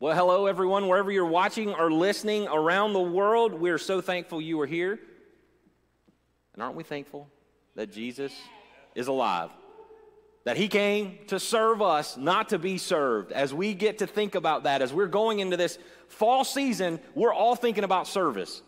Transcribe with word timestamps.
Well, 0.00 0.16
hello, 0.16 0.46
everyone, 0.46 0.88
wherever 0.88 1.12
you're 1.12 1.24
watching 1.24 1.72
or 1.72 1.88
listening 1.88 2.48
around 2.48 2.94
the 2.94 3.00
world. 3.00 3.54
We're 3.54 3.78
so 3.78 4.00
thankful 4.00 4.40
you 4.40 4.60
are 4.60 4.66
here. 4.66 4.98
And 6.52 6.62
aren't 6.62 6.74
we 6.74 6.82
thankful 6.82 7.28
that 7.76 7.92
Jesus 7.92 8.32
is 8.96 9.06
alive? 9.06 9.50
That 10.46 10.56
he 10.56 10.66
came 10.66 11.18
to 11.28 11.38
serve 11.38 11.80
us, 11.80 12.16
not 12.16 12.48
to 12.48 12.58
be 12.58 12.76
served. 12.76 13.30
As 13.30 13.54
we 13.54 13.72
get 13.72 13.98
to 13.98 14.06
think 14.08 14.34
about 14.34 14.64
that, 14.64 14.82
as 14.82 14.92
we're 14.92 15.06
going 15.06 15.38
into 15.38 15.56
this 15.56 15.78
fall 16.08 16.42
season, 16.42 16.98
we're 17.14 17.32
all 17.32 17.54
thinking 17.54 17.84
about 17.84 18.08
service. 18.08 18.62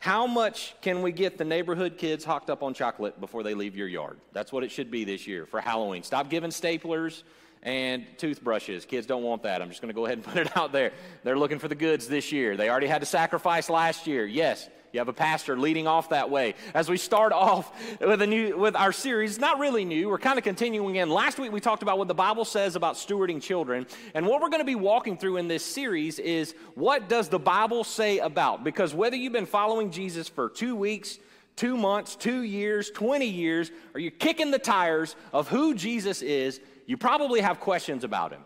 How 0.00 0.26
much 0.26 0.74
can 0.82 1.02
we 1.02 1.12
get 1.12 1.38
the 1.38 1.44
neighborhood 1.44 1.98
kids 1.98 2.24
hocked 2.24 2.50
up 2.50 2.64
on 2.64 2.74
chocolate 2.74 3.20
before 3.20 3.44
they 3.44 3.54
leave 3.54 3.76
your 3.76 3.88
yard? 3.88 4.18
That's 4.32 4.52
what 4.52 4.64
it 4.64 4.72
should 4.72 4.90
be 4.90 5.04
this 5.04 5.24
year 5.28 5.46
for 5.46 5.60
Halloween. 5.60 6.02
Stop 6.02 6.30
giving 6.30 6.50
staplers 6.50 7.22
and 7.64 8.04
toothbrushes. 8.18 8.84
Kids 8.84 9.06
don't 9.06 9.22
want 9.22 9.42
that. 9.42 9.62
I'm 9.62 9.70
just 9.70 9.80
going 9.80 9.88
to 9.88 9.94
go 9.94 10.04
ahead 10.04 10.18
and 10.18 10.24
put 10.32 10.36
it 10.36 10.56
out 10.56 10.72
there. 10.72 10.92
They're 11.22 11.38
looking 11.38 11.58
for 11.58 11.68
the 11.68 11.74
goods 11.74 12.06
this 12.06 12.30
year. 12.30 12.56
They 12.56 12.68
already 12.68 12.86
had 12.86 13.00
to 13.00 13.06
sacrifice 13.06 13.70
last 13.70 14.06
year. 14.06 14.26
Yes, 14.26 14.68
you 14.92 15.00
have 15.00 15.08
a 15.08 15.12
pastor 15.12 15.58
leading 15.58 15.88
off 15.88 16.10
that 16.10 16.30
way. 16.30 16.54
As 16.72 16.88
we 16.88 16.98
start 16.98 17.32
off 17.34 17.72
with 18.00 18.22
a 18.22 18.26
new 18.26 18.56
with 18.56 18.76
our 18.76 18.92
series, 18.92 19.38
not 19.38 19.58
really 19.58 19.84
new. 19.84 20.08
We're 20.08 20.18
kind 20.18 20.38
of 20.38 20.44
continuing 20.44 20.96
in. 20.96 21.10
Last 21.10 21.38
week 21.38 21.50
we 21.50 21.60
talked 21.60 21.82
about 21.82 21.98
what 21.98 22.06
the 22.06 22.14
Bible 22.14 22.44
says 22.44 22.76
about 22.76 22.94
stewarding 22.94 23.42
children, 23.42 23.86
and 24.14 24.26
what 24.26 24.40
we're 24.40 24.50
going 24.50 24.60
to 24.60 24.64
be 24.64 24.76
walking 24.76 25.16
through 25.16 25.38
in 25.38 25.48
this 25.48 25.64
series 25.64 26.18
is 26.18 26.54
what 26.74 27.08
does 27.08 27.28
the 27.28 27.40
Bible 27.40 27.82
say 27.82 28.18
about? 28.18 28.62
Because 28.62 28.94
whether 28.94 29.16
you've 29.16 29.32
been 29.32 29.46
following 29.46 29.90
Jesus 29.90 30.28
for 30.28 30.48
2 30.48 30.76
weeks, 30.76 31.18
two 31.56 31.76
months, 31.76 32.16
two 32.16 32.42
years, 32.42 32.90
20 32.90 33.26
years, 33.26 33.70
or 33.94 34.00
you're 34.00 34.10
kicking 34.10 34.50
the 34.50 34.58
tires 34.58 35.16
of 35.32 35.48
who 35.48 35.74
Jesus 35.74 36.22
is, 36.22 36.60
you 36.86 36.96
probably 36.96 37.40
have 37.40 37.60
questions 37.60 38.04
about 38.04 38.32
him, 38.32 38.42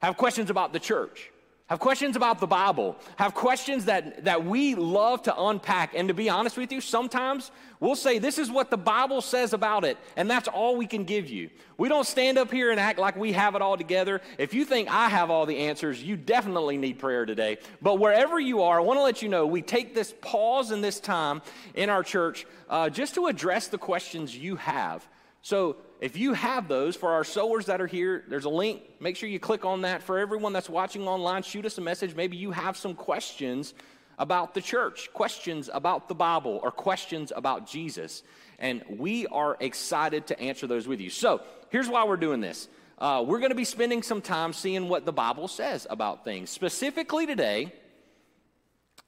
have 0.00 0.16
questions 0.16 0.50
about 0.50 0.72
the 0.72 0.80
church, 0.80 1.30
have 1.70 1.78
questions 1.78 2.16
about 2.16 2.40
the 2.40 2.48
Bible, 2.48 2.96
have 3.14 3.32
questions 3.32 3.84
that, 3.84 4.24
that 4.24 4.44
we 4.44 4.74
love 4.74 5.22
to 5.22 5.40
unpack. 5.40 5.94
And 5.94 6.08
to 6.08 6.14
be 6.14 6.28
honest 6.28 6.56
with 6.56 6.72
you, 6.72 6.80
sometimes 6.80 7.52
we'll 7.78 7.94
say, 7.94 8.18
This 8.18 8.38
is 8.38 8.50
what 8.50 8.70
the 8.70 8.76
Bible 8.76 9.20
says 9.20 9.52
about 9.52 9.84
it, 9.84 9.96
and 10.16 10.28
that's 10.28 10.48
all 10.48 10.76
we 10.76 10.88
can 10.88 11.04
give 11.04 11.30
you. 11.30 11.48
We 11.78 11.88
don't 11.88 12.06
stand 12.06 12.38
up 12.38 12.50
here 12.50 12.72
and 12.72 12.80
act 12.80 12.98
like 12.98 13.14
we 13.14 13.30
have 13.32 13.54
it 13.54 13.62
all 13.62 13.76
together. 13.76 14.20
If 14.36 14.52
you 14.52 14.64
think 14.64 14.90
I 14.90 15.08
have 15.08 15.30
all 15.30 15.46
the 15.46 15.58
answers, 15.58 16.02
you 16.02 16.16
definitely 16.16 16.76
need 16.76 16.98
prayer 16.98 17.24
today. 17.24 17.58
But 17.80 18.00
wherever 18.00 18.40
you 18.40 18.62
are, 18.62 18.80
I 18.80 18.82
want 18.82 18.98
to 18.98 19.02
let 19.04 19.22
you 19.22 19.28
know 19.28 19.46
we 19.46 19.62
take 19.62 19.94
this 19.94 20.12
pause 20.20 20.72
in 20.72 20.80
this 20.80 20.98
time 20.98 21.40
in 21.74 21.88
our 21.88 22.02
church 22.02 22.46
uh, 22.68 22.90
just 22.90 23.14
to 23.14 23.28
address 23.28 23.68
the 23.68 23.78
questions 23.78 24.36
you 24.36 24.56
have. 24.56 25.06
So, 25.42 25.76
if 26.00 26.16
you 26.16 26.32
have 26.32 26.66
those 26.66 26.96
for 26.96 27.12
our 27.12 27.24
sowers 27.24 27.66
that 27.66 27.80
are 27.82 27.86
here, 27.86 28.24
there's 28.26 28.46
a 28.46 28.50
link. 28.50 28.82
Make 29.00 29.16
sure 29.16 29.28
you 29.28 29.38
click 29.38 29.66
on 29.66 29.82
that. 29.82 30.02
For 30.02 30.18
everyone 30.18 30.54
that's 30.54 30.70
watching 30.70 31.06
online, 31.06 31.42
shoot 31.42 31.66
us 31.66 31.76
a 31.76 31.82
message. 31.82 32.14
Maybe 32.14 32.38
you 32.38 32.52
have 32.52 32.78
some 32.78 32.94
questions 32.94 33.74
about 34.18 34.54
the 34.54 34.62
church, 34.62 35.12
questions 35.12 35.68
about 35.72 36.08
the 36.08 36.14
Bible, 36.14 36.58
or 36.62 36.70
questions 36.70 37.32
about 37.36 37.66
Jesus. 37.66 38.22
And 38.58 38.82
we 38.88 39.26
are 39.26 39.58
excited 39.60 40.26
to 40.28 40.40
answer 40.40 40.66
those 40.66 40.88
with 40.88 41.00
you. 41.00 41.10
So, 41.10 41.42
here's 41.68 41.88
why 41.88 42.04
we're 42.04 42.16
doing 42.16 42.40
this. 42.40 42.68
Uh, 42.96 43.22
we're 43.26 43.38
going 43.38 43.50
to 43.50 43.56
be 43.56 43.64
spending 43.64 44.02
some 44.02 44.22
time 44.22 44.54
seeing 44.54 44.88
what 44.88 45.04
the 45.04 45.12
Bible 45.12 45.48
says 45.48 45.86
about 45.88 46.24
things. 46.24 46.48
Specifically 46.48 47.26
today, 47.26 47.72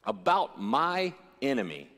about 0.04 0.60
my 0.60 1.14
enemy. 1.40 1.88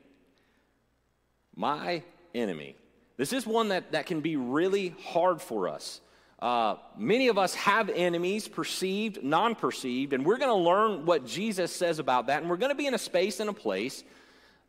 My 1.53 2.01
enemy. 2.33 2.75
This 3.17 3.33
is 3.33 3.47
one 3.47 3.69
that, 3.69 3.93
that 3.93 4.05
can 4.05 4.21
be 4.21 4.35
really 4.35 4.95
hard 5.05 5.41
for 5.41 5.69
us. 5.69 6.01
Uh, 6.39 6.75
many 6.97 7.29
of 7.29 7.37
us 7.37 7.55
have 7.55 7.89
enemies, 7.89 8.47
perceived, 8.47 9.23
non 9.23 9.55
perceived, 9.55 10.13
and 10.13 10.25
we're 10.25 10.37
going 10.37 10.49
to 10.49 10.69
learn 10.69 11.05
what 11.05 11.25
Jesus 11.25 11.73
says 11.73 11.99
about 11.99 12.27
that. 12.27 12.41
And 12.41 12.49
we're 12.49 12.57
going 12.57 12.71
to 12.71 12.75
be 12.75 12.87
in 12.87 12.93
a 12.93 12.99
space 12.99 13.39
and 13.39 13.49
a 13.49 13.53
place 13.53 14.03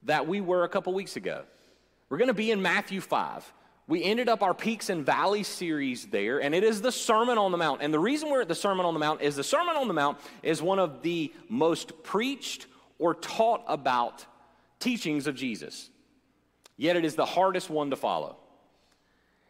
that 0.04 0.28
we 0.28 0.40
were 0.40 0.64
a 0.64 0.68
couple 0.68 0.94
weeks 0.94 1.16
ago. 1.16 1.42
We're 2.08 2.18
going 2.18 2.28
to 2.28 2.34
be 2.34 2.52
in 2.52 2.62
Matthew 2.62 3.00
5. 3.00 3.52
We 3.88 4.02
ended 4.02 4.28
up 4.28 4.42
our 4.42 4.54
Peaks 4.54 4.90
and 4.90 5.04
Valleys 5.04 5.46
series 5.46 6.06
there, 6.06 6.40
and 6.40 6.54
it 6.54 6.64
is 6.64 6.80
the 6.80 6.90
Sermon 6.90 7.38
on 7.38 7.52
the 7.52 7.58
Mount. 7.58 7.82
And 7.82 7.92
the 7.92 7.98
reason 7.98 8.30
we're 8.30 8.42
at 8.42 8.48
the 8.48 8.54
Sermon 8.54 8.86
on 8.86 8.94
the 8.94 9.00
Mount 9.00 9.22
is 9.22 9.36
the 9.36 9.44
Sermon 9.44 9.76
on 9.76 9.86
the 9.86 9.94
Mount 9.94 10.18
is 10.42 10.62
one 10.62 10.78
of 10.78 11.02
the 11.02 11.32
most 11.48 12.02
preached 12.02 12.66
or 12.98 13.14
taught 13.14 13.64
about 13.68 14.24
teachings 14.80 15.26
of 15.26 15.34
Jesus. 15.34 15.90
Yet 16.76 16.96
it 16.96 17.04
is 17.04 17.14
the 17.14 17.24
hardest 17.24 17.70
one 17.70 17.90
to 17.90 17.96
follow. 17.96 18.36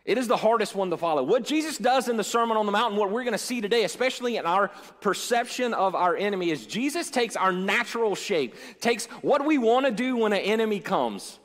It 0.06 0.18
is 0.18 0.28
the 0.28 0.36
hardest 0.36 0.76
one 0.76 0.90
to 0.90 0.96
follow. 0.96 1.24
What 1.24 1.44
Jesus 1.44 1.76
does 1.76 2.08
in 2.08 2.16
the 2.16 2.22
Sermon 2.22 2.56
on 2.56 2.64
the 2.64 2.72
Mount, 2.72 2.94
what 2.94 3.10
we're 3.10 3.24
going 3.24 3.32
to 3.32 3.38
see 3.38 3.60
today, 3.60 3.82
especially 3.82 4.36
in 4.36 4.46
our 4.46 4.68
perception 5.00 5.74
of 5.74 5.96
our 5.96 6.16
enemy, 6.16 6.50
is 6.50 6.64
Jesus 6.64 7.10
takes 7.10 7.34
our 7.34 7.50
natural 7.50 8.14
shape, 8.14 8.54
takes 8.80 9.06
what 9.20 9.44
we 9.44 9.58
want 9.58 9.84
to 9.84 9.90
do 9.90 10.16
when 10.16 10.32
an 10.32 10.38
enemy 10.38 10.78
comes, 10.78 11.40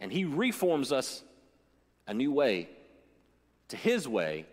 and 0.00 0.12
he 0.12 0.24
reforms 0.24 0.90
us 0.90 1.22
a 2.08 2.14
new 2.14 2.32
way 2.32 2.68
to 3.68 3.76
his 3.76 4.08
way 4.08 4.44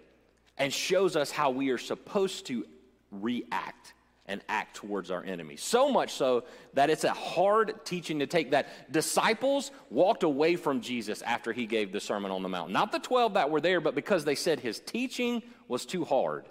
and 0.55 0.71
shows 0.71 1.15
us 1.15 1.31
how 1.31 1.49
we 1.49 1.71
are 1.71 1.79
supposed 1.79 2.45
to 2.45 2.65
react 3.11 3.95
and 4.27 4.41
act 4.49 4.75
towards 4.75 5.11
our 5.11 5.23
enemies. 5.23 5.61
So 5.61 5.89
much 5.89 6.13
so 6.13 6.45
that 6.73 6.89
it's 6.89 7.03
a 7.03 7.11
hard 7.11 7.85
teaching 7.85 8.19
to 8.19 8.27
take 8.27 8.51
that 8.51 8.91
disciples 8.91 9.71
walked 9.89 10.23
away 10.23 10.55
from 10.55 10.81
Jesus 10.81 11.21
after 11.21 11.53
he 11.53 11.65
gave 11.65 11.91
the 11.91 11.99
Sermon 11.99 12.31
on 12.31 12.41
the 12.41 12.49
Mount. 12.49 12.71
Not 12.71 12.91
the 12.91 12.99
12 12.99 13.35
that 13.35 13.49
were 13.49 13.61
there, 13.61 13.79
but 13.79 13.93
because 13.93 14.25
they 14.25 14.35
said 14.35 14.59
his 14.59 14.79
teaching 14.79 15.43
was 15.67 15.85
too 15.85 16.05
hard. 16.05 16.45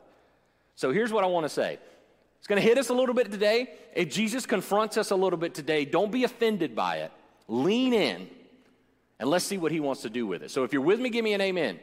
So 0.77 0.93
here's 0.93 1.13
what 1.13 1.25
I 1.25 1.27
want 1.27 1.45
to 1.45 1.51
say. 1.51 1.79
It's 2.39 2.47
going 2.47 2.61
to 2.61 2.67
hit 2.67 2.79
us 2.79 2.91
a 2.91 2.95
little 2.95 3.15
bit 3.15 3.33
today. 3.33 3.71
If 3.95 4.11
Jesus 4.11 4.47
confronts 4.47 4.97
us 4.97 5.11
a 5.11 5.17
little 5.17 5.39
bit 5.39 5.55
today, 5.55 5.85
don't 5.85 6.13
be 6.13 6.25
offended 6.25 6.77
by 6.77 6.99
it. 6.99 7.13
Lean 7.49 7.93
in 7.93 8.29
and 9.19 9.31
let's 9.31 9.45
see 9.45 9.59
what 9.59 9.73
he 9.73 9.81
wants 9.81 10.03
to 10.03 10.11
do 10.11 10.27
with 10.27 10.43
it. 10.43 10.51
So 10.51 10.65
if 10.65 10.73
you're 10.73 10.83
with 10.83 11.01
me, 11.01 11.09
give 11.11 11.25
me 11.25 11.33
an 11.33 11.41
amen. 11.41 11.79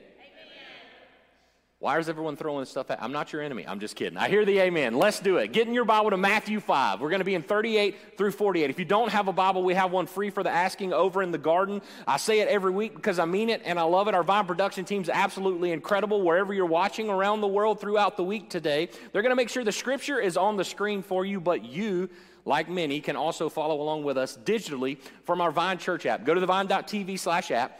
Why 1.81 1.97
is 1.97 2.09
everyone 2.09 2.35
throwing 2.35 2.65
stuff 2.65 2.91
at? 2.91 3.01
I'm 3.01 3.11
not 3.11 3.33
your 3.33 3.41
enemy. 3.41 3.65
I'm 3.67 3.79
just 3.79 3.95
kidding. 3.95 4.15
I 4.15 4.29
hear 4.29 4.45
the 4.45 4.59
amen. 4.59 4.93
Let's 4.93 5.19
do 5.19 5.37
it. 5.37 5.51
Get 5.51 5.67
in 5.67 5.73
your 5.73 5.83
Bible 5.83 6.11
to 6.11 6.17
Matthew 6.17 6.59
5. 6.59 7.01
We're 7.01 7.09
going 7.09 7.21
to 7.21 7.25
be 7.25 7.33
in 7.33 7.41
38 7.41 8.19
through 8.19 8.33
48. 8.33 8.69
If 8.69 8.77
you 8.77 8.85
don't 8.85 9.09
have 9.09 9.27
a 9.27 9.33
Bible, 9.33 9.63
we 9.63 9.73
have 9.73 9.91
one 9.91 10.05
free 10.05 10.29
for 10.29 10.43
the 10.43 10.51
asking 10.51 10.93
over 10.93 11.23
in 11.23 11.31
the 11.31 11.39
garden. 11.39 11.81
I 12.05 12.17
say 12.17 12.41
it 12.41 12.49
every 12.49 12.69
week 12.69 12.93
because 12.93 13.17
I 13.17 13.25
mean 13.25 13.49
it 13.49 13.63
and 13.65 13.79
I 13.79 13.81
love 13.81 14.07
it. 14.07 14.13
Our 14.13 14.21
Vine 14.21 14.45
production 14.45 14.85
team 14.85 15.01
is 15.01 15.09
absolutely 15.09 15.71
incredible. 15.71 16.21
Wherever 16.21 16.53
you're 16.53 16.67
watching 16.67 17.09
around 17.09 17.41
the 17.41 17.47
world 17.47 17.81
throughout 17.81 18.15
the 18.15 18.23
week 18.23 18.51
today, 18.51 18.87
they're 19.11 19.23
going 19.23 19.31
to 19.31 19.35
make 19.35 19.49
sure 19.49 19.63
the 19.63 19.71
scripture 19.71 20.19
is 20.19 20.37
on 20.37 20.57
the 20.57 20.63
screen 20.63 21.01
for 21.01 21.25
you, 21.25 21.41
but 21.41 21.65
you 21.65 22.11
like 22.45 22.69
many, 22.69 23.01
can 23.01 23.15
also 23.15 23.49
follow 23.49 23.81
along 23.81 24.03
with 24.03 24.19
us 24.19 24.37
digitally 24.45 24.99
from 25.23 25.41
our 25.41 25.49
Vine 25.49 25.79
Church 25.79 26.05
app. 26.05 26.25
Go 26.25 26.35
to 26.35 26.39
the 26.39 26.45
vine.tv 26.45 27.17
slash 27.17 27.49
app. 27.49 27.79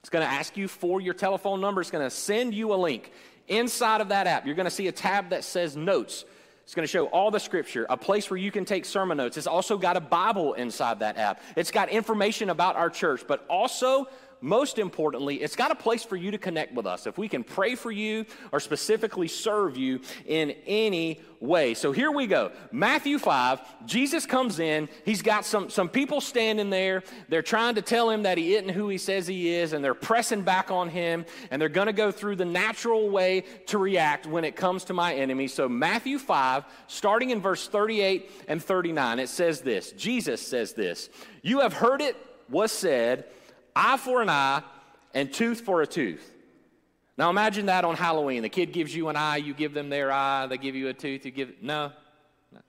It's 0.00 0.08
going 0.08 0.26
to 0.26 0.32
ask 0.32 0.56
you 0.56 0.66
for 0.66 1.00
your 1.00 1.12
telephone 1.12 1.60
number. 1.60 1.80
It's 1.80 1.90
going 1.90 2.04
to 2.04 2.10
send 2.10 2.54
you 2.54 2.72
a 2.72 2.76
link. 2.76 3.12
Inside 3.50 4.00
of 4.00 4.08
that 4.08 4.26
app, 4.26 4.46
you're 4.46 4.54
going 4.54 4.64
to 4.64 4.70
see 4.70 4.86
a 4.86 4.92
tab 4.92 5.30
that 5.30 5.44
says 5.44 5.76
Notes. 5.76 6.24
It's 6.62 6.74
going 6.76 6.86
to 6.86 6.90
show 6.92 7.06
all 7.06 7.32
the 7.32 7.40
scripture, 7.40 7.84
a 7.90 7.96
place 7.96 8.30
where 8.30 8.38
you 8.38 8.52
can 8.52 8.64
take 8.64 8.84
sermon 8.84 9.16
notes. 9.16 9.36
It's 9.36 9.48
also 9.48 9.76
got 9.76 9.96
a 9.96 10.00
Bible 10.00 10.54
inside 10.54 11.00
that 11.00 11.16
app. 11.18 11.42
It's 11.56 11.72
got 11.72 11.88
information 11.88 12.48
about 12.48 12.76
our 12.76 12.88
church, 12.88 13.24
but 13.26 13.44
also 13.50 14.06
most 14.40 14.78
importantly, 14.78 15.36
it's 15.36 15.56
got 15.56 15.70
a 15.70 15.74
place 15.74 16.02
for 16.02 16.16
you 16.16 16.30
to 16.30 16.38
connect 16.38 16.74
with 16.74 16.86
us. 16.86 17.06
If 17.06 17.18
we 17.18 17.28
can 17.28 17.44
pray 17.44 17.74
for 17.74 17.90
you 17.90 18.24
or 18.52 18.60
specifically 18.60 19.28
serve 19.28 19.76
you 19.76 20.00
in 20.26 20.54
any 20.66 21.20
way. 21.40 21.74
So 21.74 21.92
here 21.92 22.10
we 22.10 22.26
go. 22.26 22.52
Matthew 22.70 23.18
5, 23.18 23.86
Jesus 23.86 24.26
comes 24.26 24.58
in. 24.58 24.88
He's 25.04 25.22
got 25.22 25.44
some, 25.44 25.70
some 25.70 25.88
people 25.88 26.20
standing 26.20 26.70
there. 26.70 27.02
They're 27.28 27.42
trying 27.42 27.74
to 27.76 27.82
tell 27.82 28.10
him 28.10 28.22
that 28.24 28.38
he 28.38 28.54
isn't 28.54 28.68
who 28.70 28.88
he 28.88 28.98
says 28.98 29.26
he 29.26 29.48
is, 29.48 29.72
and 29.72 29.84
they're 29.84 29.94
pressing 29.94 30.42
back 30.42 30.70
on 30.70 30.88
him, 30.88 31.24
and 31.50 31.60
they're 31.60 31.68
going 31.68 31.86
to 31.86 31.92
go 31.92 32.10
through 32.10 32.36
the 32.36 32.44
natural 32.44 33.08
way 33.08 33.44
to 33.66 33.78
react 33.78 34.26
when 34.26 34.44
it 34.44 34.54
comes 34.56 34.84
to 34.84 34.94
my 34.94 35.14
enemy. 35.14 35.48
So, 35.48 35.68
Matthew 35.68 36.18
5, 36.18 36.64
starting 36.86 37.30
in 37.30 37.40
verse 37.40 37.66
38 37.68 38.30
and 38.48 38.62
39, 38.62 39.18
it 39.18 39.28
says 39.28 39.60
this 39.62 39.92
Jesus 39.92 40.46
says 40.46 40.74
this 40.74 41.08
You 41.42 41.60
have 41.60 41.72
heard 41.72 42.02
it 42.02 42.16
was 42.50 42.72
said, 42.72 43.24
eye 43.74 43.96
for 43.96 44.22
an 44.22 44.28
eye 44.28 44.62
and 45.14 45.32
tooth 45.32 45.60
for 45.60 45.82
a 45.82 45.86
tooth. 45.86 46.30
Now 47.16 47.28
imagine 47.28 47.66
that 47.66 47.84
on 47.84 47.96
Halloween. 47.96 48.42
The 48.42 48.48
kid 48.48 48.72
gives 48.72 48.94
you 48.94 49.08
an 49.08 49.16
eye, 49.16 49.36
you 49.36 49.52
give 49.52 49.74
them 49.74 49.90
their 49.90 50.10
eye, 50.10 50.46
they 50.46 50.56
give 50.56 50.74
you 50.74 50.88
a 50.88 50.94
tooth, 50.94 51.24
you 51.24 51.30
give 51.30 51.62
no. 51.62 51.92
no. 52.52 52.60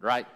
Right? 0.00 0.26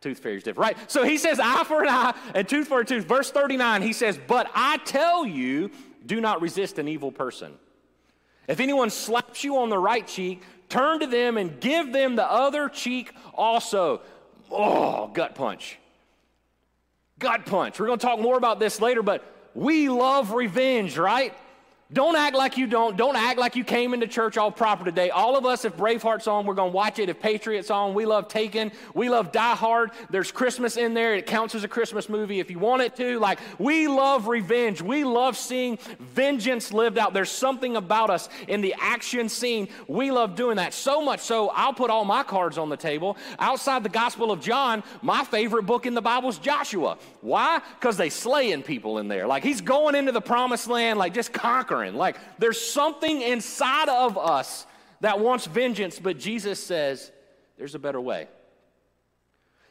Tooth 0.00 0.18
fairy 0.18 0.38
is 0.38 0.42
different. 0.42 0.76
Right? 0.76 0.90
So 0.90 1.04
he 1.04 1.16
says 1.16 1.38
eye 1.38 1.62
for 1.64 1.82
an 1.82 1.88
eye 1.88 2.14
and 2.34 2.48
tooth 2.48 2.66
for 2.66 2.80
a 2.80 2.84
tooth. 2.84 3.04
Verse 3.04 3.30
39, 3.30 3.82
he 3.82 3.92
says, 3.92 4.18
But 4.26 4.50
I 4.54 4.78
tell 4.78 5.24
you, 5.24 5.70
do 6.04 6.20
not 6.20 6.42
resist 6.42 6.78
an 6.78 6.88
evil 6.88 7.12
person. 7.12 7.52
If 8.48 8.58
anyone 8.58 8.90
slaps 8.90 9.44
you 9.44 9.58
on 9.58 9.70
the 9.70 9.78
right 9.78 10.04
cheek, 10.04 10.42
turn 10.68 10.98
to 11.00 11.06
them 11.06 11.36
and 11.36 11.60
give 11.60 11.92
them 11.92 12.16
the 12.16 12.28
other 12.28 12.68
cheek 12.68 13.12
also. 13.34 14.00
Oh, 14.50 15.06
gut 15.08 15.36
punch. 15.36 15.78
Gut 17.20 17.46
punch. 17.46 17.78
We're 17.78 17.86
going 17.86 18.00
to 18.00 18.04
talk 18.04 18.18
more 18.18 18.36
about 18.36 18.58
this 18.58 18.80
later, 18.80 19.02
but 19.02 19.31
we 19.54 19.88
love 19.88 20.32
revenge, 20.32 20.96
right? 20.96 21.34
Don't 21.92 22.16
act 22.16 22.34
like 22.34 22.56
you 22.56 22.66
don't. 22.66 22.96
Don't 22.96 23.16
act 23.16 23.38
like 23.38 23.54
you 23.54 23.64
came 23.64 23.92
into 23.92 24.06
church 24.06 24.38
all 24.38 24.50
proper 24.50 24.84
today. 24.84 25.10
All 25.10 25.36
of 25.36 25.44
us, 25.44 25.66
if 25.66 25.76
Braveheart's 25.76 26.26
on, 26.26 26.46
we're 26.46 26.54
going 26.54 26.70
to 26.70 26.74
watch 26.74 26.98
it. 26.98 27.10
If 27.10 27.20
Patriot's 27.20 27.70
on, 27.70 27.92
we 27.92 28.06
love 28.06 28.28
Taken. 28.28 28.72
We 28.94 29.10
love 29.10 29.30
Die 29.30 29.54
Hard. 29.54 29.90
There's 30.08 30.32
Christmas 30.32 30.78
in 30.78 30.94
there. 30.94 31.14
It 31.14 31.26
counts 31.26 31.54
as 31.54 31.64
a 31.64 31.68
Christmas 31.68 32.08
movie 32.08 32.40
if 32.40 32.50
you 32.50 32.58
want 32.58 32.80
it 32.80 32.96
to. 32.96 33.18
Like, 33.18 33.40
we 33.58 33.88
love 33.88 34.26
revenge. 34.26 34.80
We 34.80 35.04
love 35.04 35.36
seeing 35.36 35.78
vengeance 35.98 36.72
lived 36.72 36.96
out. 36.96 37.12
There's 37.12 37.30
something 37.30 37.76
about 37.76 38.08
us 38.08 38.30
in 38.48 38.62
the 38.62 38.74
action 38.78 39.28
scene. 39.28 39.68
We 39.86 40.10
love 40.10 40.34
doing 40.34 40.56
that. 40.56 40.72
So 40.72 41.04
much 41.04 41.20
so, 41.20 41.50
I'll 41.50 41.74
put 41.74 41.90
all 41.90 42.06
my 42.06 42.22
cards 42.22 42.56
on 42.56 42.70
the 42.70 42.76
table. 42.76 43.18
Outside 43.38 43.82
the 43.82 43.90
Gospel 43.90 44.32
of 44.32 44.40
John, 44.40 44.82
my 45.02 45.24
favorite 45.24 45.64
book 45.64 45.84
in 45.84 45.92
the 45.92 46.00
Bible 46.00 46.30
is 46.30 46.38
Joshua. 46.38 46.96
Why? 47.20 47.60
Because 47.78 47.98
they 47.98 48.08
slaying 48.08 48.62
people 48.62 48.96
in 48.96 49.08
there. 49.08 49.26
Like, 49.26 49.42
he's 49.42 49.60
going 49.60 49.94
into 49.94 50.12
the 50.12 50.22
promised 50.22 50.68
land, 50.68 50.98
like 50.98 51.12
just 51.12 51.34
conquering 51.34 51.81
like 51.90 52.16
there's 52.38 52.60
something 52.60 53.22
inside 53.22 53.88
of 53.88 54.16
us 54.16 54.66
that 55.00 55.20
wants 55.20 55.46
vengeance, 55.46 55.98
but 55.98 56.18
Jesus 56.18 56.62
says 56.62 57.10
there's 57.58 57.74
a 57.74 57.78
better 57.78 58.00
way. 58.00 58.28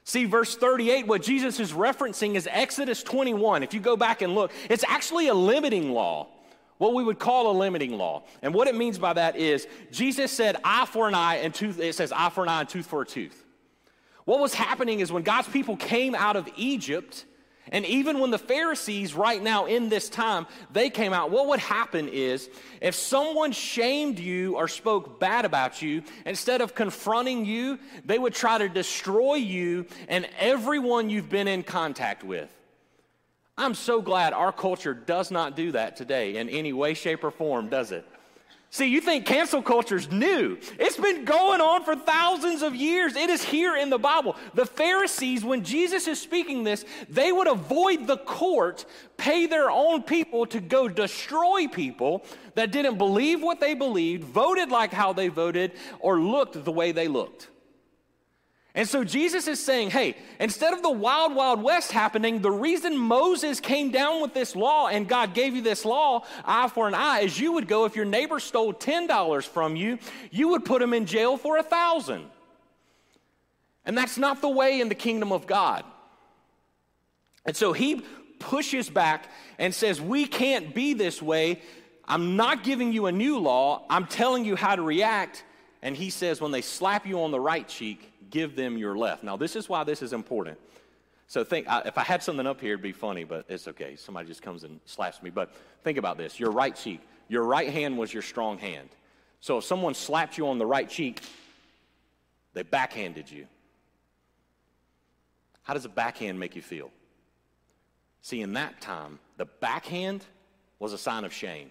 See, 0.04 0.26
verse 0.26 0.56
38, 0.56 1.08
what 1.08 1.22
Jesus 1.22 1.60
is 1.60 1.74
referencing 1.74 2.36
is 2.36 2.48
Exodus 2.52 3.04
21. 3.04 3.64
If 3.64 3.74
you 3.74 3.80
go 3.80 3.96
back 3.96 4.22
and 4.22 4.36
look, 4.36 4.52
it's 4.70 4.84
actually 4.88 5.28
a 5.28 5.34
limiting 5.34 5.92
law, 5.92 6.28
what 6.80 6.94
we 6.94 7.04
would 7.04 7.20
call 7.20 7.52
a 7.52 7.56
limiting 7.58 7.98
law. 7.98 8.24
And 8.42 8.54
what 8.54 8.68
it 8.68 8.76
means 8.76 8.98
by 8.98 9.14
that 9.14 9.36
is 9.36 9.68
Jesus 9.92 10.32
said 10.32 10.58
eye 10.64 10.86
for 10.86 11.08
an 11.08 11.14
eye 11.14 11.36
and 11.36 11.54
tooth, 11.54 11.80
it 11.80 11.96
says 11.96 12.12
eye 12.12 12.30
for 12.30 12.44
an 12.44 12.50
eye 12.50 12.62
and 12.62 12.70
tooth 12.70 12.88
for 12.88 13.04
a 13.04 13.06
tooth. 13.06 13.46
What 14.26 14.40
was 14.40 14.54
happening 14.54 15.00
is 15.00 15.12
when 15.12 15.24
God's 15.24 15.48
people 15.48 15.78
came 15.78 16.16
out 16.16 16.36
of 16.36 16.50
Egypt, 16.56 17.26
and 17.72 17.86
even 17.86 18.20
when 18.20 18.32
the 18.32 18.38
Pharisees, 18.38 19.14
right 19.14 19.42
now 19.42 19.66
in 19.66 19.88
this 19.88 20.10
time, 20.10 20.46
they 20.72 20.90
came 20.90 21.14
out, 21.14 21.32
what 21.32 21.48
would 21.48 21.60
happen 21.60 22.10
is 22.10 22.50
if 22.82 22.96
someone 22.96 23.54
shamed 23.54 24.20
you 24.20 24.58
or 24.58 24.68
spoke 24.68 25.20
bad 25.22 25.46
about 25.46 25.82
you, 25.82 26.04
instead 26.26 26.60
of 26.60 26.76
confronting 26.76 27.46
you, 27.46 27.80
they 28.04 28.20
would 28.20 28.34
try 28.34 28.58
to 28.58 28.68
destroy 28.68 29.36
you 29.36 29.86
and 30.10 30.28
everyone 30.38 31.10
you've 31.10 31.30
been 31.30 31.48
in 31.48 31.64
contact 31.64 32.26
with. 32.26 32.50
I'm 33.58 33.74
so 33.74 34.02
glad 34.02 34.34
our 34.34 34.52
culture 34.52 34.94
does 34.94 35.32
not 35.32 35.56
do 35.56 35.72
that 35.72 35.96
today 35.96 36.38
in 36.38 36.50
any 36.50 36.74
way, 36.74 36.94
shape, 36.94 37.24
or 37.24 37.32
form, 37.32 37.70
does 37.70 37.92
it? 37.92 38.06
See, 38.74 38.88
you 38.88 39.02
think 39.02 39.26
cancel 39.26 39.62
culture 39.62 39.98
is 39.98 40.10
new. 40.10 40.58
It's 40.80 40.96
been 40.96 41.26
going 41.26 41.60
on 41.60 41.84
for 41.84 41.94
thousands 41.94 42.62
of 42.62 42.74
years. 42.74 43.18
It 43.18 43.30
is 43.30 43.44
here 43.44 43.76
in 43.76 43.90
the 43.90 43.98
Bible. 43.98 44.38
The 44.54 44.66
Pharisees, 44.66 45.44
when 45.44 45.66
Jesus 45.66 46.08
is 46.08 46.22
speaking 46.22 46.64
this, 46.64 46.86
they 47.10 47.34
would 47.34 47.50
avoid 47.50 48.08
the 48.08 48.16
court, 48.16 48.86
pay 49.18 49.46
their 49.46 49.70
own 49.70 50.04
people 50.04 50.46
to 50.46 50.62
go 50.62 50.88
destroy 50.88 51.68
people 51.68 52.24
that 52.56 52.72
didn't 52.72 52.98
believe 52.98 53.44
what 53.44 53.60
they 53.60 53.74
believed, 53.74 54.24
voted 54.24 54.70
like 54.70 54.94
how 54.94 55.12
they 55.12 55.28
voted, 55.28 55.74
or 56.00 56.22
looked 56.22 56.64
the 56.64 56.72
way 56.72 56.94
they 56.94 57.10
looked. 57.10 57.50
And 58.74 58.88
so 58.88 59.04
Jesus 59.04 59.48
is 59.48 59.64
saying, 59.64 59.90
hey, 59.90 60.16
instead 60.40 60.74
of 60.74 60.82
the 60.82 60.92
wild, 60.92 61.36
wild 61.36 61.62
west 61.62 61.92
happening, 61.92 62.42
the 62.42 62.52
reason 62.52 62.98
Moses 62.98 63.60
came 63.60 63.92
down 63.92 64.22
with 64.22 64.34
this 64.34 64.56
law 64.56 64.88
and 64.88 65.10
God 65.10 65.34
gave 65.34 65.56
you 65.56 65.62
this 65.62 65.84
law, 65.84 66.24
eye 66.46 66.70
for 66.70 66.88
an 66.88 66.94
eye, 66.94 67.22
is 67.22 67.38
you 67.38 67.52
would 67.52 67.68
go, 67.68 67.84
if 67.84 67.98
your 67.98 68.06
neighbor 68.06 68.40
stole 68.40 68.74
$10 68.74 69.46
from 69.46 69.76
you, 69.76 70.00
you 70.32 70.50
would 70.50 70.64
put 70.64 70.82
him 70.82 70.94
in 70.94 71.06
jail 71.06 71.36
for 71.36 71.58
a 71.58 71.64
thousand. 71.64 72.26
And 73.86 73.98
that's 73.98 74.18
not 74.18 74.42
the 74.42 74.50
way 74.50 74.80
in 74.80 74.88
the 74.88 74.96
kingdom 74.96 75.34
of 75.34 75.48
God. 75.48 75.84
And 77.46 77.58
so 77.58 77.74
he 77.74 78.06
pushes 78.40 78.90
back 78.90 79.30
and 79.60 79.76
says, 79.76 80.00
we 80.00 80.26
can't 80.26 80.74
be 80.74 80.94
this 80.94 81.22
way. 81.22 81.62
I'm 82.08 82.38
not 82.38 82.64
giving 82.64 82.94
you 82.94 83.08
a 83.08 83.12
new 83.12 83.38
law, 83.38 83.86
I'm 83.90 84.08
telling 84.08 84.46
you 84.46 84.56
how 84.56 84.78
to 84.78 84.82
react. 84.82 85.44
And 85.82 85.96
he 85.96 86.10
says, 86.10 86.40
when 86.40 86.52
they 86.52 86.62
slap 86.62 87.06
you 87.08 87.22
on 87.24 87.32
the 87.32 87.40
right 87.40 87.68
cheek, 87.68 88.11
give 88.32 88.56
them 88.56 88.78
your 88.78 88.98
left. 88.98 89.24
Now, 89.24 89.38
this 89.38 89.56
is 89.56 89.70
why 89.70 89.84
this 89.84 90.02
is 90.02 90.14
important. 90.14 90.58
So 91.28 91.44
think, 91.44 91.68
if 91.86 91.98
I 91.98 92.04
had 92.04 92.24
something 92.24 92.48
up 92.48 92.60
here, 92.60 92.74
it'd 92.74 92.82
be 92.82 92.92
funny, 92.92 93.24
but 93.24 93.46
it's 93.48 93.68
okay. 93.68 93.96
Somebody 93.96 94.28
just 94.28 94.42
comes 94.42 94.64
and 94.64 94.80
slaps 94.86 95.22
me. 95.22 95.30
But 95.30 95.54
think 95.84 95.98
about 95.98 96.18
this 96.18 96.40
your 96.40 96.52
right 96.52 96.76
cheek, 96.76 97.00
your 97.30 97.44
right 97.44 97.70
hand 97.70 97.98
was 97.98 98.14
your 98.14 98.24
strong 98.24 98.58
hand. 98.58 98.90
So 99.40 99.60
if 99.60 99.64
someone 99.64 99.94
slapped 99.94 100.38
you 100.38 100.48
on 100.48 100.58
the 100.58 100.66
right 100.66 100.90
cheek, 100.90 101.22
they 102.54 102.64
backhanded 102.64 103.32
you. 103.32 103.48
How 105.64 105.74
does 105.74 105.86
a 105.86 105.90
backhand 105.90 106.40
make 106.40 106.56
you 106.56 106.62
feel? 106.62 106.92
See, 108.22 108.42
in 108.42 108.54
that 108.54 108.82
time, 108.82 109.20
the 109.38 109.46
backhand 109.46 110.26
was 110.80 110.92
a 110.92 110.98
sign 110.98 111.24
of 111.24 111.34
shame. 111.34 111.70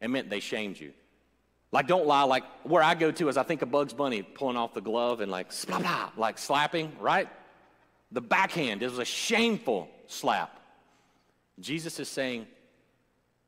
It 0.00 0.08
meant 0.08 0.30
they 0.30 0.40
shamed 0.40 0.78
you. 0.78 0.92
Like, 1.72 1.86
don't 1.86 2.06
lie. 2.06 2.22
Like, 2.24 2.44
where 2.64 2.82
I 2.82 2.94
go 2.94 3.10
to 3.10 3.28
is 3.28 3.36
I 3.36 3.42
think 3.42 3.62
of 3.62 3.70
Bugs 3.70 3.94
Bunny 3.94 4.22
pulling 4.22 4.56
off 4.56 4.74
the 4.74 4.82
glove 4.82 5.20
and 5.20 5.32
like, 5.32 5.50
blah, 5.66 5.78
blah, 5.78 6.10
like 6.16 6.38
slapping, 6.38 6.92
right? 7.00 7.28
The 8.12 8.20
backhand, 8.20 8.82
it 8.82 8.90
was 8.90 8.98
a 8.98 9.06
shameful 9.06 9.88
slap. 10.06 10.60
Jesus 11.58 11.98
is 11.98 12.08
saying, 12.08 12.46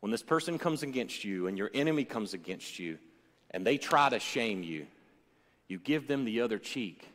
when 0.01 0.11
this 0.11 0.23
person 0.23 0.59
comes 0.59 0.83
against 0.83 1.25
you 1.25 1.47
and 1.47 1.57
your 1.57 1.71
enemy 1.75 2.05
comes 2.05 2.35
against 2.35 2.79
you 2.79 2.99
and 3.51 3.67
they 3.67 3.77
try 3.77 4.09
to 4.09 4.19
shame 4.19 4.63
you, 4.63 4.87
you 5.69 5.79
give 5.79 6.09
them 6.09 6.25
the 6.25 6.41
other 6.41 6.59
cheek 6.59 7.09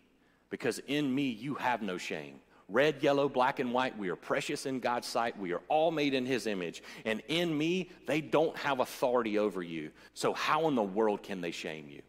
because 0.49 0.79
in 0.87 1.13
me 1.13 1.29
you 1.29 1.55
have 1.55 1.81
no 1.81 1.97
shame 1.97 2.39
red, 2.69 3.01
yellow, 3.01 3.27
black, 3.27 3.59
and 3.59 3.73
white. 3.73 3.97
We 3.97 4.09
are 4.09 4.15
precious 4.15 4.65
in 4.65 4.79
God's 4.79 5.07
sight. 5.07 5.37
We 5.39 5.53
are 5.53 5.61
all 5.67 5.91
made 5.91 6.13
in 6.13 6.25
His 6.25 6.47
image. 6.47 6.83
And 7.05 7.21
in 7.27 7.57
me, 7.57 7.89
they 8.05 8.21
don't 8.21 8.55
have 8.57 8.79
authority 8.79 9.37
over 9.37 9.61
you. 9.61 9.91
So, 10.13 10.33
how 10.33 10.67
in 10.67 10.75
the 10.75 10.83
world 10.83 11.23
can 11.23 11.41
they 11.41 11.51
shame 11.51 11.87
you? 11.89 12.01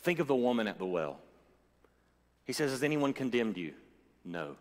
Think 0.00 0.18
of 0.18 0.26
the 0.26 0.36
woman 0.36 0.66
at 0.66 0.78
the 0.78 0.86
well. 0.86 1.18
He 2.44 2.52
says, 2.52 2.70
Has 2.70 2.82
anyone 2.82 3.12
condemned 3.12 3.56
you? 3.56 3.74
No. 4.24 4.56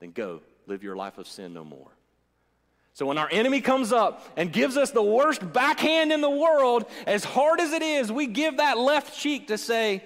Then 0.00 0.12
go, 0.12 0.42
live 0.66 0.82
your 0.82 0.96
life 0.96 1.18
of 1.18 1.26
sin 1.26 1.54
no 1.54 1.64
more. 1.64 1.90
So 2.92 3.04
when 3.04 3.18
our 3.18 3.28
enemy 3.30 3.60
comes 3.60 3.92
up 3.92 4.26
and 4.38 4.50
gives 4.50 4.78
us 4.78 4.90
the 4.90 5.02
worst 5.02 5.52
backhand 5.52 6.12
in 6.12 6.22
the 6.22 6.30
world, 6.30 6.86
as 7.06 7.24
hard 7.24 7.60
as 7.60 7.72
it 7.72 7.82
is, 7.82 8.10
we 8.10 8.26
give 8.26 8.56
that 8.56 8.78
left 8.78 9.14
cheek 9.14 9.48
to 9.48 9.58
say, 9.58 10.02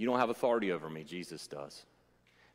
you 0.00 0.06
don't 0.06 0.18
have 0.18 0.30
authority 0.30 0.72
over 0.72 0.88
me, 0.88 1.04
Jesus 1.04 1.46
does. 1.46 1.84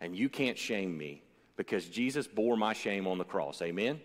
And 0.01 0.15
you 0.15 0.29
can't 0.29 0.57
shame 0.57 0.97
me 0.97 1.21
because 1.57 1.85
Jesus 1.85 2.25
bore 2.25 2.57
my 2.57 2.73
shame 2.73 3.05
on 3.05 3.19
the 3.19 3.23
cross. 3.23 3.61
Amen? 3.61 4.01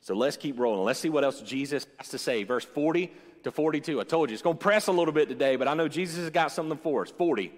So 0.00 0.14
let's 0.14 0.38
keep 0.38 0.58
rolling. 0.58 0.82
Let's 0.82 0.98
see 0.98 1.10
what 1.10 1.24
else 1.24 1.42
Jesus 1.42 1.86
has 1.98 2.08
to 2.08 2.18
say. 2.18 2.42
Verse 2.44 2.64
40 2.64 3.12
to 3.42 3.50
42. 3.50 4.00
I 4.00 4.04
told 4.04 4.30
you 4.30 4.32
it's 4.32 4.42
going 4.42 4.56
to 4.56 4.62
press 4.62 4.86
a 4.86 4.92
little 4.92 5.12
bit 5.12 5.28
today, 5.28 5.56
but 5.56 5.68
I 5.68 5.74
know 5.74 5.88
Jesus 5.88 6.16
has 6.20 6.30
got 6.30 6.52
something 6.52 6.78
for 6.78 7.02
us. 7.02 7.10
40. 7.10 7.52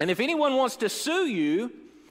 And 0.00 0.10
if 0.10 0.20
anyone 0.20 0.56
wants 0.56 0.76
to 0.76 0.88
sue 0.88 1.26
you, 1.26 1.70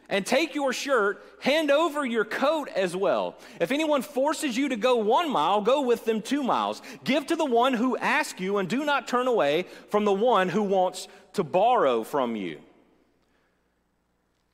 and 0.09 0.25
take 0.25 0.55
your 0.55 0.73
shirt, 0.73 1.23
hand 1.39 1.69
over 1.69 2.03
your 2.05 2.25
coat 2.25 2.67
as 2.75 2.95
well. 2.95 3.37
If 3.61 3.71
anyone 3.71 4.01
forces 4.01 4.57
you 4.57 4.69
to 4.69 4.75
go 4.75 4.97
one 4.97 5.29
mile, 5.29 5.61
go 5.61 5.81
with 5.81 6.03
them 6.03 6.21
two 6.21 6.43
miles. 6.43 6.81
Give 7.03 7.25
to 7.27 7.35
the 7.35 7.45
one 7.45 7.73
who 7.73 7.95
asks 7.95 8.41
you, 8.41 8.57
and 8.57 8.67
do 8.67 8.83
not 8.83 9.07
turn 9.07 9.27
away 9.27 9.65
from 9.89 10.05
the 10.05 10.13
one 10.13 10.49
who 10.49 10.63
wants 10.63 11.07
to 11.33 11.43
borrow 11.43 12.03
from 12.03 12.35
you. 12.35 12.59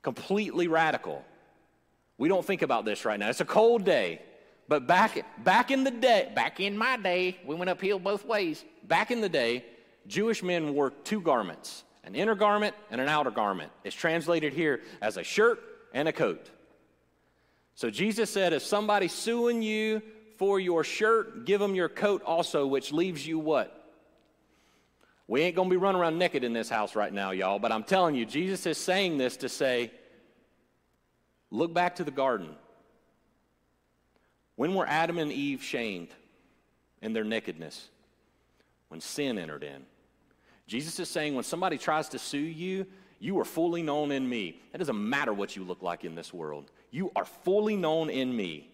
Completely 0.02 0.68
radical. 0.68 1.24
We 2.18 2.28
don't 2.28 2.46
think 2.46 2.62
about 2.62 2.86
this 2.86 3.06
right 3.06 3.20
now. 3.20 3.30
It's 3.30 3.42
a 3.42 3.46
cold 3.46 3.86
day. 3.86 4.22
But 4.68 4.88
back, 4.88 5.26
back 5.44 5.72
in 5.72 5.84
the 5.84 5.92
day, 5.92 6.32
back 6.36 6.60
in 6.60 6.78
my 6.78 6.98
day, 6.98 7.38
we 7.46 7.56
went 7.56 7.70
uphill 7.70 8.00
both 8.00 8.26
ways. 8.26 8.66
Back 8.84 9.12
in 9.12 9.22
the 9.22 9.30
day, 9.30 9.64
Jewish 10.08 10.44
men 10.44 10.74
wore 10.74 10.90
two 10.90 11.22
garments 11.22 11.85
an 12.06 12.16
inner 12.16 12.36
garment 12.36 12.76
and 12.92 13.02
an 13.02 13.10
outer 13.10 13.32
garment. 13.32 13.72
It's 13.84 13.96
translated 13.96 14.54
here 14.54 14.82
as 15.02 15.18
a 15.18 15.24
shirt 15.24 15.60
and 15.94 16.08
a 16.08 16.14
coat. 16.14 16.50
So 17.74 17.90
Jesus 17.90 18.30
said, 18.30 18.54
if 18.54 18.64
somebody's 18.64 19.12
suing 19.12 19.62
you 19.62 20.02
for 20.38 20.60
your 20.60 20.84
shirt, 20.84 21.46
give 21.46 21.60
them 21.60 21.76
your 21.76 21.90
coat 21.90 22.22
also, 22.24 22.68
which 22.68 22.92
leaves 22.94 23.26
you 23.26 23.40
what? 23.40 23.82
We 25.28 25.42
ain't 25.42 25.56
going 25.56 25.70
to 25.70 25.74
be 25.74 25.78
running 25.78 26.00
around 26.00 26.20
naked 26.20 26.44
in 26.44 26.54
this 26.54 26.70
house 26.70 26.96
right 26.96 27.12
now, 27.12 27.32
y'all, 27.32 27.58
but 27.58 27.72
I'm 27.72 27.84
telling 27.84 28.16
you, 28.16 28.26
Jesus 28.26 28.66
is 28.66 28.78
saying 28.78 29.18
this 29.18 29.38
to 29.38 29.50
say, 29.50 29.92
look 31.50 31.74
back 31.74 31.96
to 31.96 32.04
the 32.04 32.12
garden. 32.12 32.56
When 34.56 34.76
were 34.76 34.88
Adam 34.88 35.18
and 35.18 35.32
Eve 35.32 35.64
shamed 35.64 36.10
in 37.02 37.14
their 37.14 37.24
nakedness? 37.24 37.90
When 38.90 39.02
sin 39.02 39.40
entered 39.40 39.64
in. 39.64 39.86
Jesus 40.68 41.00
is 41.00 41.10
saying 41.10 41.36
when 41.36 41.44
somebody 41.44 41.78
tries 41.78 42.10
to 42.10 42.20
sue 42.20 42.38
you, 42.38 42.86
you 43.20 43.40
are 43.40 43.46
fully 43.46 43.82
known 43.82 44.12
in 44.12 44.28
me. 44.28 44.60
It 44.74 44.78
doesn't 44.78 45.10
matter 45.10 45.34
what 45.34 45.56
you 45.56 45.64
look 45.64 45.82
like 45.82 46.04
in 46.04 46.16
this 46.16 46.34
world. 46.34 46.72
You 46.92 47.12
are 47.16 47.26
fully 47.26 47.76
known 47.76 48.10
in 48.10 48.36
me. 48.36 48.70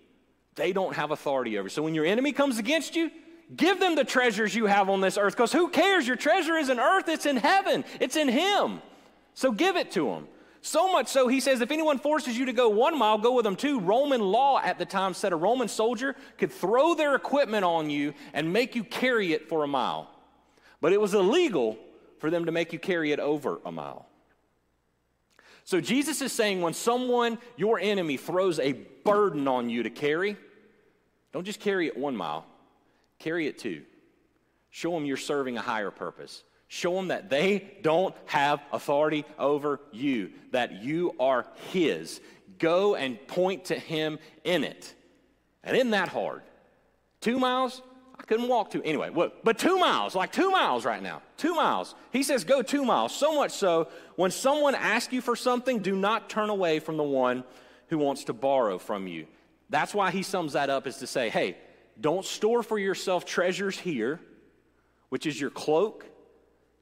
They 0.55 0.73
don't 0.73 0.95
have 0.95 1.11
authority 1.11 1.57
over. 1.57 1.67
You. 1.67 1.69
So 1.69 1.83
when 1.83 1.95
your 1.95 2.05
enemy 2.05 2.31
comes 2.31 2.57
against 2.57 2.95
you, 2.95 3.11
give 3.55 3.79
them 3.79 3.95
the 3.95 4.03
treasures 4.03 4.55
you 4.55 4.65
have 4.65 4.89
on 4.89 5.01
this 5.01 5.17
earth 5.17 5.35
because 5.35 5.51
who 5.51 5.69
cares? 5.69 6.07
Your 6.07 6.17
treasure 6.17 6.55
isn't 6.57 6.79
earth, 6.79 7.07
it's 7.07 7.25
in 7.25 7.37
heaven, 7.37 7.85
it's 7.99 8.15
in 8.15 8.27
Him. 8.27 8.81
So 9.33 9.51
give 9.51 9.77
it 9.77 9.91
to 9.91 10.05
them. 10.05 10.27
So 10.61 10.91
much 10.91 11.07
so, 11.07 11.27
he 11.27 11.39
says, 11.39 11.61
if 11.61 11.71
anyone 11.71 11.97
forces 11.97 12.37
you 12.37 12.45
to 12.45 12.53
go 12.53 12.69
one 12.69 12.97
mile, 12.97 13.17
go 13.17 13.33
with 13.33 13.45
them 13.45 13.55
two. 13.55 13.79
Roman 13.79 14.21
law 14.21 14.59
at 14.59 14.77
the 14.77 14.85
time 14.85 15.15
said 15.15 15.33
a 15.33 15.35
Roman 15.35 15.67
soldier 15.67 16.15
could 16.37 16.51
throw 16.51 16.93
their 16.93 17.15
equipment 17.15 17.65
on 17.65 17.89
you 17.89 18.13
and 18.33 18.53
make 18.53 18.75
you 18.75 18.83
carry 18.83 19.33
it 19.33 19.49
for 19.49 19.63
a 19.63 19.67
mile. 19.67 20.07
But 20.81 20.93
it 20.93 20.99
was 20.99 21.13
illegal 21.13 21.77
for 22.19 22.29
them 22.29 22.45
to 22.45 22.51
make 22.51 22.73
you 22.73 22.79
carry 22.79 23.11
it 23.11 23.19
over 23.19 23.59
a 23.63 23.71
mile. 23.71 24.07
So 25.63 25.79
Jesus 25.79 26.21
is 26.21 26.33
saying 26.33 26.61
when 26.61 26.73
someone, 26.73 27.37
your 27.55 27.79
enemy, 27.79 28.17
throws 28.17 28.59
a 28.59 28.73
burden 28.73 29.47
on 29.47 29.69
you 29.69 29.83
to 29.83 29.89
carry, 29.89 30.35
don't 31.31 31.45
just 31.45 31.59
carry 31.59 31.87
it 31.87 31.95
one 31.95 32.15
mile, 32.15 32.45
carry 33.19 33.47
it 33.47 33.57
two. 33.59 33.83
Show 34.71 34.91
them 34.91 35.05
you're 35.05 35.17
serving 35.17 35.57
a 35.57 35.61
higher 35.61 35.91
purpose. 35.91 36.43
Show 36.67 36.95
them 36.95 37.09
that 37.09 37.29
they 37.29 37.77
don't 37.81 38.15
have 38.25 38.61
authority 38.71 39.25
over 39.37 39.81
you, 39.91 40.31
that 40.51 40.81
you 40.81 41.13
are 41.19 41.45
His. 41.71 42.21
Go 42.57 42.95
and 42.95 43.25
point 43.27 43.65
to 43.65 43.75
Him 43.77 44.19
in 44.43 44.63
it. 44.63 44.93
And 45.63 45.75
isn't 45.75 45.91
that 45.91 46.07
hard? 46.07 46.41
Two 47.19 47.37
miles? 47.37 47.81
I 48.21 48.25
couldn't 48.25 48.47
walk 48.47 48.71
to 48.71 48.83
Anyway, 48.83 49.09
what, 49.09 49.43
but 49.43 49.57
two 49.57 49.79
miles, 49.79 50.15
like 50.15 50.31
two 50.31 50.51
miles 50.51 50.85
right 50.85 51.01
now. 51.01 51.21
Two 51.37 51.55
miles. 51.55 51.95
He 52.13 52.23
says, 52.23 52.43
go 52.43 52.61
two 52.61 52.85
miles. 52.85 53.13
So 53.13 53.35
much 53.35 53.51
so, 53.51 53.87
when 54.15 54.31
someone 54.31 54.75
asks 54.75 55.11
you 55.11 55.21
for 55.21 55.35
something, 55.35 55.79
do 55.79 55.95
not 55.95 56.29
turn 56.29 56.49
away 56.49 56.79
from 56.79 56.97
the 56.97 57.03
one 57.03 57.43
who 57.87 57.97
wants 57.97 58.25
to 58.25 58.33
borrow 58.33 58.77
from 58.77 59.07
you. 59.07 59.27
That's 59.69 59.93
why 59.93 60.11
he 60.11 60.23
sums 60.23 60.53
that 60.53 60.69
up 60.69 60.87
is 60.87 60.97
to 60.97 61.07
say, 61.07 61.29
hey, 61.29 61.57
don't 61.99 62.25
store 62.25 62.63
for 62.63 62.77
yourself 62.77 63.25
treasures 63.25 63.77
here, 63.77 64.19
which 65.09 65.25
is 65.25 65.39
your 65.39 65.49
cloak 65.49 66.05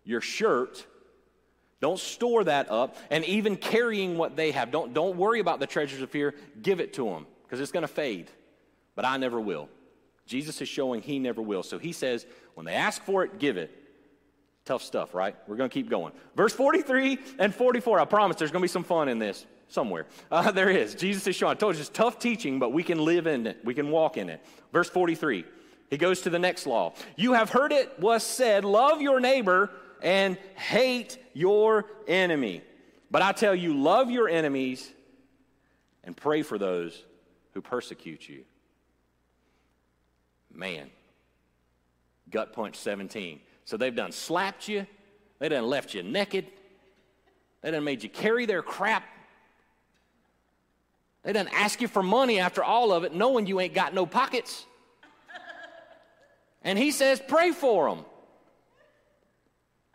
your 0.10 0.22
shirt. 0.22 0.86
Don't 1.82 2.00
store 2.00 2.44
that 2.44 2.70
up. 2.72 2.98
And 3.10 3.24
even 3.26 3.56
carrying 3.56 4.18
what 4.18 4.36
they 4.36 4.52
have. 4.52 4.72
Don't, 4.72 4.94
don't 4.94 5.16
worry 5.18 5.40
about 5.40 5.60
the 5.60 5.68
treasures 5.68 6.02
of 6.02 6.10
fear. 6.10 6.34
Give 6.62 6.80
it 6.80 6.94
to 6.94 7.06
them 7.06 7.26
because 7.44 7.60
it's 7.60 7.72
going 7.72 7.84
to 7.84 7.88
fade. 7.88 8.30
But 8.96 9.06
I 9.06 9.18
never 9.18 9.40
will. 9.40 9.70
Jesus 10.30 10.62
is 10.62 10.70
showing 10.70 11.02
he 11.02 11.18
never 11.18 11.42
will. 11.42 11.64
So 11.64 11.80
he 11.80 11.92
says, 11.92 12.28
when 12.54 12.64
they 12.64 12.76
ask 12.76 13.04
for 13.04 13.24
it, 13.24 13.40
give 13.40 13.58
it. 13.58 13.76
Tough 14.64 14.84
stuff, 14.84 15.16
right? 15.16 15.36
We're 15.48 15.56
going 15.56 15.72
to 15.72 15.74
keep 15.74 15.90
going. 15.90 16.14
Verse 16.36 16.54
43 16.54 17.18
and 17.40 17.54
44. 17.54 18.00
I 18.00 18.06
promise 18.06 18.38
there's 18.38 18.52
going 18.52 18.62
to 18.62 18.64
be 18.64 18.72
some 18.72 18.84
fun 18.84 19.10
in 19.10 19.18
this 19.18 19.46
somewhere. 19.68 20.06
Uh, 20.32 20.52
there 20.52 20.70
is. 20.70 20.94
Jesus 20.94 21.26
is 21.26 21.36
showing. 21.36 21.52
I 21.52 21.56
told 21.56 21.74
you 21.74 21.82
it's 21.82 21.90
tough 21.90 22.20
teaching, 22.20 22.60
but 22.60 22.72
we 22.72 22.84
can 22.84 23.00
live 23.00 23.26
in 23.26 23.48
it. 23.48 23.58
We 23.64 23.74
can 23.74 23.90
walk 23.90 24.18
in 24.18 24.30
it. 24.30 24.46
Verse 24.72 24.88
43. 24.88 25.46
He 25.90 25.98
goes 25.98 26.22
to 26.22 26.30
the 26.30 26.38
next 26.38 26.68
law. 26.68 26.94
You 27.16 27.34
have 27.34 27.50
heard 27.50 27.72
it 27.72 28.00
was 28.00 28.24
said, 28.24 28.64
love 28.64 29.02
your 29.02 29.20
neighbor 29.20 29.72
and 30.04 30.38
hate 30.56 31.18
your 31.34 31.88
enemy. 32.08 32.62
But 33.10 33.24
I 33.24 33.32
tell 33.32 33.56
you, 33.56 33.74
love 33.74 34.12
your 34.12 34.30
enemies 34.30 34.88
and 36.04 36.16
pray 36.16 36.44
for 36.44 36.60
those 36.60 37.04
who 37.56 37.62
persecute 37.62 38.30
you. 38.30 38.44
Man, 40.60 40.90
gut 42.30 42.52
punch 42.52 42.76
17. 42.76 43.40
So 43.64 43.78
they've 43.78 43.96
done 43.96 44.12
slapped 44.12 44.68
you, 44.68 44.86
they 45.40 45.48
done 45.48 45.66
left 45.66 45.94
you 45.94 46.04
naked, 46.04 46.48
they 47.62 47.72
done 47.72 47.86
made 47.86 48.04
you 48.04 48.10
carry 48.10 48.46
their 48.46 48.62
crap. 48.62 49.04
They 51.24 51.34
done 51.34 51.50
ask 51.54 51.82
you 51.82 51.88
for 51.88 52.04
money 52.04 52.40
after 52.40 52.64
all 52.64 52.92
of 52.92 53.04
it, 53.04 53.14
knowing 53.14 53.46
you 53.46 53.60
ain't 53.60 53.74
got 53.74 53.94
no 53.94 54.06
pockets. 54.06 54.66
And 56.62 56.78
he 56.78 56.92
says, 56.92 57.22
pray 57.26 57.52
for 57.52 57.90
them. 57.90 58.06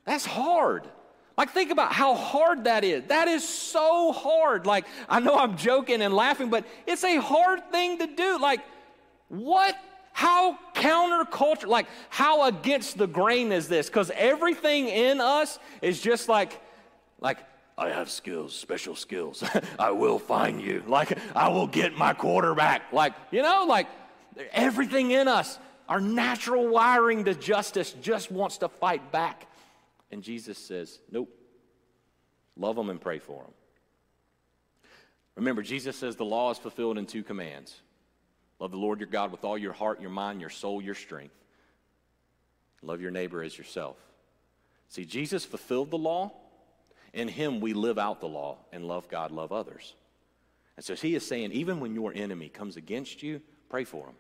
That's 0.07 0.25
hard. 0.25 0.89
Like, 1.37 1.51
think 1.51 1.71
about 1.71 1.93
how 1.93 2.15
hard 2.15 2.65
that 2.65 2.85
is. 2.85 3.05
That 3.09 3.29
is 3.29 3.47
so 3.47 4.13
hard. 4.13 4.67
Like, 4.67 4.87
I 5.09 5.21
know 5.21 5.37
I'm 5.37 5.57
joking 5.57 6.01
and 6.01 6.15
laughing, 6.15 6.49
but 6.49 6.65
it's 6.87 7.05
a 7.05 7.17
hard 7.17 7.71
thing 7.71 7.99
to 7.99 8.07
do. 8.07 8.39
Like, 8.39 8.61
what? 9.29 9.77
How 10.15 10.57
counterculture, 10.75 11.67
like, 11.67 11.89
how 12.09 12.47
against 12.47 12.99
the 12.99 13.09
grain 13.09 13.51
is 13.51 13.67
this? 13.67 13.89
Because 13.89 14.13
everything 14.15 14.87
in 14.87 15.21
us 15.21 15.59
is 15.83 16.01
just 16.01 16.29
like, 16.29 16.61
like, 17.19 17.39
I 17.77 17.89
have 17.89 18.09
skills, 18.09 18.55
special 18.55 18.95
skills. 18.95 19.43
I 19.79 19.91
will 19.91 20.21
find 20.21 20.61
you. 20.61 20.85
Like, 20.87 21.19
I 21.35 21.49
will 21.49 21.67
get 21.67 21.99
my 21.99 22.13
quarterback. 22.13 22.93
Like, 22.93 23.15
you 23.33 23.43
know, 23.43 23.67
like, 23.69 23.89
everything 24.53 25.11
in 25.11 25.27
us, 25.27 25.59
our 25.89 26.01
natural 26.01 26.69
wiring 26.69 27.25
to 27.25 27.35
justice 27.35 27.93
just 28.01 28.31
wants 28.31 28.59
to 28.59 28.69
fight 28.69 29.11
back. 29.11 29.49
And 30.13 30.23
Jesus 30.23 30.59
says, 30.59 31.01
Nope. 31.11 31.29
Love 32.57 32.77
them 32.77 32.89
and 32.89 33.01
pray 33.01 33.19
for 33.19 33.43
them. 33.43 33.53
Remember, 35.35 35.61
Jesus 35.61 35.97
says 35.97 36.15
the 36.15 36.25
law 36.25 36.53
is 36.53 36.59
fulfilled 36.59 36.99
in 36.99 37.07
two 37.07 37.25
commands 37.25 37.81
love 38.59 38.71
the 38.71 38.77
Lord 38.77 39.01
your 39.01 39.09
God 39.09 39.31
with 39.31 39.45
all 39.45 39.59
your 39.59 39.73
heart, 39.73 40.01
your 40.01 40.11
mind, 40.11 40.41
your 40.41 40.51
soul, 40.51 40.81
your 40.81 40.95
strength. 40.95 41.35
Love 42.83 43.01
your 43.01 43.11
neighbor 43.11 43.43
as 43.43 43.57
yourself. 43.57 43.97
See, 44.89 45.05
Jesus 45.05 45.45
fulfilled 45.45 45.91
the 45.91 45.99
law. 45.99 46.33
In 47.13 47.29
him, 47.29 47.61
we 47.61 47.73
live 47.73 47.99
out 47.99 48.21
the 48.21 48.29
law 48.29 48.59
and 48.73 48.87
love 48.87 49.09
God, 49.09 49.31
love 49.31 49.53
others. 49.53 49.95
And 50.77 50.85
so 50.85 50.95
he 50.95 51.15
is 51.15 51.27
saying, 51.27 51.53
even 51.53 51.81
when 51.81 51.95
your 51.95 52.13
enemy 52.15 52.49
comes 52.49 52.77
against 52.77 53.23
you, 53.23 53.41
pray 53.69 53.85
for 53.85 54.07
him. 54.09 54.15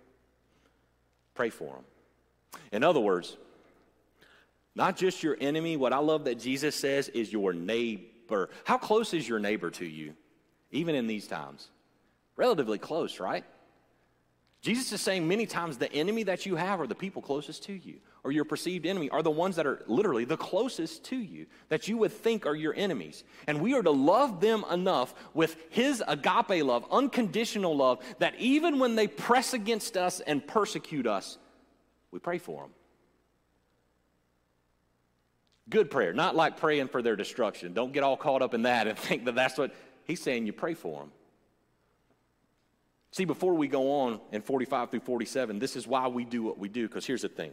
Pray 1.34 1.50
for 1.50 1.76
him. 1.76 1.84
In 2.70 2.84
other 2.84 3.00
words, 3.00 3.36
not 4.74 4.96
just 4.96 5.22
your 5.22 5.36
enemy. 5.40 5.76
What 5.76 5.92
I 5.92 5.98
love 5.98 6.24
that 6.24 6.38
Jesus 6.38 6.74
says 6.74 7.08
is 7.08 7.32
your 7.32 7.52
neighbor. 7.52 8.50
How 8.64 8.78
close 8.78 9.14
is 9.14 9.28
your 9.28 9.38
neighbor 9.38 9.70
to 9.72 9.84
you, 9.84 10.14
even 10.70 10.94
in 10.94 11.06
these 11.06 11.26
times? 11.26 11.68
Relatively 12.36 12.78
close, 12.78 13.20
right? 13.20 13.44
Jesus 14.64 14.90
is 14.92 15.02
saying 15.02 15.28
many 15.28 15.44
times 15.44 15.76
the 15.76 15.92
enemy 15.92 16.22
that 16.22 16.46
you 16.46 16.56
have 16.56 16.80
are 16.80 16.86
the 16.86 16.94
people 16.94 17.20
closest 17.20 17.64
to 17.64 17.74
you, 17.74 17.96
or 18.24 18.32
your 18.32 18.46
perceived 18.46 18.86
enemy 18.86 19.10
are 19.10 19.22
the 19.22 19.30
ones 19.30 19.56
that 19.56 19.66
are 19.66 19.82
literally 19.86 20.24
the 20.24 20.38
closest 20.38 21.04
to 21.04 21.16
you, 21.16 21.44
that 21.68 21.86
you 21.86 21.98
would 21.98 22.10
think 22.10 22.46
are 22.46 22.54
your 22.54 22.72
enemies. 22.74 23.24
And 23.46 23.60
we 23.60 23.74
are 23.74 23.82
to 23.82 23.90
love 23.90 24.40
them 24.40 24.64
enough 24.72 25.14
with 25.34 25.54
His 25.68 26.02
agape 26.08 26.64
love, 26.64 26.86
unconditional 26.90 27.76
love, 27.76 28.02
that 28.20 28.36
even 28.36 28.78
when 28.78 28.94
they 28.94 29.06
press 29.06 29.52
against 29.52 29.98
us 29.98 30.20
and 30.20 30.46
persecute 30.46 31.06
us, 31.06 31.36
we 32.10 32.18
pray 32.18 32.38
for 32.38 32.62
them. 32.62 32.70
Good 35.68 35.90
prayer, 35.90 36.14
not 36.14 36.36
like 36.36 36.56
praying 36.56 36.88
for 36.88 37.02
their 37.02 37.16
destruction. 37.16 37.74
Don't 37.74 37.92
get 37.92 38.02
all 38.02 38.16
caught 38.16 38.40
up 38.40 38.54
in 38.54 38.62
that 38.62 38.86
and 38.86 38.96
think 39.10 39.26
that 39.26 39.34
that's 39.34 39.58
what 39.58 39.74
he's 40.04 40.22
saying. 40.22 40.46
You 40.46 40.54
pray 40.54 40.72
for 40.72 41.00
them. 41.00 41.12
See, 43.14 43.24
before 43.24 43.54
we 43.54 43.68
go 43.68 44.00
on 44.00 44.18
in 44.32 44.42
45 44.42 44.90
through 44.90 44.98
47, 44.98 45.60
this 45.60 45.76
is 45.76 45.86
why 45.86 46.08
we 46.08 46.24
do 46.24 46.42
what 46.42 46.58
we 46.58 46.68
do, 46.68 46.88
because 46.88 47.06
here's 47.06 47.22
the 47.22 47.28
thing. 47.28 47.52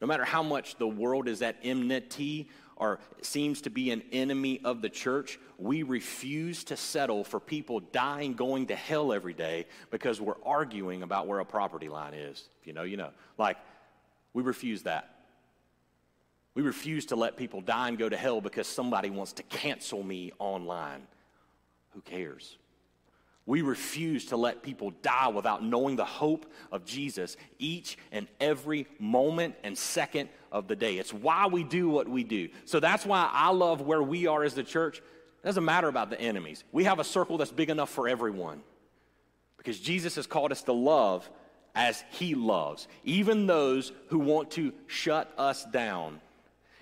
No 0.00 0.06
matter 0.06 0.24
how 0.24 0.42
much 0.42 0.76
the 0.76 0.88
world 0.88 1.28
is 1.28 1.42
at 1.42 1.56
enmity 1.62 2.48
or 2.76 3.00
seems 3.20 3.60
to 3.60 3.68
be 3.68 3.90
an 3.90 4.02
enemy 4.12 4.62
of 4.64 4.80
the 4.80 4.88
church, 4.88 5.38
we 5.58 5.82
refuse 5.82 6.64
to 6.64 6.76
settle 6.78 7.22
for 7.22 7.38
people 7.38 7.80
dying, 7.80 8.32
going 8.32 8.68
to 8.68 8.74
hell 8.74 9.12
every 9.12 9.34
day 9.34 9.66
because 9.90 10.22
we're 10.22 10.42
arguing 10.42 11.02
about 11.02 11.26
where 11.26 11.40
a 11.40 11.44
property 11.44 11.90
line 11.90 12.14
is. 12.14 12.48
If 12.62 12.66
you 12.66 12.72
know, 12.72 12.84
you 12.84 12.96
know. 12.96 13.10
Like, 13.36 13.58
we 14.32 14.42
refuse 14.42 14.84
that. 14.84 15.16
We 16.54 16.62
refuse 16.62 17.04
to 17.06 17.16
let 17.16 17.36
people 17.36 17.60
die 17.60 17.88
and 17.88 17.98
go 17.98 18.08
to 18.08 18.16
hell 18.16 18.40
because 18.40 18.66
somebody 18.66 19.10
wants 19.10 19.34
to 19.34 19.42
cancel 19.42 20.02
me 20.02 20.32
online. 20.38 21.02
Who 21.90 22.00
cares? 22.00 22.56
We 23.46 23.60
refuse 23.60 24.26
to 24.26 24.36
let 24.36 24.62
people 24.62 24.92
die 25.02 25.28
without 25.28 25.62
knowing 25.62 25.96
the 25.96 26.04
hope 26.04 26.50
of 26.72 26.84
Jesus 26.86 27.36
each 27.58 27.98
and 28.10 28.26
every 28.40 28.86
moment 28.98 29.54
and 29.62 29.76
second 29.76 30.30
of 30.50 30.66
the 30.66 30.76
day. 30.76 30.96
It's 30.96 31.12
why 31.12 31.46
we 31.46 31.62
do 31.62 31.90
what 31.90 32.08
we 32.08 32.24
do. 32.24 32.48
So 32.64 32.80
that's 32.80 33.04
why 33.04 33.28
I 33.30 33.50
love 33.50 33.82
where 33.82 34.02
we 34.02 34.26
are 34.26 34.44
as 34.44 34.54
the 34.54 34.62
church. 34.62 34.98
It 34.98 35.46
doesn't 35.46 35.64
matter 35.64 35.88
about 35.88 36.08
the 36.08 36.18
enemies. 36.18 36.64
We 36.72 36.84
have 36.84 37.00
a 37.00 37.04
circle 37.04 37.36
that's 37.36 37.52
big 37.52 37.68
enough 37.68 37.90
for 37.90 38.08
everyone 38.08 38.62
because 39.58 39.78
Jesus 39.78 40.16
has 40.16 40.26
called 40.26 40.50
us 40.50 40.62
to 40.62 40.72
love 40.72 41.28
as 41.74 42.02
he 42.10 42.34
loves, 42.34 42.88
even 43.02 43.46
those 43.46 43.92
who 44.08 44.20
want 44.20 44.52
to 44.52 44.72
shut 44.86 45.30
us 45.36 45.66
down. 45.66 46.20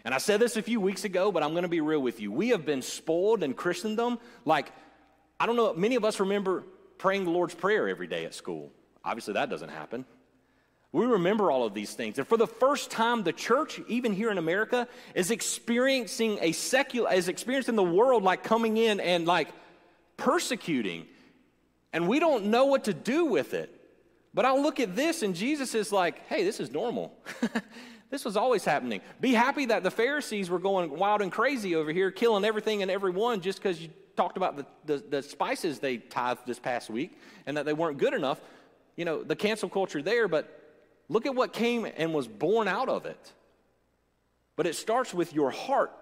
And 0.04 0.14
I 0.14 0.18
said 0.18 0.40
this 0.40 0.56
a 0.56 0.62
few 0.62 0.80
weeks 0.80 1.04
ago, 1.04 1.32
but 1.32 1.42
I'm 1.42 1.52
going 1.52 1.62
to 1.62 1.68
be 1.68 1.80
real 1.80 2.02
with 2.02 2.20
you. 2.20 2.30
We 2.30 2.48
have 2.48 2.66
been 2.66 2.82
spoiled 2.82 3.42
in 3.42 3.54
Christendom. 3.54 4.18
Like, 4.44 4.72
I 5.38 5.46
don't 5.46 5.56
know, 5.56 5.74
many 5.74 5.96
of 5.96 6.04
us 6.04 6.20
remember 6.20 6.64
praying 6.98 7.24
the 7.24 7.30
Lord's 7.30 7.54
Prayer 7.54 7.88
every 7.88 8.06
day 8.06 8.24
at 8.24 8.34
school. 8.34 8.72
Obviously, 9.04 9.34
that 9.34 9.50
doesn't 9.50 9.70
happen. 9.70 10.04
We 10.92 11.06
remember 11.06 11.50
all 11.50 11.64
of 11.64 11.74
these 11.74 11.94
things. 11.94 12.18
And 12.18 12.28
for 12.28 12.36
the 12.36 12.46
first 12.46 12.90
time, 12.90 13.22
the 13.22 13.32
church, 13.32 13.80
even 13.88 14.12
here 14.12 14.30
in 14.30 14.38
America, 14.38 14.86
is 15.14 15.30
experiencing 15.30 16.38
a 16.40 16.52
secular, 16.52 17.12
is 17.12 17.28
experiencing 17.28 17.76
the 17.76 17.82
world 17.82 18.22
like 18.22 18.44
coming 18.44 18.76
in 18.76 19.00
and 19.00 19.26
like 19.26 19.48
persecuting. 20.18 21.06
And 21.92 22.06
we 22.06 22.20
don't 22.20 22.46
know 22.46 22.66
what 22.66 22.84
to 22.84 22.94
do 22.94 23.24
with 23.24 23.54
it. 23.54 23.78
But 24.34 24.44
I'll 24.44 24.62
look 24.62 24.80
at 24.80 24.94
this, 24.94 25.22
and 25.22 25.34
Jesus 25.34 25.74
is 25.74 25.92
like, 25.92 26.26
hey, 26.28 26.44
this 26.44 26.60
is 26.60 26.70
normal. 26.70 27.12
This 28.12 28.26
was 28.26 28.36
always 28.36 28.62
happening. 28.62 29.00
Be 29.22 29.32
happy 29.32 29.64
that 29.66 29.82
the 29.82 29.90
Pharisees 29.90 30.50
were 30.50 30.58
going 30.58 30.90
wild 30.90 31.22
and 31.22 31.32
crazy 31.32 31.74
over 31.74 31.90
here, 31.90 32.10
killing 32.10 32.44
everything 32.44 32.82
and 32.82 32.90
everyone 32.90 33.40
just 33.40 33.58
because 33.58 33.80
you 33.80 33.88
talked 34.16 34.36
about 34.36 34.56
the, 34.56 34.66
the, 34.84 35.04
the, 35.08 35.22
spices 35.22 35.78
they 35.78 35.96
tithed 35.98 36.46
this 36.46 36.58
past 36.58 36.90
week 36.90 37.18
and 37.46 37.56
that 37.56 37.66
they 37.66 37.72
weren't 37.72 37.98
good 37.98 38.14
enough. 38.14 38.40
You 38.96 39.04
know, 39.04 39.22
the 39.22 39.36
cancel 39.36 39.68
culture 39.68 40.02
there, 40.02 40.28
but 40.28 40.60
look 41.08 41.26
at 41.26 41.34
what 41.34 41.52
came 41.52 41.86
and 41.96 42.12
was 42.12 42.28
born 42.28 42.68
out 42.68 42.88
of 42.88 43.06
it. 43.06 43.32
But 44.56 44.66
it 44.66 44.74
starts 44.74 45.14
with 45.14 45.32
your 45.32 45.50
heart 45.50 45.92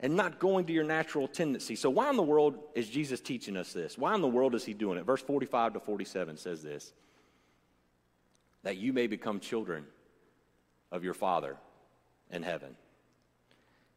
and 0.00 0.14
not 0.14 0.38
going 0.38 0.66
to 0.66 0.72
your 0.72 0.84
natural 0.84 1.26
tendency. 1.26 1.74
So, 1.74 1.90
why 1.90 2.10
in 2.10 2.16
the 2.16 2.22
world 2.22 2.58
is 2.74 2.88
Jesus 2.88 3.20
teaching 3.20 3.56
us 3.56 3.72
this? 3.72 3.98
Why 3.98 4.14
in 4.14 4.20
the 4.20 4.28
world 4.28 4.54
is 4.54 4.64
he 4.64 4.74
doing 4.74 4.98
it? 4.98 5.04
Verse 5.04 5.22
45 5.22 5.74
to 5.74 5.80
47 5.80 6.36
says 6.36 6.62
this 6.62 6.92
that 8.62 8.76
you 8.76 8.92
may 8.92 9.06
become 9.06 9.38
children 9.38 9.84
of 10.90 11.04
your 11.04 11.14
Father 11.14 11.56
in 12.30 12.42
heaven. 12.42 12.76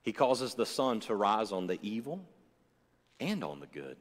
He 0.04 0.14
causes 0.14 0.54
the 0.54 0.66
sun 0.66 1.00
to 1.02 1.16
rise 1.16 1.52
on 1.52 1.68
the 1.68 1.80
evil 1.82 2.24
and 3.20 3.44
on 3.44 3.60
the 3.60 3.68
good, 3.68 3.98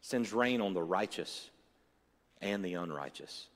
sends 0.00 0.32
rain 0.32 0.60
on 0.60 0.74
the 0.74 0.82
righteous 0.82 1.50
and 2.40 2.64
the 2.64 2.74
unrighteous. 2.74 3.46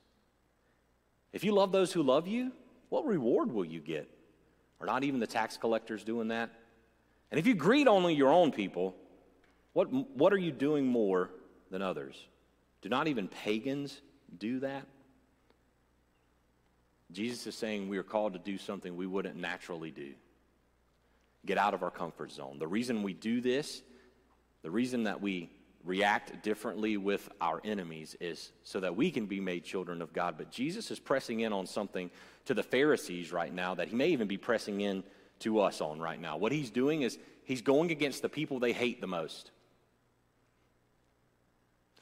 If 1.31 1.43
you 1.43 1.53
love 1.53 1.71
those 1.71 1.91
who 1.91 2.03
love 2.03 2.27
you, 2.27 2.51
what 2.89 3.05
reward 3.05 3.51
will 3.51 3.65
you 3.65 3.79
get? 3.79 4.09
Are 4.79 4.85
not 4.85 5.03
even 5.03 5.19
the 5.19 5.27
tax 5.27 5.57
collectors 5.57 6.03
doing 6.03 6.27
that? 6.27 6.51
And 7.31 7.39
if 7.39 7.47
you 7.47 7.55
greet 7.55 7.87
only 7.87 8.13
your 8.13 8.31
own 8.31 8.51
people, 8.51 8.95
what, 9.73 9.91
what 9.91 10.31
are 10.31 10.37
you 10.37 10.51
doing 10.51 10.85
more 10.85 11.31
than 11.71 11.81
others? 11.81 12.15
Do 12.81 12.89
not 12.89 13.07
even 13.07 13.27
pagans 13.27 13.99
do 14.37 14.59
that? 14.59 14.85
Jesus 17.11 17.47
is 17.47 17.55
saying 17.55 17.89
we 17.89 17.97
are 17.97 18.03
called 18.03 18.33
to 18.33 18.39
do 18.39 18.57
something 18.57 18.95
we 18.95 19.07
wouldn't 19.07 19.35
naturally 19.35 19.91
do. 19.91 20.13
Get 21.45 21.57
out 21.57 21.73
of 21.73 21.83
our 21.83 21.91
comfort 21.91 22.31
zone. 22.31 22.57
The 22.59 22.67
reason 22.67 23.03
we 23.03 23.13
do 23.13 23.41
this, 23.41 23.81
the 24.63 24.71
reason 24.71 25.03
that 25.03 25.21
we 25.21 25.49
react 25.83 26.41
differently 26.43 26.97
with 26.97 27.29
our 27.41 27.61
enemies 27.63 28.15
is 28.21 28.51
so 28.63 28.79
that 28.79 28.95
we 28.95 29.11
can 29.11 29.25
be 29.25 29.39
made 29.39 29.63
children 29.63 30.01
of 30.01 30.13
God. 30.13 30.35
But 30.37 30.49
Jesus 30.49 30.89
is 30.91 30.99
pressing 30.99 31.41
in 31.41 31.51
on 31.51 31.67
something 31.67 32.09
to 32.45 32.53
the 32.53 32.63
Pharisees 32.63 33.31
right 33.31 33.53
now 33.53 33.75
that 33.75 33.89
he 33.89 33.95
may 33.95 34.09
even 34.09 34.27
be 34.27 34.37
pressing 34.37 34.81
in 34.81 35.03
to 35.39 35.59
us 35.59 35.81
on 35.81 35.99
right 35.99 36.19
now. 36.19 36.37
What 36.37 36.51
he's 36.51 36.69
doing 36.69 37.01
is 37.01 37.17
he's 37.43 37.61
going 37.61 37.91
against 37.91 38.21
the 38.21 38.29
people 38.29 38.59
they 38.59 38.71
hate 38.71 39.01
the 39.01 39.07
most. 39.07 39.51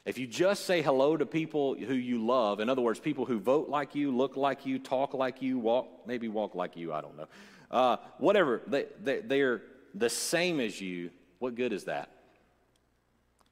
If 0.04 0.18
you 0.18 0.26
just 0.26 0.64
say 0.66 0.82
hello 0.82 1.16
to 1.16 1.26
people 1.26 1.74
who 1.74 1.94
you 1.94 2.24
love, 2.24 2.58
in 2.60 2.68
other 2.68 2.82
words, 2.82 2.98
people 2.98 3.24
who 3.24 3.38
vote 3.38 3.68
like 3.68 3.94
you, 3.94 4.14
look 4.14 4.36
like 4.36 4.66
you, 4.66 4.78
talk 4.78 5.14
like 5.14 5.42
you, 5.42 5.58
walk, 5.58 5.88
maybe 6.06 6.28
walk 6.28 6.54
like 6.54 6.76
you, 6.76 6.92
I 6.92 7.00
don't 7.00 7.16
know. 7.16 7.28
Uh, 7.70 7.96
whatever, 8.18 8.62
they, 8.66 8.86
they, 9.00 9.20
they're 9.20 9.62
the 9.94 10.10
same 10.10 10.58
as 10.58 10.80
you, 10.80 11.10
what 11.38 11.54
good 11.54 11.72
is 11.72 11.84
that? 11.84 12.10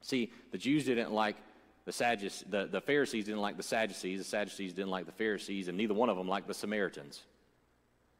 See, 0.01 0.31
the 0.51 0.57
Jews 0.57 0.85
didn't 0.85 1.11
like 1.11 1.35
the 1.85 1.91
Sadducees, 1.91 2.43
the, 2.49 2.67
the 2.67 2.81
Pharisees 2.81 3.25
didn't 3.25 3.41
like 3.41 3.57
the 3.57 3.63
Sadducees, 3.63 4.19
the 4.19 4.25
Sadducees 4.25 4.73
didn't 4.73 4.91
like 4.91 5.05
the 5.05 5.11
Pharisees, 5.11 5.67
and 5.67 5.77
neither 5.77 5.93
one 5.93 6.09
of 6.09 6.17
them 6.17 6.27
liked 6.27 6.47
the 6.47 6.53
Samaritans. 6.53 7.23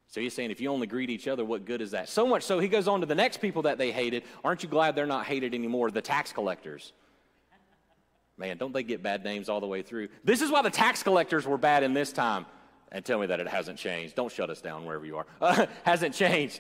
So 0.08 0.20
he's 0.20 0.34
saying, 0.34 0.52
if 0.52 0.60
you 0.60 0.70
only 0.70 0.88
greet 0.88 1.10
each 1.10 1.28
other, 1.28 1.46
what 1.46 1.66
good 1.66 1.82
is 1.82 1.92
that? 1.92 2.10
So 2.10 2.28
much 2.28 2.44
so, 2.44 2.60
he 2.60 2.68
goes 2.68 2.88
on 2.88 3.00
to 3.00 3.06
the 3.06 3.16
next 3.16 3.38
people 3.38 3.62
that 3.64 3.78
they 3.78 3.92
hated. 3.92 4.24
Aren't 4.44 4.64
you 4.64 4.70
glad 4.70 4.96
they're 4.96 5.06
not 5.06 5.26
hated 5.26 5.54
anymore? 5.54 5.90
The 5.90 6.02
tax 6.02 6.34
collectors. 6.34 6.92
Man, 8.38 8.58
don't 8.58 8.74
they 8.74 8.84
get 8.84 9.04
bad 9.04 9.24
names 9.24 9.50
all 9.50 9.62
the 9.62 9.68
way 9.68 9.84
through? 9.84 10.10
This 10.24 10.42
is 10.42 10.52
why 10.52 10.64
the 10.64 10.70
tax 10.70 11.04
collectors 11.04 11.46
were 11.46 11.58
bad 11.58 11.84
in 11.84 11.94
this 11.94 12.12
time. 12.12 12.46
And 12.92 13.06
tell 13.06 13.20
me 13.20 13.28
that 13.28 13.40
it 13.40 13.48
hasn't 13.48 13.78
changed. 13.78 14.16
Don't 14.16 14.32
shut 14.32 14.50
us 14.50 14.60
down 14.60 14.84
wherever 14.86 15.06
you 15.06 15.18
are. 15.18 15.26
Uh, 15.40 15.68
hasn't 15.84 16.14
changed. 16.14 16.60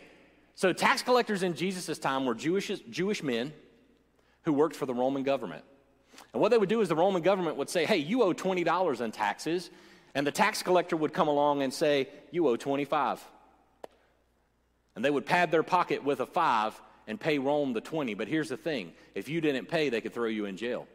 So, 0.55 0.71
tax 0.71 1.01
collectors 1.01 1.43
in 1.43 1.53
Jesus' 1.55 1.97
time 1.97 2.25
were 2.25 2.35
Jewish, 2.35 2.71
Jewish 2.89 3.21
men 3.21 3.51
who 4.43 4.53
worked 4.53 4.75
for 4.75 4.85
the 4.85 4.93
Roman 4.93 5.23
government. 5.23 5.63
And 6.33 6.41
what 6.41 6.49
they 6.49 6.57
would 6.57 6.69
do 6.69 6.81
is 6.81 6.89
the 6.89 6.95
Roman 6.95 7.21
government 7.21 7.57
would 7.57 7.69
say, 7.69 7.85
hey, 7.85 7.97
you 7.97 8.23
owe 8.23 8.33
$20 8.33 9.01
in 9.01 9.11
taxes. 9.11 9.69
And 10.13 10.27
the 10.27 10.31
tax 10.31 10.61
collector 10.61 10.97
would 10.97 11.13
come 11.13 11.27
along 11.27 11.61
and 11.61 11.73
say, 11.73 12.09
you 12.31 12.47
owe 12.47 12.55
25. 12.55 13.23
And 14.95 15.05
they 15.05 15.09
would 15.09 15.25
pad 15.25 15.51
their 15.51 15.63
pocket 15.63 16.03
with 16.03 16.19
a 16.19 16.25
five 16.25 16.79
and 17.07 17.19
pay 17.19 17.39
Rome 17.39 17.73
the 17.73 17.81
20. 17.81 18.13
But 18.13 18.27
here's 18.27 18.49
the 18.49 18.57
thing 18.57 18.93
if 19.15 19.29
you 19.29 19.41
didn't 19.41 19.67
pay, 19.67 19.89
they 19.89 20.01
could 20.01 20.13
throw 20.13 20.27
you 20.27 20.45
in 20.45 20.57
jail. 20.57 20.87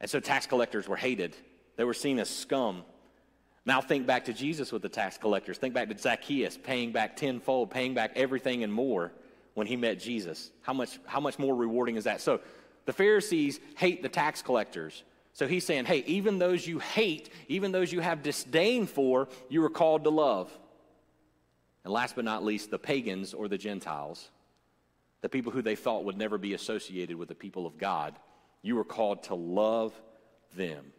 And 0.00 0.10
so 0.10 0.20
tax 0.20 0.46
collectors 0.46 0.88
were 0.88 0.96
hated, 0.96 1.36
they 1.76 1.84
were 1.84 1.94
seen 1.94 2.18
as 2.18 2.28
scum. 2.28 2.84
Now 3.64 3.80
think 3.80 4.08
back 4.08 4.24
to 4.24 4.32
Jesus 4.32 4.72
with 4.72 4.82
the 4.82 4.88
tax 4.88 5.16
collectors. 5.16 5.56
Think 5.56 5.72
back 5.72 5.88
to 5.88 5.96
Zacchaeus 5.96 6.58
paying 6.58 6.90
back 6.90 7.14
tenfold, 7.14 7.70
paying 7.70 7.94
back 7.94 8.10
everything 8.16 8.64
and 8.64 8.72
more 8.72 9.12
when 9.54 9.66
he 9.66 9.76
met 9.76 9.98
Jesus. 9.98 10.50
How 10.62 10.72
much, 10.72 10.98
how 11.06 11.20
much 11.20 11.38
more 11.38 11.54
rewarding 11.54 11.96
is 11.96 12.04
that? 12.04 12.20
So 12.20 12.40
the 12.84 12.92
Pharisees 12.92 13.60
hate 13.76 14.02
the 14.02 14.08
tax 14.08 14.42
collectors. 14.42 15.04
So 15.34 15.46
he's 15.46 15.64
saying, 15.64 15.86
hey, 15.86 16.04
even 16.06 16.38
those 16.38 16.66
you 16.66 16.78
hate, 16.78 17.30
even 17.48 17.72
those 17.72 17.92
you 17.92 18.00
have 18.00 18.22
disdain 18.22 18.86
for, 18.86 19.28
you 19.48 19.64
are 19.64 19.70
called 19.70 20.04
to 20.04 20.10
love. 20.10 20.50
And 21.84 21.92
last 21.92 22.14
but 22.16 22.24
not 22.24 22.44
least, 22.44 22.70
the 22.70 22.78
pagans 22.78 23.34
or 23.34 23.48
the 23.48 23.58
Gentiles, 23.58 24.28
the 25.20 25.28
people 25.28 25.52
who 25.52 25.62
they 25.62 25.76
thought 25.76 26.04
would 26.04 26.18
never 26.18 26.38
be 26.38 26.54
associated 26.54 27.16
with 27.16 27.28
the 27.28 27.34
people 27.34 27.66
of 27.66 27.78
God, 27.78 28.14
you 28.60 28.78
are 28.78 28.84
called 28.84 29.24
to 29.24 29.34
love 29.34 29.92
them. 30.54 30.92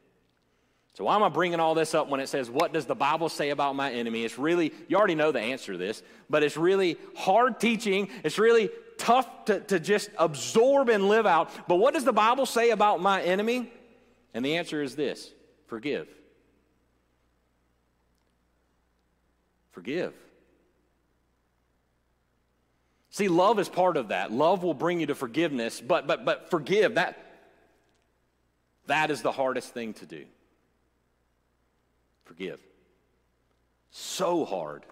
So, 0.96 1.06
why 1.06 1.16
am 1.16 1.24
I 1.24 1.30
bringing 1.30 1.60
all 1.60 1.74
this 1.74 1.96
up 1.96 2.08
when 2.08 2.20
it 2.20 2.30
says, 2.30 2.52
What 2.52 2.72
does 2.72 2.86
the 2.86 2.96
Bible 2.96 3.30
say 3.30 3.50
about 3.50 3.76
my 3.76 3.92
enemy? 3.92 4.24
It's 4.24 4.38
really, 4.38 4.74
you 4.88 4.96
already 4.96 5.16
know 5.16 5.32
the 5.32 5.40
answer 5.40 5.72
to 5.72 5.78
this, 5.78 6.04
but 6.30 6.44
it's 6.44 6.56
really 6.56 6.98
hard 7.16 7.60
teaching. 7.60 8.10
It's 8.24 8.38
really 8.38 8.70
tough 9.00 9.46
to, 9.46 9.60
to 9.62 9.80
just 9.80 10.12
absorb 10.18 10.90
and 10.90 11.08
live 11.10 11.26
out. 11.26 11.50
But 11.68 11.76
what 11.76 11.96
does 11.96 12.04
the 12.04 12.14
Bible 12.14 12.46
say 12.46 12.70
about 12.70 13.02
my 13.02 13.24
enemy? 13.24 13.72
And 14.36 14.46
the 14.46 14.58
answer 14.58 14.84
is 14.84 14.96
this 14.96 15.32
forgive. 15.66 16.08
Forgive. 19.72 20.14
See, 23.10 23.28
love 23.28 23.58
is 23.58 23.68
part 23.68 23.98
of 23.98 24.10
that. 24.10 24.32
Love 24.32 24.64
will 24.64 24.74
bring 24.76 25.00
you 25.00 25.08
to 25.08 25.16
forgiveness, 25.16 25.82
but 25.82 26.06
but 26.06 26.24
but 26.24 26.52
forgive. 26.52 26.96
That 26.96 27.18
that 28.86 29.10
is 29.10 29.24
the 29.24 29.32
hardest 29.32 29.74
thing 29.74 29.94
to 29.96 30.06
do. 30.06 30.26
Forgive. 32.26 32.60
So 33.90 34.46
hard. 34.46 34.86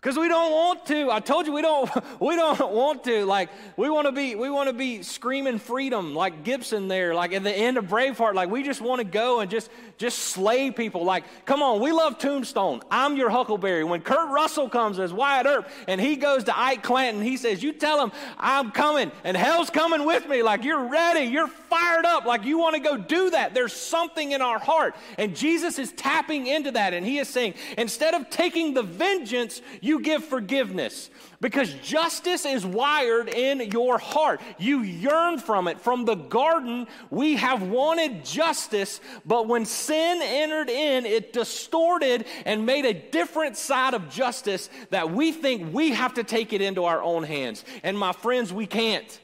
Because 0.00 0.18
we 0.18 0.28
don't 0.28 0.52
want 0.52 0.86
to. 0.86 1.10
I 1.10 1.20
told 1.20 1.46
you 1.46 1.52
we 1.52 1.62
don't 1.62 1.90
we 2.20 2.36
don't 2.36 2.72
want 2.72 3.04
to. 3.04 3.24
Like 3.24 3.50
we 3.76 3.90
want 3.90 4.06
to 4.06 4.12
be 4.12 4.34
we 4.34 4.50
want 4.50 4.68
to 4.68 4.72
be 4.72 5.02
screaming 5.02 5.58
freedom 5.58 6.14
like 6.14 6.44
Gibson 6.44 6.88
there, 6.88 7.14
like 7.14 7.32
at 7.32 7.42
the 7.42 7.52
end 7.52 7.76
of 7.76 7.86
Braveheart. 7.86 8.34
Like 8.34 8.50
we 8.50 8.62
just 8.62 8.80
want 8.80 9.00
to 9.00 9.04
go 9.04 9.40
and 9.40 9.50
just 9.50 9.70
just 9.98 10.18
slay 10.18 10.70
people. 10.70 11.04
Like, 11.04 11.24
come 11.46 11.62
on, 11.62 11.80
we 11.80 11.90
love 11.90 12.18
Tombstone. 12.18 12.82
I'm 12.90 13.16
your 13.16 13.30
Huckleberry. 13.30 13.82
When 13.84 14.02
Kurt 14.02 14.30
Russell 14.30 14.68
comes 14.68 14.98
as 14.98 15.12
Wyatt 15.12 15.46
Earp 15.46 15.68
and 15.88 16.00
he 16.00 16.16
goes 16.16 16.44
to 16.44 16.58
Ike 16.58 16.82
Clanton, 16.82 17.22
he 17.22 17.36
says, 17.36 17.62
You 17.62 17.72
tell 17.72 18.04
him 18.04 18.12
I'm 18.38 18.72
coming 18.72 19.10
and 19.24 19.36
hell's 19.36 19.70
coming 19.70 20.04
with 20.04 20.28
me. 20.28 20.42
Like 20.42 20.64
you're 20.64 20.86
ready, 20.86 21.24
you're 21.24 21.48
fired 21.48 22.04
up, 22.04 22.26
like 22.26 22.44
you 22.44 22.58
want 22.58 22.74
to 22.74 22.80
go 22.80 22.96
do 22.96 23.30
that. 23.30 23.54
There's 23.54 23.72
something 23.72 24.32
in 24.32 24.42
our 24.42 24.58
heart. 24.58 24.94
And 25.18 25.34
Jesus 25.34 25.78
is 25.78 25.92
tapping 25.92 26.46
into 26.46 26.72
that 26.72 26.92
and 26.92 27.04
he 27.04 27.18
is 27.18 27.28
saying, 27.28 27.54
instead 27.78 28.14
of 28.14 28.28
taking 28.28 28.74
the 28.74 28.82
vengeance, 28.82 29.62
you 29.86 30.00
give 30.00 30.24
forgiveness. 30.24 31.10
Because 31.40 31.72
justice 31.74 32.46
is 32.46 32.64
wired 32.64 33.28
in 33.28 33.70
your 33.70 33.98
heart. 33.98 34.40
You 34.58 34.80
yearn 34.80 35.38
from 35.38 35.68
it. 35.68 35.80
From 35.80 36.04
the 36.04 36.14
garden, 36.14 36.86
we 37.10 37.36
have 37.36 37.62
wanted 37.62 38.24
justice, 38.24 39.00
but 39.26 39.46
when 39.46 39.66
sin 39.66 40.20
entered 40.22 40.70
in, 40.70 41.04
it 41.04 41.32
distorted 41.32 42.24
and 42.46 42.64
made 42.64 42.86
a 42.86 42.94
different 42.94 43.56
side 43.56 43.92
of 43.92 44.08
justice 44.08 44.70
that 44.90 45.10
we 45.10 45.30
think 45.30 45.74
we 45.74 45.90
have 45.90 46.14
to 46.14 46.24
take 46.24 46.52
it 46.52 46.62
into 46.62 46.84
our 46.84 47.02
own 47.02 47.22
hands. 47.22 47.64
And 47.82 47.98
my 47.98 48.12
friends, 48.12 48.52
we 48.52 48.66
can't. 48.66 49.20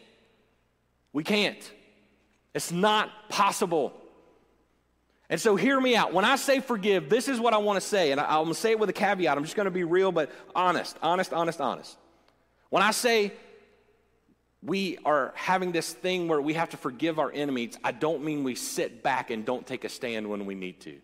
We 1.15 1.25
can't. 1.25 1.73
It's 2.55 2.73
not 2.73 3.11
possible. 3.31 4.02
And 5.33 5.41
so, 5.41 5.57
hear 5.57 5.81
me 5.81 5.97
out. 5.97 6.13
When 6.13 6.27
I 6.27 6.37
say 6.37 6.61
forgive, 6.61 7.09
this 7.09 7.27
is 7.27 7.41
what 7.41 7.55
I 7.55 7.57
want 7.57 7.81
to 7.81 7.89
say. 7.89 8.13
And 8.13 8.21
I'm 8.21 8.43
going 8.43 8.49
to 8.49 8.55
say 8.55 8.73
it 8.73 8.79
with 8.79 8.91
a 8.91 8.93
caveat. 8.93 9.35
I'm 9.35 9.45
just 9.45 9.57
going 9.57 9.65
to 9.65 9.71
be 9.71 9.83
real, 9.83 10.13
but 10.13 10.31
honest, 10.55 10.99
honest, 11.03 11.33
honest, 11.33 11.59
honest. 11.59 11.97
When 12.69 12.83
I 12.83 12.91
say 12.91 13.33
we 14.63 14.99
are 15.07 15.33
having 15.35 15.73
this 15.73 15.91
thing 15.91 16.29
where 16.29 16.43
we 16.43 16.53
have 16.53 16.69
to 16.69 16.77
forgive 16.77 17.19
our 17.19 17.33
enemies, 17.33 17.79
I 17.83 17.93
don't 17.93 18.23
mean 18.23 18.45
we 18.45 18.55
sit 18.55 19.03
back 19.03 19.31
and 19.31 19.43
don't 19.43 19.67
take 19.67 19.85
a 19.85 19.89
stand 19.89 20.29
when 20.29 20.45
we 20.45 20.55
need 20.55 20.81
to. 20.81 20.99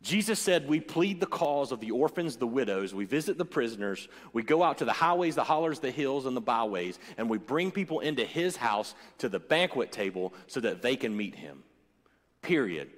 Jesus 0.00 0.38
said, 0.38 0.68
We 0.68 0.78
plead 0.78 1.18
the 1.18 1.26
cause 1.26 1.72
of 1.72 1.80
the 1.80 1.90
orphans, 1.90 2.36
the 2.36 2.46
widows, 2.46 2.94
we 2.94 3.04
visit 3.04 3.36
the 3.36 3.44
prisoners, 3.44 4.06
we 4.32 4.44
go 4.44 4.62
out 4.62 4.78
to 4.78 4.84
the 4.84 4.92
highways, 4.92 5.34
the 5.34 5.42
hollers, 5.42 5.80
the 5.80 5.90
hills, 5.90 6.24
and 6.24 6.36
the 6.36 6.40
byways, 6.40 7.00
and 7.18 7.28
we 7.28 7.36
bring 7.36 7.72
people 7.72 7.98
into 7.98 8.24
his 8.24 8.56
house 8.56 8.94
to 9.18 9.28
the 9.28 9.40
banquet 9.40 9.90
table 9.90 10.32
so 10.46 10.60
that 10.60 10.82
they 10.82 10.94
can 10.94 11.16
meet 11.16 11.34
him. 11.34 11.64
Period. 12.42 12.90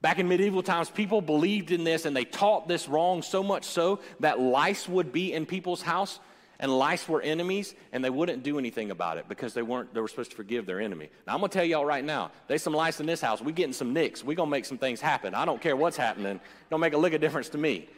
Back 0.00 0.18
in 0.18 0.28
medieval 0.28 0.62
times, 0.62 0.90
people 0.90 1.20
believed 1.20 1.72
in 1.72 1.84
this 1.84 2.04
and 2.04 2.16
they 2.16 2.24
taught 2.24 2.68
this 2.68 2.88
wrong 2.88 3.22
so 3.22 3.42
much 3.42 3.64
so 3.64 4.00
that 4.20 4.38
lice 4.38 4.88
would 4.88 5.12
be 5.12 5.32
in 5.32 5.44
people's 5.44 5.82
house 5.82 6.20
and 6.60 6.76
lice 6.76 7.08
were 7.08 7.20
enemies 7.20 7.74
and 7.92 8.04
they 8.04 8.10
wouldn't 8.10 8.42
do 8.42 8.58
anything 8.58 8.90
about 8.90 9.18
it 9.18 9.28
because 9.28 9.54
they 9.54 9.62
weren't 9.62 9.92
they 9.94 10.00
were 10.00 10.08
supposed 10.08 10.30
to 10.30 10.36
forgive 10.36 10.66
their 10.66 10.80
enemy. 10.80 11.08
Now 11.26 11.34
I'm 11.34 11.40
gonna 11.40 11.52
tell 11.52 11.64
y'all 11.64 11.84
right 11.84 12.04
now, 12.04 12.30
there's 12.46 12.62
some 12.62 12.74
lice 12.74 13.00
in 13.00 13.06
this 13.06 13.20
house. 13.20 13.40
We 13.40 13.52
getting 13.52 13.72
some 13.72 13.92
nicks. 13.92 14.24
we 14.24 14.34
gonna 14.34 14.50
make 14.50 14.64
some 14.64 14.78
things 14.78 15.00
happen. 15.00 15.34
I 15.34 15.44
don't 15.44 15.60
care 15.60 15.76
what's 15.76 15.96
happening. 15.96 16.40
Don't 16.70 16.80
make 16.80 16.94
a 16.94 16.98
lick 16.98 17.12
of 17.12 17.20
difference 17.20 17.48
to 17.50 17.58
me. 17.58 17.88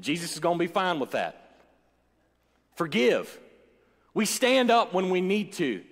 Jesus 0.00 0.34
is 0.34 0.40
gonna 0.40 0.58
be 0.58 0.66
fine 0.66 0.98
with 0.98 1.12
that. 1.12 1.58
Forgive. 2.74 3.38
We 4.14 4.26
stand 4.26 4.70
up 4.70 4.92
when 4.92 5.10
we 5.10 5.20
need 5.20 5.52
to. 5.54 5.82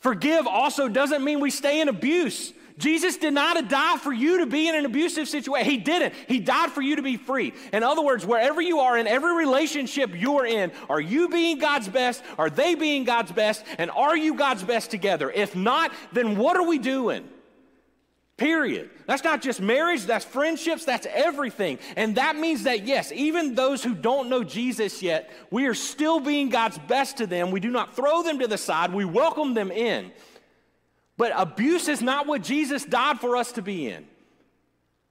Forgive 0.00 0.46
also 0.46 0.88
doesn't 0.88 1.22
mean 1.22 1.40
we 1.40 1.50
stay 1.50 1.80
in 1.80 1.88
abuse. 1.88 2.52
Jesus 2.80 3.16
did 3.16 3.34
not 3.34 3.68
die 3.68 3.98
for 3.98 4.12
you 4.12 4.38
to 4.38 4.46
be 4.46 4.68
in 4.68 4.74
an 4.74 4.84
abusive 4.84 5.28
situation. 5.28 5.70
He 5.70 5.76
didn't. 5.76 6.14
He 6.26 6.40
died 6.40 6.72
for 6.72 6.80
you 6.80 6.96
to 6.96 7.02
be 7.02 7.16
free. 7.16 7.52
In 7.72 7.82
other 7.82 8.02
words, 8.02 8.26
wherever 8.26 8.60
you 8.60 8.80
are 8.80 8.98
in 8.98 9.06
every 9.06 9.36
relationship 9.36 10.10
you're 10.14 10.46
in, 10.46 10.72
are 10.88 11.00
you 11.00 11.28
being 11.28 11.58
God's 11.58 11.88
best? 11.88 12.24
Are 12.38 12.50
they 12.50 12.74
being 12.74 13.04
God's 13.04 13.30
best? 13.30 13.64
And 13.78 13.90
are 13.90 14.16
you 14.16 14.34
God's 14.34 14.64
best 14.64 14.90
together? 14.90 15.30
If 15.30 15.54
not, 15.54 15.92
then 16.12 16.36
what 16.36 16.56
are 16.56 16.66
we 16.66 16.78
doing? 16.78 17.28
Period. 18.40 18.88
That's 19.04 19.22
not 19.22 19.42
just 19.42 19.60
marriage, 19.60 20.06
that's 20.06 20.24
friendships, 20.24 20.86
that's 20.86 21.06
everything. 21.12 21.78
And 21.94 22.14
that 22.14 22.36
means 22.36 22.62
that, 22.62 22.86
yes, 22.86 23.12
even 23.12 23.54
those 23.54 23.84
who 23.84 23.94
don't 23.94 24.30
know 24.30 24.42
Jesus 24.42 25.02
yet, 25.02 25.30
we 25.50 25.66
are 25.66 25.74
still 25.74 26.20
being 26.20 26.48
God's 26.48 26.78
best 26.78 27.18
to 27.18 27.26
them. 27.26 27.50
We 27.50 27.60
do 27.60 27.68
not 27.68 27.94
throw 27.94 28.22
them 28.22 28.38
to 28.38 28.46
the 28.46 28.56
side, 28.56 28.94
we 28.94 29.04
welcome 29.04 29.52
them 29.52 29.70
in. 29.70 30.10
But 31.20 31.32
abuse 31.36 31.86
is 31.86 32.00
not 32.00 32.26
what 32.26 32.42
Jesus 32.42 32.82
died 32.82 33.20
for 33.20 33.36
us 33.36 33.52
to 33.52 33.60
be 33.60 33.88
in. 33.88 34.06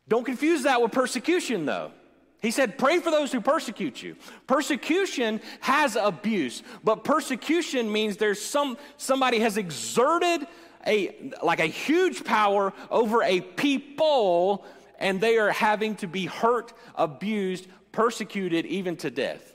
Don't 0.07 0.23
confuse 0.23 0.63
that 0.63 0.81
with 0.81 0.91
persecution, 0.91 1.67
though. 1.67 1.91
He 2.41 2.49
said, 2.49 2.79
Pray 2.79 2.97
for 2.97 3.11
those 3.11 3.31
who 3.31 3.41
persecute 3.41 4.01
you. 4.01 4.15
Persecution 4.47 5.39
has 5.59 5.95
abuse, 5.95 6.63
but 6.83 7.03
persecution 7.03 7.91
means 7.91 8.17
there's 8.17 8.41
some 8.41 8.75
somebody 8.97 9.37
has 9.41 9.57
exerted 9.57 10.47
a 10.87 11.31
like 11.43 11.59
a 11.59 11.67
huge 11.67 12.23
power 12.23 12.73
over 12.89 13.21
a 13.21 13.41
people, 13.41 14.65
and 14.97 15.21
they 15.21 15.37
are 15.37 15.51
having 15.51 15.95
to 15.97 16.07
be 16.07 16.25
hurt, 16.25 16.73
abused, 16.95 17.67
persecuted, 17.91 18.65
even 18.65 18.97
to 18.97 19.11
death. 19.11 19.53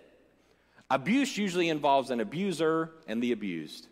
Abuse 0.88 1.36
usually 1.36 1.68
involves 1.68 2.12
an 2.12 2.20
abuser 2.20 2.92
and 3.08 3.20
the 3.20 3.32
abused. 3.32 3.88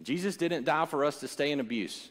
Jesus 0.00 0.36
didn't 0.36 0.64
die 0.64 0.86
for 0.86 1.04
us 1.04 1.20
to 1.20 1.28
stay 1.28 1.52
in 1.52 1.60
abuse. 1.60 2.08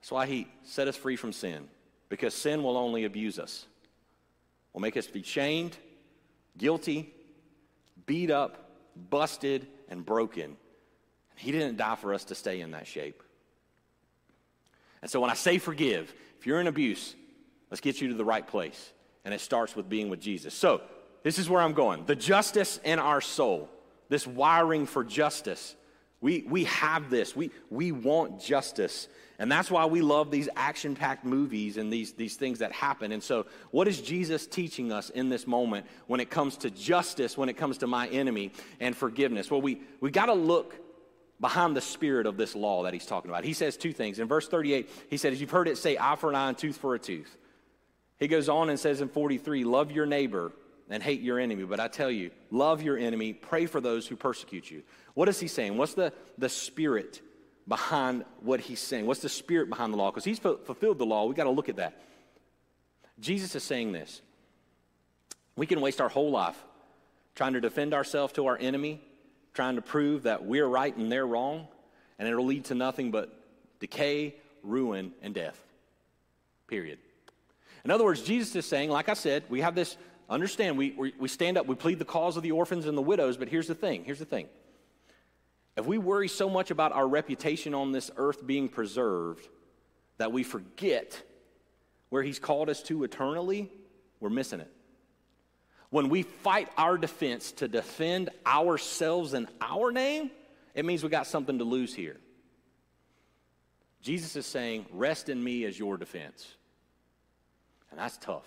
That's 0.00 0.12
why 0.12 0.26
he 0.26 0.48
set 0.62 0.88
us 0.88 0.96
free 0.96 1.16
from 1.16 1.32
sin, 1.32 1.68
because 2.08 2.34
sin 2.34 2.62
will 2.62 2.76
only 2.76 3.04
abuse 3.04 3.38
us, 3.38 3.66
will 4.72 4.80
make 4.80 4.96
us 4.96 5.06
be 5.06 5.22
chained, 5.22 5.76
guilty, 6.58 7.12
beat 8.06 8.30
up, 8.30 8.70
busted, 9.10 9.66
and 9.88 10.04
broken. 10.04 10.56
He 11.36 11.52
didn't 11.52 11.76
die 11.76 11.96
for 11.96 12.14
us 12.14 12.24
to 12.26 12.34
stay 12.34 12.60
in 12.60 12.72
that 12.72 12.86
shape. 12.86 13.22
And 15.02 15.10
so 15.10 15.20
when 15.20 15.30
I 15.30 15.34
say 15.34 15.58
forgive, 15.58 16.12
if 16.38 16.46
you're 16.46 16.60
in 16.60 16.66
abuse, 16.66 17.14
let's 17.70 17.80
get 17.80 18.00
you 18.00 18.08
to 18.08 18.14
the 18.14 18.24
right 18.24 18.46
place. 18.46 18.92
And 19.24 19.32
it 19.32 19.40
starts 19.40 19.74
with 19.74 19.88
being 19.88 20.10
with 20.10 20.20
Jesus. 20.20 20.54
So, 20.54 20.82
this 21.22 21.38
is 21.38 21.48
where 21.48 21.62
I'm 21.62 21.72
going. 21.72 22.04
The 22.04 22.14
justice 22.14 22.78
in 22.84 22.98
our 22.98 23.22
soul, 23.22 23.70
this 24.10 24.26
wiring 24.26 24.84
for 24.84 25.02
justice 25.02 25.74
we, 26.24 26.42
we 26.48 26.64
have 26.64 27.10
this. 27.10 27.36
We, 27.36 27.50
we 27.68 27.92
want 27.92 28.40
justice. 28.40 29.08
And 29.38 29.52
that's 29.52 29.70
why 29.70 29.84
we 29.84 30.00
love 30.00 30.30
these 30.30 30.48
action 30.56 30.96
packed 30.96 31.26
movies 31.26 31.76
and 31.76 31.92
these, 31.92 32.14
these 32.14 32.36
things 32.36 32.60
that 32.60 32.72
happen. 32.72 33.12
And 33.12 33.22
so, 33.22 33.44
what 33.72 33.88
is 33.88 34.00
Jesus 34.00 34.46
teaching 34.46 34.90
us 34.90 35.10
in 35.10 35.28
this 35.28 35.46
moment 35.46 35.84
when 36.06 36.20
it 36.20 36.30
comes 36.30 36.56
to 36.58 36.70
justice, 36.70 37.36
when 37.36 37.50
it 37.50 37.58
comes 37.58 37.76
to 37.78 37.86
my 37.86 38.08
enemy 38.08 38.52
and 38.80 38.96
forgiveness? 38.96 39.50
Well, 39.50 39.60
we, 39.60 39.82
we 40.00 40.10
got 40.10 40.26
to 40.26 40.32
look 40.32 40.74
behind 41.42 41.76
the 41.76 41.82
spirit 41.82 42.26
of 42.26 42.38
this 42.38 42.54
law 42.54 42.84
that 42.84 42.94
he's 42.94 43.04
talking 43.04 43.30
about. 43.30 43.44
He 43.44 43.52
says 43.52 43.76
two 43.76 43.92
things. 43.92 44.18
In 44.18 44.26
verse 44.26 44.48
38, 44.48 44.88
he 45.10 45.18
said, 45.18 45.34
As 45.34 45.42
you've 45.42 45.50
heard 45.50 45.68
it 45.68 45.76
say, 45.76 45.98
eye 46.00 46.16
for 46.16 46.30
an 46.30 46.36
eye 46.36 46.48
and 46.48 46.56
tooth 46.56 46.78
for 46.78 46.94
a 46.94 46.98
tooth. 46.98 47.36
He 48.18 48.28
goes 48.28 48.48
on 48.48 48.70
and 48.70 48.80
says 48.80 49.02
in 49.02 49.10
43, 49.10 49.64
Love 49.64 49.92
your 49.92 50.06
neighbor 50.06 50.52
and 50.90 51.02
hate 51.02 51.20
your 51.20 51.38
enemy. 51.38 51.64
But 51.64 51.80
I 51.80 51.88
tell 51.88 52.10
you, 52.10 52.30
love 52.50 52.82
your 52.82 52.98
enemy, 52.98 53.32
pray 53.32 53.66
for 53.66 53.80
those 53.80 54.06
who 54.06 54.16
persecute 54.16 54.70
you. 54.70 54.82
What 55.14 55.28
is 55.28 55.40
he 55.40 55.48
saying? 55.48 55.76
What's 55.76 55.94
the, 55.94 56.12
the 56.38 56.48
spirit 56.48 57.22
behind 57.66 58.24
what 58.40 58.60
he's 58.60 58.80
saying? 58.80 59.06
What's 59.06 59.20
the 59.20 59.28
spirit 59.28 59.68
behind 59.68 59.92
the 59.92 59.96
law? 59.96 60.10
Because 60.10 60.24
he's 60.24 60.38
fulfilled 60.38 60.98
the 60.98 61.06
law. 61.06 61.26
we 61.26 61.34
got 61.34 61.44
to 61.44 61.50
look 61.50 61.68
at 61.68 61.76
that. 61.76 62.02
Jesus 63.20 63.54
is 63.54 63.62
saying 63.62 63.92
this. 63.92 64.20
We 65.56 65.66
can 65.66 65.80
waste 65.80 66.00
our 66.00 66.08
whole 66.08 66.30
life 66.30 66.62
trying 67.34 67.54
to 67.54 67.60
defend 67.60 67.94
ourselves 67.94 68.32
to 68.34 68.46
our 68.46 68.56
enemy, 68.58 69.00
trying 69.54 69.76
to 69.76 69.82
prove 69.82 70.24
that 70.24 70.44
we're 70.44 70.66
right 70.66 70.96
and 70.96 71.10
they're 71.10 71.26
wrong, 71.26 71.66
and 72.18 72.28
it'll 72.28 72.44
lead 72.44 72.64
to 72.66 72.74
nothing 72.74 73.10
but 73.10 73.36
decay, 73.80 74.34
ruin, 74.62 75.12
and 75.22 75.34
death. 75.34 75.60
Period. 76.68 76.98
In 77.84 77.90
other 77.90 78.04
words, 78.04 78.22
Jesus 78.22 78.54
is 78.56 78.66
saying, 78.66 78.90
like 78.90 79.08
I 79.08 79.14
said, 79.14 79.44
we 79.48 79.60
have 79.60 79.74
this 79.74 79.96
Understand, 80.28 80.78
we, 80.78 81.12
we, 81.18 81.28
stand 81.28 81.58
up, 81.58 81.66
we 81.66 81.74
plead 81.74 81.98
the 81.98 82.04
cause 82.04 82.36
of 82.36 82.42
the 82.42 82.52
orphans 82.52 82.86
and 82.86 82.96
the 82.96 83.02
widows, 83.02 83.36
but 83.36 83.48
here's 83.48 83.68
the 83.68 83.74
thing 83.74 84.04
here's 84.04 84.18
the 84.18 84.24
thing. 84.24 84.48
If 85.76 85.86
we 85.86 85.98
worry 85.98 86.28
so 86.28 86.48
much 86.48 86.70
about 86.70 86.92
our 86.92 87.06
reputation 87.06 87.74
on 87.74 87.92
this 87.92 88.10
earth 88.16 88.46
being 88.46 88.68
preserved 88.68 89.48
that 90.18 90.32
we 90.32 90.42
forget 90.42 91.20
where 92.08 92.22
He's 92.22 92.38
called 92.38 92.70
us 92.70 92.82
to 92.84 93.04
eternally, 93.04 93.70
we're 94.20 94.30
missing 94.30 94.60
it. 94.60 94.70
When 95.90 96.08
we 96.08 96.22
fight 96.22 96.68
our 96.76 96.96
defense 96.96 97.52
to 97.52 97.68
defend 97.68 98.30
ourselves 98.46 99.34
and 99.34 99.48
our 99.60 99.92
name, 99.92 100.30
it 100.74 100.84
means 100.84 101.02
we 101.02 101.08
got 101.08 101.26
something 101.26 101.58
to 101.58 101.64
lose 101.64 101.94
here. 101.94 102.16
Jesus 104.00 104.36
is 104.36 104.46
saying, 104.46 104.86
Rest 104.92 105.28
in 105.28 105.42
me 105.42 105.64
as 105.64 105.78
your 105.78 105.96
defense. 105.96 106.54
And 107.90 107.98
that's 107.98 108.16
tough. 108.16 108.44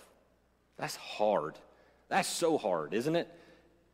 That's 0.76 0.96
hard. 0.96 1.58
That's 2.08 2.28
so 2.28 2.58
hard, 2.58 2.94
isn't 2.94 3.14
it? 3.14 3.28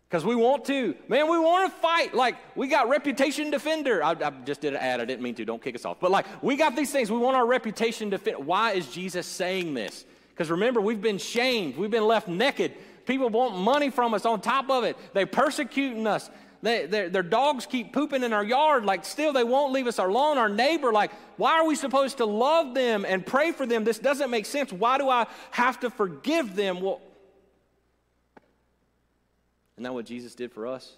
Because 0.09 0.25
we 0.25 0.37
want 0.37 0.65
to. 0.67 0.95
Man, 1.09 1.29
we 1.29 1.39
want 1.39 1.73
to 1.73 1.81
fight. 1.81 2.15
Like, 2.15 2.37
we 2.57 2.69
got 2.69 2.89
reputation 2.89 3.51
defender. 3.51 4.03
I, 4.05 4.13
I, 4.13 4.31
just 4.45 4.61
did 4.61 4.75
an 4.75 4.81
ad. 4.81 5.01
I 5.01 5.05
didn't 5.05 5.23
mean 5.23 5.35
to. 5.35 5.45
Don't 5.45 5.63
kick 5.63 5.75
us 5.75 5.85
off. 5.85 5.99
But, 5.99 6.13
like, 6.13 6.27
we 6.43 6.57
got 6.57 6.77
these 6.77 6.93
things. 6.93 7.11
We 7.11 7.19
want 7.19 7.37
our 7.37 7.47
reputation 7.47 8.11
defend. 8.11 8.47
Why 8.47 8.73
is 8.73 8.87
Jesus 8.89 9.27
saying 9.27 9.75
this? 9.75 10.05
Because 10.29 10.51
remember, 10.51 10.81
we've 10.81 11.03
been 11.03 11.19
shamed. 11.19 11.77
We've 11.77 11.91
been 11.91 12.07
left 12.07 12.29
naked. 12.29 12.75
People 13.07 13.29
want 13.29 13.57
money 13.57 13.91
from 13.91 14.15
us 14.15 14.25
on 14.25 14.41
top 14.41 14.71
of 14.71 14.85
it. 14.85 14.97
They're 15.15 15.27
persecuting 15.27 16.07
us. 16.07 16.31
They, 16.63 16.87
their 16.87 17.23
dogs 17.23 17.67
keep 17.67 17.93
pooping 17.93 18.23
in 18.23 18.33
our 18.33 18.45
yard. 18.45 18.87
Like, 18.87 19.05
still, 19.05 19.33
they 19.33 19.45
won't 19.45 19.73
leave 19.73 19.87
us 19.87 19.99
alone. 19.99 20.39
Our 20.39 20.49
neighbor, 20.49 20.93
like, 20.93 21.11
why 21.37 21.61
are 21.61 21.67
we 21.67 21.75
supposed 21.75 22.19
to 22.19 22.25
love 22.25 22.75
them 22.75 23.05
and 23.07 23.27
pray 23.27 23.53
for 23.53 23.67
them? 23.67 23.85
This 23.85 23.99
doesn't 23.99 24.31
make 24.31 24.47
sense. 24.47 24.73
Why 24.73 24.97
do 24.97 25.09
I 25.11 25.27
have 25.51 25.81
to 25.81 25.91
forgive 25.91 26.57
them? 26.57 26.81
Well, 26.81 27.03
isn't 29.75 29.83
that 29.83 29.93
what 29.93 30.07
Jesus 30.07 30.35
did 30.35 30.53
for 30.53 30.67
us? 30.67 30.93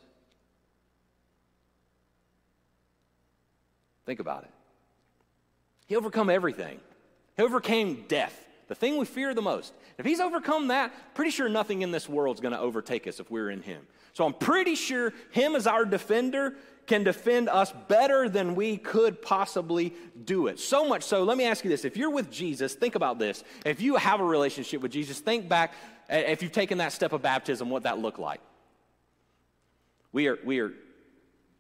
Think 4.05 4.21
about 4.21 4.45
it. 4.45 4.51
He 5.87 5.97
overcome 5.97 6.31
everything. 6.31 6.81
He 7.37 7.43
overcame 7.43 8.05
death, 8.09 8.47
the 8.69 8.75
thing 8.75 8.97
we 8.97 9.05
fear 9.05 9.35
the 9.35 9.43
most. 9.43 9.73
If 9.99 10.07
he's 10.07 10.21
overcome 10.21 10.69
that, 10.69 10.93
pretty 11.15 11.31
sure 11.31 11.49
nothing 11.49 11.83
in 11.83 11.91
this 11.91 12.09
world 12.09 12.37
is 12.37 12.41
going 12.41 12.55
to 12.55 12.61
overtake 12.61 13.07
us 13.07 13.21
if 13.21 13.31
we're 13.31 13.51
in 13.51 13.63
him. 13.63 13.87
So 14.13 14.25
I'm 14.25 14.33
pretty 14.33 14.75
sure 14.75 15.13
him 15.31 15.55
as 15.55 15.67
our 15.67 15.85
defender 15.85 16.55
can 16.87 17.03
defend 17.03 17.49
us 17.49 17.73
better 17.89 18.29
than 18.29 18.55
we 18.55 18.77
could 18.77 19.21
possibly 19.21 19.93
do 20.25 20.47
it. 20.47 20.59
So 20.61 20.89
much 20.89 21.03
so, 21.03 21.25
let 21.25 21.37
me 21.37 21.45
ask 21.45 21.65
you 21.65 21.71
this. 21.71 21.85
If 21.85 21.97
you're 21.97 22.11
with 22.11 22.31
Jesus, 22.31 22.75
think 22.75 22.95
about 22.95 23.19
this. 23.19 23.43
If 23.65 23.81
you 23.81 23.97
have 23.97 24.21
a 24.21 24.25
relationship 24.25 24.81
with 24.83 24.93
Jesus, 24.93 25.19
think 25.19 25.49
back 25.49 25.75
if 26.09 26.43
you've 26.43 26.53
taken 26.53 26.79
that 26.79 26.93
step 26.93 27.13
of 27.13 27.23
baptism, 27.23 27.69
what 27.71 27.83
that 27.83 27.99
looked 27.99 28.21
like. 28.21 28.41
We 30.17 30.29
are, 30.29 30.39
we 30.47 30.61
are 30.61 30.73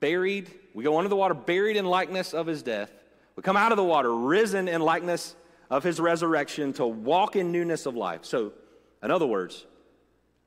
buried, 0.00 0.50
we 0.72 0.82
go 0.82 0.96
under 0.96 1.10
the 1.10 1.16
water, 1.16 1.34
buried 1.34 1.76
in 1.76 1.84
likeness 1.84 2.32
of 2.32 2.46
his 2.46 2.62
death. 2.62 2.90
We 3.36 3.42
come 3.42 3.54
out 3.54 3.70
of 3.70 3.76
the 3.76 3.84
water, 3.84 4.10
risen 4.10 4.66
in 4.66 4.80
likeness 4.80 5.36
of 5.68 5.84
his 5.84 6.00
resurrection 6.00 6.72
to 6.72 6.86
walk 6.86 7.36
in 7.36 7.52
newness 7.52 7.84
of 7.84 7.96
life. 7.96 8.24
So, 8.24 8.54
in 9.02 9.10
other 9.10 9.26
words, 9.26 9.66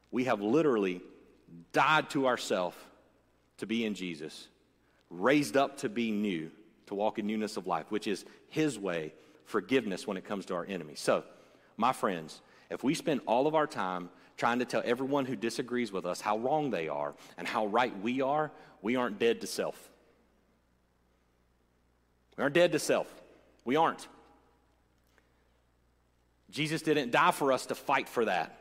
we 0.10 0.24
have 0.24 0.42
literally 0.42 1.02
died 1.72 2.10
to 2.10 2.26
ourselves 2.26 2.76
to 3.60 3.68
be 3.68 3.86
in 3.86 3.94
Jesus, 3.94 4.48
raised 5.12 5.56
up 5.56 5.78
to 5.78 5.88
be 5.88 6.10
new, 6.10 6.50
to 6.88 6.96
walk 6.96 7.20
in 7.20 7.28
newness 7.28 7.58
of 7.58 7.68
life, 7.68 7.86
which 7.90 8.08
is 8.08 8.26
his 8.48 8.80
way, 8.80 9.14
forgiveness 9.46 10.08
when 10.08 10.18
it 10.18 10.26
comes 10.26 10.48
to 10.48 10.56
our 10.56 10.66
enemies. 10.66 11.00
So, 11.00 11.26
my 11.78 11.94
friends, 11.94 12.42
if 12.72 12.84
we 12.84 12.96
spend 12.96 13.22
all 13.28 13.46
of 13.46 13.54
our 13.54 13.68
time 13.68 14.10
trying 14.40 14.60
to 14.60 14.66
tell 14.66 14.82
everyone 14.86 15.26
who 15.26 15.36
disagrees 15.36 15.92
with 15.92 16.06
us 16.06 16.22
how 16.22 16.38
wrong 16.38 16.72
they 16.72 16.88
are 16.88 17.14
and 17.38 17.48
how 17.48 17.68
right 17.68 17.94
we 18.02 18.22
are, 18.22 18.52
we 18.82 18.96
aren't 18.96 19.20
dead 19.20 19.42
to 19.42 19.48
self. 19.48 19.90
We 22.38 22.44
aren't 22.44 22.56
dead 22.56 22.72
to 22.72 22.80
self. 22.80 23.14
We 23.66 23.76
aren't. 23.76 24.08
Jesus 26.50 26.82
didn't 26.82 27.12
die 27.12 27.32
for 27.32 27.52
us 27.52 27.68
to 27.68 27.76
fight 27.76 28.08
for 28.08 28.26
that. 28.26 28.56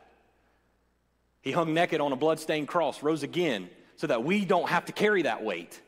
He 1.41 1.53
hung 1.53 1.73
naked 1.73 2.01
on 2.01 2.11
a 2.11 2.17
bloodstained 2.17 2.67
cross, 2.67 3.01
rose 3.01 3.23
again, 3.23 3.69
so 3.95 4.07
that 4.07 4.23
we 4.23 4.43
don't 4.43 4.67
have 4.67 4.85
to 4.85 4.91
carry 4.91 5.21
that 5.23 5.43
weight. 5.43 5.81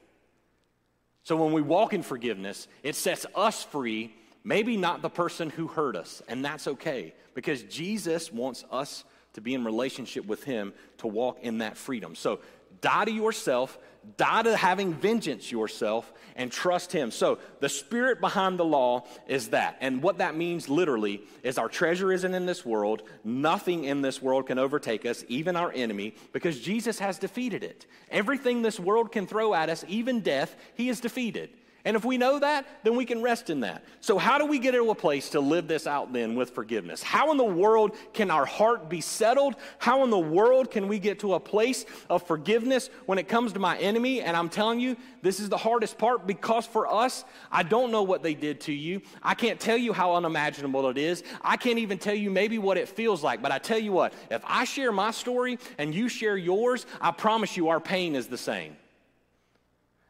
So 1.24 1.36
when 1.36 1.52
we 1.52 1.62
walk 1.62 1.94
in 1.94 2.02
forgiveness, 2.02 2.68
it 2.82 2.96
sets 2.96 3.26
us 3.36 3.64
free, 3.64 4.16
maybe 4.44 4.78
not 4.78 5.02
the 5.02 5.10
person 5.10 5.50
who 5.50 5.68
hurt 5.68 5.98
us, 5.98 6.22
and 6.30 6.44
that's 6.44 6.68
okay 6.68 7.14
because 7.36 7.64
Jesus 7.64 8.32
wants 8.32 8.64
us 8.72 9.04
to 9.34 9.42
be 9.42 9.54
in 9.54 9.64
relationship 9.64 10.26
with 10.26 10.44
Him 10.44 10.74
to 11.00 11.08
walk 11.08 11.40
in 11.42 11.60
that 11.60 11.78
freedom. 11.78 12.16
So 12.16 12.40
die 12.82 13.06
to 13.06 13.12
yourself, 13.12 13.78
die 14.18 14.44
to 14.44 14.56
having 14.56 14.94
vengeance 14.94 15.52
yourself, 15.52 16.12
and 16.36 16.52
trust 16.52 16.92
Him. 16.92 17.12
So 17.12 17.40
the 17.60 17.70
spirit 17.70 18.20
behind 18.20 18.58
the 18.58 18.66
law 18.66 19.06
is 19.28 19.50
that. 19.50 19.78
And 19.82 20.02
what 20.02 20.18
that 20.18 20.36
means 20.36 20.70
literally 20.70 21.22
is 21.44 21.58
our 21.58 21.70
treasure 21.70 22.12
isn't 22.12 22.34
in 22.34 22.46
this 22.46 22.66
world. 22.66 23.04
Nothing 23.24 23.84
in 23.84 24.02
this 24.02 24.22
world 24.22 24.48
can 24.48 24.58
overtake 24.58 25.06
us, 25.06 25.24
even 25.28 25.56
our 25.56 25.72
enemy, 25.72 26.16
because 26.34 26.60
Jesus 26.60 27.00
has 27.00 27.20
defeated 27.20 27.64
it. 27.64 27.86
Everything 28.10 28.62
this 28.62 28.80
world 28.80 29.12
can 29.12 29.28
throw 29.28 29.54
at 29.54 29.70
us, 29.70 29.86
even 29.88 30.22
death, 30.22 30.56
He 30.76 30.88
has 30.88 31.00
defeated. 31.00 31.52
And 31.84 31.96
if 31.96 32.06
we 32.06 32.18
know 32.18 32.40
that, 32.40 32.68
then 32.84 32.96
we 32.96 33.06
can 33.06 33.22
rest 33.24 33.50
in 33.50 33.62
that. 33.62 33.84
So, 34.02 34.20
how 34.20 34.38
do 34.38 34.46
we 34.46 34.60
get 34.60 34.72
to 34.74 34.92
a 34.92 34.96
place 34.96 35.30
to 35.32 35.40
live 35.40 35.68
this 35.68 35.88
out 35.88 36.14
then 36.14 36.36
with 36.36 36.52
forgiveness? 36.52 37.02
How 37.02 37.32
in 37.32 37.38
the 37.38 37.44
world 37.44 37.96
can 38.14 38.30
our 38.30 38.46
heart 38.46 38.88
be 38.88 39.02
settled? 39.02 39.56
How 39.80 40.04
in 40.04 40.12
the 40.12 40.20
world 40.20 40.70
can 40.70 40.88
we 40.88 41.00
get 41.00 41.20
to 41.20 41.34
a 41.34 41.40
place 41.40 41.86
of 42.08 42.22
forgiveness 42.28 42.92
when 43.08 43.18
it 43.18 43.28
comes 43.28 43.54
to 43.54 43.60
my 43.60 43.78
enemy? 43.80 44.22
And 44.22 44.38
I'm 44.38 44.48
telling 44.48 44.80
you, 44.80 44.96
this 45.24 45.40
is 45.40 45.50
the 45.50 45.58
hardest 45.58 45.98
part 45.98 46.28
because 46.28 46.68
for 46.68 46.88
us, 46.88 47.26
I 47.52 47.64
don't 47.64 47.92
know 47.92 48.04
what 48.04 48.22
they 48.22 48.36
did 48.36 48.62
to 48.62 48.74
you. 48.74 49.02
I 49.24 49.34
can't 49.34 49.60
tell 49.60 49.78
you 49.78 49.92
how 49.92 50.16
unimaginable 50.16 50.88
it 50.90 51.00
is. 51.00 51.24
I 51.42 51.58
can't 51.58 51.80
even 51.80 51.98
tell 51.98 52.16
you 52.16 52.30
maybe 52.30 52.60
what 52.60 52.78
it 52.78 52.90
feels 52.90 53.24
like. 53.24 53.42
But 53.42 53.52
I 53.52 53.58
tell 53.58 53.80
you 53.80 53.92
what, 53.92 54.14
if 54.30 54.44
I 54.46 54.66
share 54.66 54.92
my 54.92 55.10
story 55.10 55.58
and 55.80 55.96
you 55.96 56.10
share 56.10 56.38
yours, 56.38 56.86
I 57.00 57.10
promise 57.10 57.58
you 57.58 57.70
our 57.70 57.80
pain 57.80 58.16
is 58.16 58.28
the 58.28 58.38
same. 58.38 58.76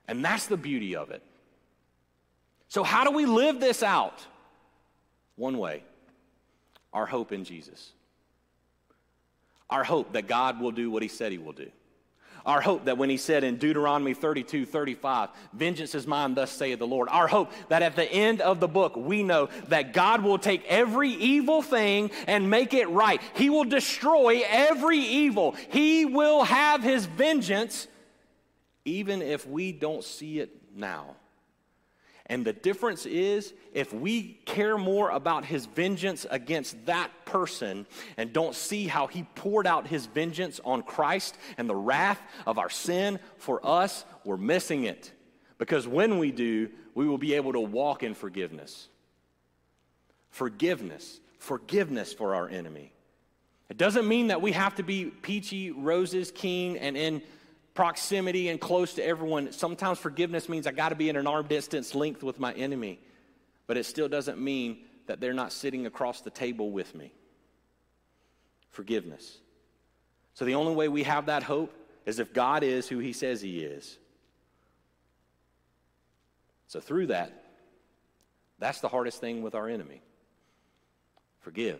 And 0.10 0.26
that's 0.26 0.48
the 0.48 0.58
beauty 0.58 0.98
of 0.98 1.12
it. 1.12 1.24
So, 2.72 2.84
how 2.84 3.04
do 3.04 3.12
we 3.12 3.26
live 3.26 3.60
this 3.60 3.84
out? 3.84 4.26
One 5.36 5.58
way 5.58 5.84
our 6.94 7.06
hope 7.06 7.34
in 7.34 7.44
Jesus. 7.44 7.92
Our 9.70 9.84
hope 9.84 10.14
that 10.14 10.26
God 10.26 10.62
will 10.62 10.72
do 10.72 10.90
what 10.90 11.04
He 11.04 11.10
said 11.10 11.34
He 11.34 11.38
will 11.38 11.52
do. 11.52 11.70
Our 12.46 12.62
hope 12.62 12.86
that 12.86 12.98
when 12.98 13.10
He 13.10 13.18
said 13.18 13.44
in 13.44 13.58
Deuteronomy 13.58 14.14
32 14.14 14.66
35, 14.66 15.32
vengeance 15.52 15.94
is 15.96 16.08
mine, 16.08 16.34
thus 16.34 16.50
saith 16.50 16.80
the 16.80 16.88
Lord. 16.88 17.10
Our 17.10 17.28
hope 17.28 17.52
that 17.68 17.82
at 17.82 17.98
the 17.98 18.10
end 18.10 18.40
of 18.40 18.62
the 18.62 18.70
book, 18.70 18.96
we 18.96 19.22
know 19.22 19.50
that 19.68 19.92
God 19.92 20.24
will 20.24 20.40
take 20.40 20.64
every 20.64 21.10
evil 21.10 21.62
thing 21.62 22.10
and 22.26 22.50
make 22.50 22.74
it 22.74 22.88
right. 22.88 23.22
He 23.36 23.50
will 23.50 23.66
destroy 23.66 24.44
every 24.48 25.00
evil. 25.00 25.58
He 25.72 26.06
will 26.06 26.46
have 26.46 26.84
His 26.84 27.06
vengeance, 27.06 27.90
even 28.86 29.22
if 29.22 29.46
we 29.46 29.74
don't 29.74 30.06
see 30.06 30.40
it 30.40 30.56
now. 30.74 31.18
And 32.32 32.46
the 32.46 32.54
difference 32.54 33.06
is 33.06 33.54
if 33.74 33.92
we 33.94 34.40
care 34.46 34.78
more 34.78 35.10
about 35.10 35.44
his 35.44 35.66
vengeance 35.66 36.26
against 36.32 36.86
that 36.86 37.12
person 37.26 37.86
and 38.16 38.32
don't 38.32 38.56
see 38.56 38.88
how 38.88 39.08
he 39.08 39.24
poured 39.36 39.68
out 39.68 39.86
his 39.86 40.06
vengeance 40.06 40.62
on 40.64 40.82
Christ 40.82 41.38
and 41.58 41.70
the 41.70 41.76
wrath 41.76 42.22
of 42.48 42.58
our 42.58 42.70
sin 42.70 43.20
for 43.36 43.60
us, 43.68 44.06
we're 44.24 44.38
missing 44.38 44.86
it. 44.86 45.12
Because 45.58 45.86
when 45.86 46.20
we 46.20 46.32
do, 46.32 46.70
we 46.96 47.06
will 47.06 47.18
be 47.18 47.34
able 47.34 47.52
to 47.52 47.60
walk 47.60 48.02
in 48.02 48.14
forgiveness. 48.14 48.88
Forgiveness, 50.30 51.20
forgiveness 51.38 52.14
for 52.14 52.34
our 52.34 52.48
enemy. 52.48 52.94
It 53.70 53.76
doesn't 53.78 54.08
mean 54.08 54.28
that 54.28 54.42
we 54.42 54.54
have 54.54 54.76
to 54.76 54.84
be 54.84 55.08
peachy, 55.08 55.72
roses, 55.72 56.32
keen, 56.34 56.78
and 56.78 56.96
in 56.96 57.24
proximity 57.82 58.50
and 58.50 58.62
close 58.62 58.94
to 58.94 59.04
everyone. 59.04 59.52
Sometimes 59.52 59.98
forgiveness 59.98 60.48
means 60.48 60.68
I 60.68 60.72
got 60.72 60.90
to 60.90 60.96
be 60.96 61.10
in 61.10 61.16
an 61.16 61.26
arm 61.26 61.48
distance 61.48 61.96
length 61.96 62.22
with 62.22 62.40
my 62.40 62.54
enemy, 62.54 63.00
but 63.66 63.76
it 63.76 63.88
still 63.88 64.08
doesn't 64.08 64.38
mean 64.38 64.84
that 65.08 65.20
they're 65.20 65.34
not 65.34 65.52
sitting 65.52 65.88
across 65.88 66.22
the 66.22 66.30
table 66.30 66.70
with 66.70 66.94
me. 66.94 67.12
Forgiveness. 68.70 69.40
So 70.36 70.46
the 70.46 70.54
only 70.54 70.76
way 70.76 70.90
we 70.90 71.02
have 71.02 71.26
that 71.26 71.42
hope 71.42 71.74
is 72.06 72.20
if 72.20 72.34
God 72.34 72.62
is 72.62 72.88
who 72.88 73.00
he 73.00 73.14
says 73.14 73.42
he 73.42 73.62
is. 73.62 73.98
So 76.68 76.80
through 76.80 77.08
that, 77.08 77.34
that's 78.60 78.80
the 78.82 78.90
hardest 78.90 79.20
thing 79.22 79.42
with 79.42 79.56
our 79.56 79.68
enemy. 79.68 80.04
Forgive. 81.40 81.80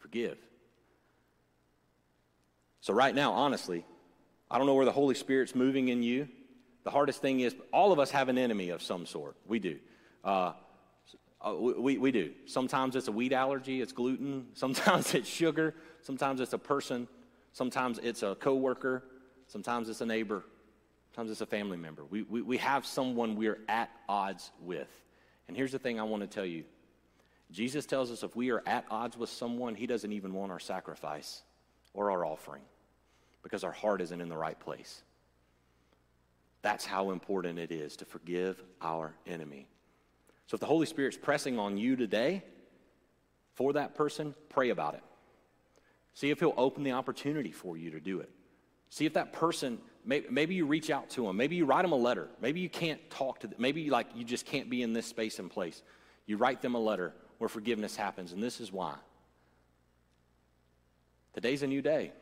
Forgive. 0.00 0.36
So, 2.84 2.92
right 2.92 3.14
now, 3.14 3.32
honestly, 3.32 3.82
I 4.50 4.58
don't 4.58 4.66
know 4.66 4.74
where 4.74 4.84
the 4.84 4.92
Holy 4.92 5.14
Spirit's 5.14 5.54
moving 5.54 5.88
in 5.88 6.02
you. 6.02 6.28
The 6.82 6.90
hardest 6.90 7.22
thing 7.22 7.40
is, 7.40 7.54
all 7.72 7.92
of 7.92 7.98
us 7.98 8.10
have 8.10 8.28
an 8.28 8.36
enemy 8.36 8.68
of 8.68 8.82
some 8.82 9.06
sort. 9.06 9.36
We 9.46 9.58
do. 9.58 9.78
Uh, 10.22 10.52
uh 11.42 11.54
we, 11.54 11.96
we 11.96 12.12
do. 12.12 12.32
Sometimes 12.44 12.94
it's 12.94 13.08
a 13.08 13.12
wheat 13.12 13.32
allergy, 13.32 13.80
it's 13.80 13.92
gluten. 13.92 14.48
Sometimes 14.52 15.14
it's 15.14 15.26
sugar. 15.26 15.74
Sometimes 16.02 16.42
it's 16.42 16.52
a 16.52 16.58
person. 16.58 17.08
Sometimes 17.54 17.98
it's 18.02 18.22
a 18.22 18.34
coworker. 18.34 19.02
Sometimes 19.46 19.88
it's 19.88 20.02
a 20.02 20.06
neighbor. 20.06 20.44
Sometimes 21.14 21.30
it's 21.30 21.40
a 21.40 21.46
family 21.46 21.78
member. 21.78 22.04
We, 22.04 22.20
we, 22.24 22.42
we 22.42 22.58
have 22.58 22.84
someone 22.84 23.34
we're 23.34 23.60
at 23.66 23.88
odds 24.10 24.50
with. 24.60 24.90
And 25.48 25.56
here's 25.56 25.72
the 25.72 25.78
thing 25.78 25.98
I 25.98 26.02
want 26.02 26.22
to 26.22 26.26
tell 26.26 26.44
you 26.44 26.64
Jesus 27.50 27.86
tells 27.86 28.10
us 28.10 28.22
if 28.22 28.36
we 28.36 28.50
are 28.50 28.62
at 28.66 28.84
odds 28.90 29.16
with 29.16 29.30
someone, 29.30 29.74
he 29.74 29.86
doesn't 29.86 30.12
even 30.12 30.34
want 30.34 30.52
our 30.52 30.60
sacrifice 30.60 31.40
or 31.94 32.10
our 32.10 32.26
offering 32.26 32.60
because 33.44 33.62
our 33.62 33.70
heart 33.70 34.00
isn't 34.00 34.20
in 34.20 34.28
the 34.28 34.36
right 34.36 34.58
place. 34.58 35.02
That's 36.62 36.84
how 36.84 37.10
important 37.10 37.58
it 37.58 37.70
is 37.70 37.94
to 37.98 38.04
forgive 38.06 38.60
our 38.80 39.14
enemy. 39.26 39.68
So 40.46 40.54
if 40.54 40.60
the 40.60 40.66
Holy 40.66 40.86
Spirit's 40.86 41.16
pressing 41.16 41.58
on 41.58 41.76
you 41.76 41.94
today 41.94 42.42
for 43.52 43.74
that 43.74 43.94
person, 43.94 44.34
pray 44.48 44.70
about 44.70 44.94
it. 44.94 45.02
See 46.14 46.30
if 46.30 46.40
He'll 46.40 46.54
open 46.56 46.82
the 46.82 46.92
opportunity 46.92 47.52
for 47.52 47.76
you 47.76 47.90
to 47.90 48.00
do 48.00 48.20
it. 48.20 48.30
See 48.88 49.04
if 49.04 49.12
that 49.14 49.32
person, 49.32 49.78
maybe 50.04 50.54
you 50.54 50.64
reach 50.64 50.88
out 50.88 51.10
to 51.10 51.26
them, 51.26 51.36
maybe 51.36 51.56
you 51.56 51.66
write 51.66 51.82
them 51.82 51.92
a 51.92 51.96
letter, 51.96 52.28
maybe 52.40 52.60
you 52.60 52.70
can't 52.70 53.10
talk 53.10 53.40
to 53.40 53.46
them, 53.46 53.56
maybe 53.58 53.90
like 53.90 54.06
you 54.14 54.24
just 54.24 54.46
can't 54.46 54.70
be 54.70 54.82
in 54.82 54.92
this 54.92 55.06
space 55.06 55.38
and 55.38 55.50
place. 55.50 55.82
You 56.26 56.38
write 56.38 56.62
them 56.62 56.74
a 56.74 56.80
letter 56.80 57.12
where 57.38 57.48
forgiveness 57.48 57.96
happens, 57.96 58.32
and 58.32 58.42
this 58.42 58.60
is 58.60 58.72
why. 58.72 58.94
Today's 61.34 61.62
a 61.62 61.66
new 61.66 61.82
day. 61.82 62.12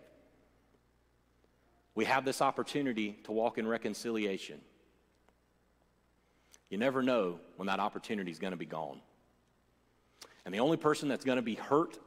We 1.94 2.04
have 2.06 2.24
this 2.24 2.40
opportunity 2.40 3.18
to 3.24 3.32
walk 3.32 3.58
in 3.58 3.66
reconciliation. 3.66 4.60
You 6.70 6.78
never 6.78 7.02
know 7.02 7.38
when 7.56 7.66
that 7.66 7.80
opportunity 7.80 8.30
is 8.30 8.38
going 8.38 8.52
to 8.52 8.56
be 8.56 8.66
gone. 8.66 9.00
And 10.44 10.54
the 10.54 10.60
only 10.60 10.78
person 10.78 11.08
that's 11.08 11.24
going 11.24 11.36
to 11.36 11.42
be 11.42 11.54
hurt 11.54 11.98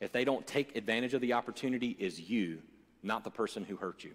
if 0.00 0.12
they 0.12 0.24
don't 0.24 0.46
take 0.46 0.76
advantage 0.76 1.14
of 1.14 1.20
the 1.20 1.34
opportunity 1.34 1.94
is 1.98 2.18
you, 2.18 2.58
not 3.02 3.22
the 3.22 3.30
person 3.30 3.64
who 3.64 3.76
hurt 3.76 4.02
you. 4.02 4.12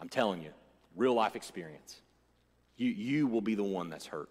I'm 0.00 0.08
telling 0.08 0.42
you, 0.42 0.50
real 0.96 1.14
life 1.14 1.36
experience. 1.36 2.00
You, 2.76 2.88
you 2.88 3.26
will 3.26 3.42
be 3.42 3.54
the 3.54 3.62
one 3.62 3.90
that's 3.90 4.06
hurt. 4.06 4.30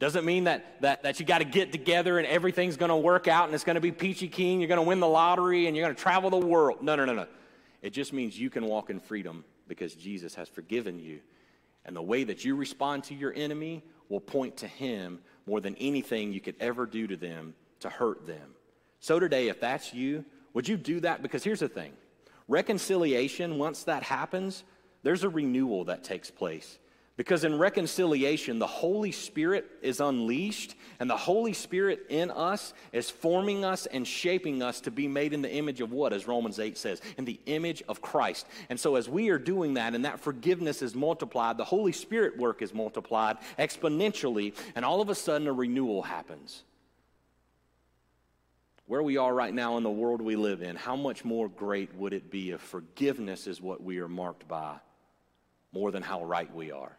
Doesn't 0.00 0.24
mean 0.24 0.44
that, 0.44 0.82
that, 0.82 1.04
that 1.04 1.20
you 1.20 1.26
got 1.26 1.38
to 1.38 1.44
get 1.44 1.70
together 1.70 2.18
and 2.18 2.26
everything's 2.26 2.76
going 2.76 2.88
to 2.88 2.96
work 2.96 3.28
out 3.28 3.46
and 3.46 3.54
it's 3.54 3.62
going 3.62 3.76
to 3.76 3.80
be 3.80 3.92
peachy 3.92 4.26
keen, 4.26 4.60
you're 4.60 4.68
going 4.68 4.80
to 4.80 4.86
win 4.86 4.98
the 4.98 5.08
lottery 5.08 5.66
and 5.68 5.76
you're 5.76 5.86
going 5.86 5.94
to 5.94 6.02
travel 6.02 6.30
the 6.30 6.36
world. 6.36 6.82
No, 6.82 6.96
no, 6.96 7.04
no, 7.04 7.14
no. 7.14 7.26
It 7.84 7.92
just 7.92 8.14
means 8.14 8.40
you 8.40 8.48
can 8.48 8.64
walk 8.64 8.88
in 8.88 8.98
freedom 8.98 9.44
because 9.68 9.94
Jesus 9.94 10.34
has 10.36 10.48
forgiven 10.48 10.98
you. 10.98 11.20
And 11.84 11.94
the 11.94 12.00
way 12.00 12.24
that 12.24 12.42
you 12.42 12.56
respond 12.56 13.04
to 13.04 13.14
your 13.14 13.34
enemy 13.36 13.84
will 14.08 14.22
point 14.22 14.56
to 14.56 14.66
him 14.66 15.20
more 15.46 15.60
than 15.60 15.76
anything 15.76 16.32
you 16.32 16.40
could 16.40 16.54
ever 16.60 16.86
do 16.86 17.06
to 17.06 17.14
them 17.14 17.52
to 17.80 17.90
hurt 17.90 18.26
them. 18.26 18.54
So 19.00 19.20
today, 19.20 19.48
if 19.48 19.60
that's 19.60 19.92
you, 19.92 20.24
would 20.54 20.66
you 20.66 20.78
do 20.78 21.00
that? 21.00 21.20
Because 21.20 21.44
here's 21.44 21.60
the 21.60 21.68
thing 21.68 21.92
reconciliation, 22.48 23.58
once 23.58 23.84
that 23.84 24.02
happens, 24.02 24.64
there's 25.02 25.22
a 25.22 25.28
renewal 25.28 25.84
that 25.84 26.04
takes 26.04 26.30
place. 26.30 26.78
Because 27.16 27.44
in 27.44 27.58
reconciliation, 27.58 28.58
the 28.58 28.66
Holy 28.66 29.12
Spirit 29.12 29.66
is 29.82 30.00
unleashed, 30.00 30.74
and 30.98 31.08
the 31.08 31.16
Holy 31.16 31.52
Spirit 31.52 32.06
in 32.08 32.32
us 32.32 32.74
is 32.92 33.08
forming 33.08 33.64
us 33.64 33.86
and 33.86 34.04
shaping 34.04 34.62
us 34.62 34.80
to 34.80 34.90
be 34.90 35.06
made 35.06 35.32
in 35.32 35.40
the 35.40 35.52
image 35.52 35.80
of 35.80 35.92
what, 35.92 36.12
as 36.12 36.26
Romans 36.26 36.58
8 36.58 36.76
says, 36.76 37.00
in 37.16 37.24
the 37.24 37.38
image 37.46 37.84
of 37.86 38.02
Christ. 38.02 38.48
And 38.68 38.80
so, 38.80 38.96
as 38.96 39.08
we 39.08 39.28
are 39.28 39.38
doing 39.38 39.74
that 39.74 39.94
and 39.94 40.04
that 40.04 40.18
forgiveness 40.18 40.82
is 40.82 40.96
multiplied, 40.96 41.56
the 41.56 41.64
Holy 41.64 41.92
Spirit 41.92 42.36
work 42.36 42.62
is 42.62 42.74
multiplied 42.74 43.36
exponentially, 43.60 44.52
and 44.74 44.84
all 44.84 45.00
of 45.00 45.08
a 45.08 45.14
sudden 45.14 45.46
a 45.46 45.52
renewal 45.52 46.02
happens. 46.02 46.64
Where 48.86 49.04
we 49.04 49.18
are 49.18 49.32
right 49.32 49.54
now 49.54 49.76
in 49.76 49.84
the 49.84 49.90
world 49.90 50.20
we 50.20 50.34
live 50.34 50.62
in, 50.62 50.74
how 50.74 50.96
much 50.96 51.24
more 51.24 51.48
great 51.48 51.94
would 51.94 52.12
it 52.12 52.28
be 52.28 52.50
if 52.50 52.60
forgiveness 52.60 53.46
is 53.46 53.60
what 53.60 53.84
we 53.84 53.98
are 53.98 54.08
marked 54.08 54.48
by 54.48 54.78
more 55.72 55.92
than 55.92 56.02
how 56.02 56.24
right 56.24 56.52
we 56.52 56.72
are? 56.72 56.98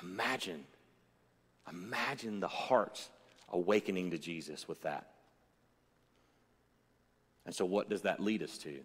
Imagine, 0.00 0.64
imagine 1.70 2.40
the 2.40 2.48
hearts 2.48 3.10
awakening 3.50 4.12
to 4.12 4.18
Jesus 4.18 4.66
with 4.66 4.82
that. 4.82 5.08
And 7.44 7.54
so, 7.54 7.64
what 7.64 7.88
does 7.88 8.02
that 8.02 8.20
lead 8.20 8.42
us 8.42 8.56
to? 8.58 8.80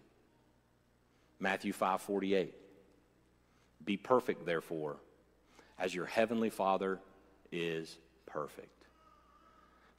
Matthew 1.39 1.73
5 1.73 2.01
48. 2.01 2.53
Be 3.85 3.97
perfect, 3.97 4.45
therefore, 4.45 4.97
as 5.77 5.93
your 5.93 6.05
heavenly 6.05 6.49
Father 6.49 6.99
is 7.51 7.97
perfect. 8.25 8.85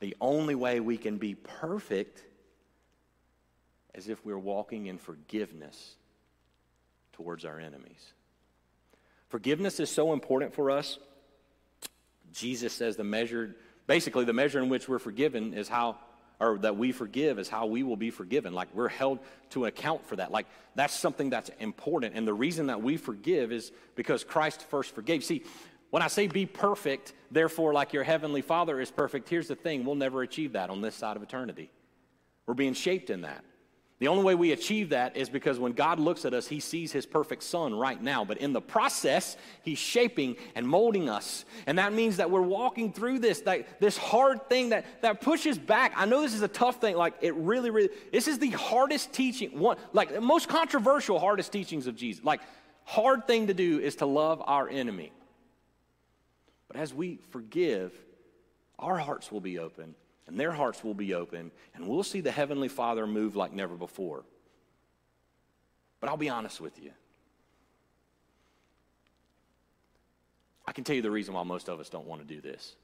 The 0.00 0.16
only 0.20 0.54
way 0.54 0.80
we 0.80 0.96
can 0.96 1.16
be 1.16 1.34
perfect 1.34 2.24
is 3.94 4.08
if 4.08 4.24
we're 4.24 4.38
walking 4.38 4.86
in 4.86 4.98
forgiveness 4.98 5.96
towards 7.12 7.44
our 7.44 7.58
enemies. 7.58 8.12
Forgiveness 9.28 9.80
is 9.80 9.90
so 9.90 10.12
important 10.12 10.54
for 10.54 10.70
us. 10.70 10.98
Jesus 12.32 12.72
says 12.72 12.96
the 12.96 13.04
measure, 13.04 13.56
basically, 13.86 14.24
the 14.24 14.32
measure 14.32 14.60
in 14.60 14.68
which 14.68 14.88
we're 14.88 14.98
forgiven 14.98 15.54
is 15.54 15.68
how, 15.68 15.96
or 16.40 16.58
that 16.58 16.76
we 16.76 16.92
forgive 16.92 17.38
is 17.38 17.48
how 17.48 17.66
we 17.66 17.82
will 17.82 17.96
be 17.96 18.10
forgiven. 18.10 18.54
Like 18.54 18.68
we're 18.74 18.88
held 18.88 19.18
to 19.50 19.66
account 19.66 20.06
for 20.06 20.16
that. 20.16 20.30
Like 20.30 20.46
that's 20.74 20.94
something 20.94 21.30
that's 21.30 21.50
important. 21.60 22.14
And 22.14 22.26
the 22.26 22.34
reason 22.34 22.66
that 22.68 22.82
we 22.82 22.96
forgive 22.96 23.52
is 23.52 23.72
because 23.96 24.24
Christ 24.24 24.62
first 24.70 24.94
forgave. 24.94 25.24
See, 25.24 25.42
when 25.90 26.02
I 26.02 26.08
say 26.08 26.26
be 26.26 26.46
perfect, 26.46 27.14
therefore, 27.30 27.72
like 27.72 27.92
your 27.92 28.04
heavenly 28.04 28.42
Father 28.42 28.80
is 28.80 28.90
perfect, 28.90 29.28
here's 29.28 29.48
the 29.48 29.56
thing 29.56 29.84
we'll 29.84 29.94
never 29.94 30.22
achieve 30.22 30.52
that 30.52 30.70
on 30.70 30.80
this 30.80 30.94
side 30.94 31.16
of 31.16 31.22
eternity. 31.22 31.70
We're 32.46 32.54
being 32.54 32.74
shaped 32.74 33.10
in 33.10 33.22
that. 33.22 33.44
The 33.98 34.06
only 34.06 34.22
way 34.22 34.36
we 34.36 34.52
achieve 34.52 34.90
that 34.90 35.16
is 35.16 35.28
because 35.28 35.58
when 35.58 35.72
God 35.72 35.98
looks 35.98 36.24
at 36.24 36.32
us, 36.32 36.46
He 36.46 36.60
sees 36.60 36.92
His 36.92 37.04
perfect 37.04 37.42
Son 37.42 37.74
right 37.74 38.00
now. 38.00 38.24
But 38.24 38.38
in 38.38 38.52
the 38.52 38.60
process, 38.60 39.36
He's 39.62 39.78
shaping 39.78 40.36
and 40.54 40.66
molding 40.66 41.08
us. 41.08 41.44
And 41.66 41.78
that 41.78 41.92
means 41.92 42.18
that 42.18 42.30
we're 42.30 42.40
walking 42.40 42.92
through 42.92 43.18
this, 43.18 43.42
this 43.80 43.96
hard 43.96 44.48
thing 44.48 44.68
that, 44.68 45.02
that 45.02 45.20
pushes 45.20 45.58
back. 45.58 45.94
I 45.96 46.04
know 46.04 46.22
this 46.22 46.34
is 46.34 46.42
a 46.42 46.48
tough 46.48 46.80
thing. 46.80 46.96
Like, 46.96 47.14
it 47.22 47.34
really, 47.34 47.70
really, 47.70 47.90
this 48.12 48.28
is 48.28 48.38
the 48.38 48.50
hardest 48.50 49.12
teaching, 49.12 49.58
one, 49.58 49.76
like, 49.92 50.12
the 50.12 50.20
most 50.20 50.48
controversial, 50.48 51.18
hardest 51.18 51.50
teachings 51.50 51.88
of 51.88 51.96
Jesus. 51.96 52.24
Like, 52.24 52.40
hard 52.84 53.26
thing 53.26 53.48
to 53.48 53.54
do 53.54 53.80
is 53.80 53.96
to 53.96 54.06
love 54.06 54.40
our 54.46 54.68
enemy. 54.68 55.12
But 56.68 56.76
as 56.76 56.94
we 56.94 57.18
forgive, 57.30 57.92
our 58.78 58.98
hearts 58.98 59.32
will 59.32 59.40
be 59.40 59.58
open 59.58 59.96
and 60.28 60.38
their 60.38 60.52
hearts 60.52 60.84
will 60.84 60.94
be 60.94 61.14
open, 61.14 61.50
and 61.74 61.88
we'll 61.88 62.02
see 62.04 62.20
the 62.20 62.30
Heavenly 62.30 62.68
Father 62.68 63.06
move 63.06 63.34
like 63.34 63.52
never 63.52 63.74
before. 63.74 64.24
But 66.00 66.10
I'll 66.10 66.18
be 66.18 66.28
honest 66.28 66.60
with 66.60 66.80
you. 66.80 66.90
I 70.66 70.72
can 70.72 70.84
tell 70.84 70.94
you 70.94 71.02
the 71.02 71.10
reason 71.10 71.32
why 71.32 71.42
most 71.44 71.68
of 71.68 71.80
us 71.80 71.88
don't 71.88 72.06
want 72.06 72.20
to 72.20 72.34
do 72.34 72.42
this. 72.42 72.76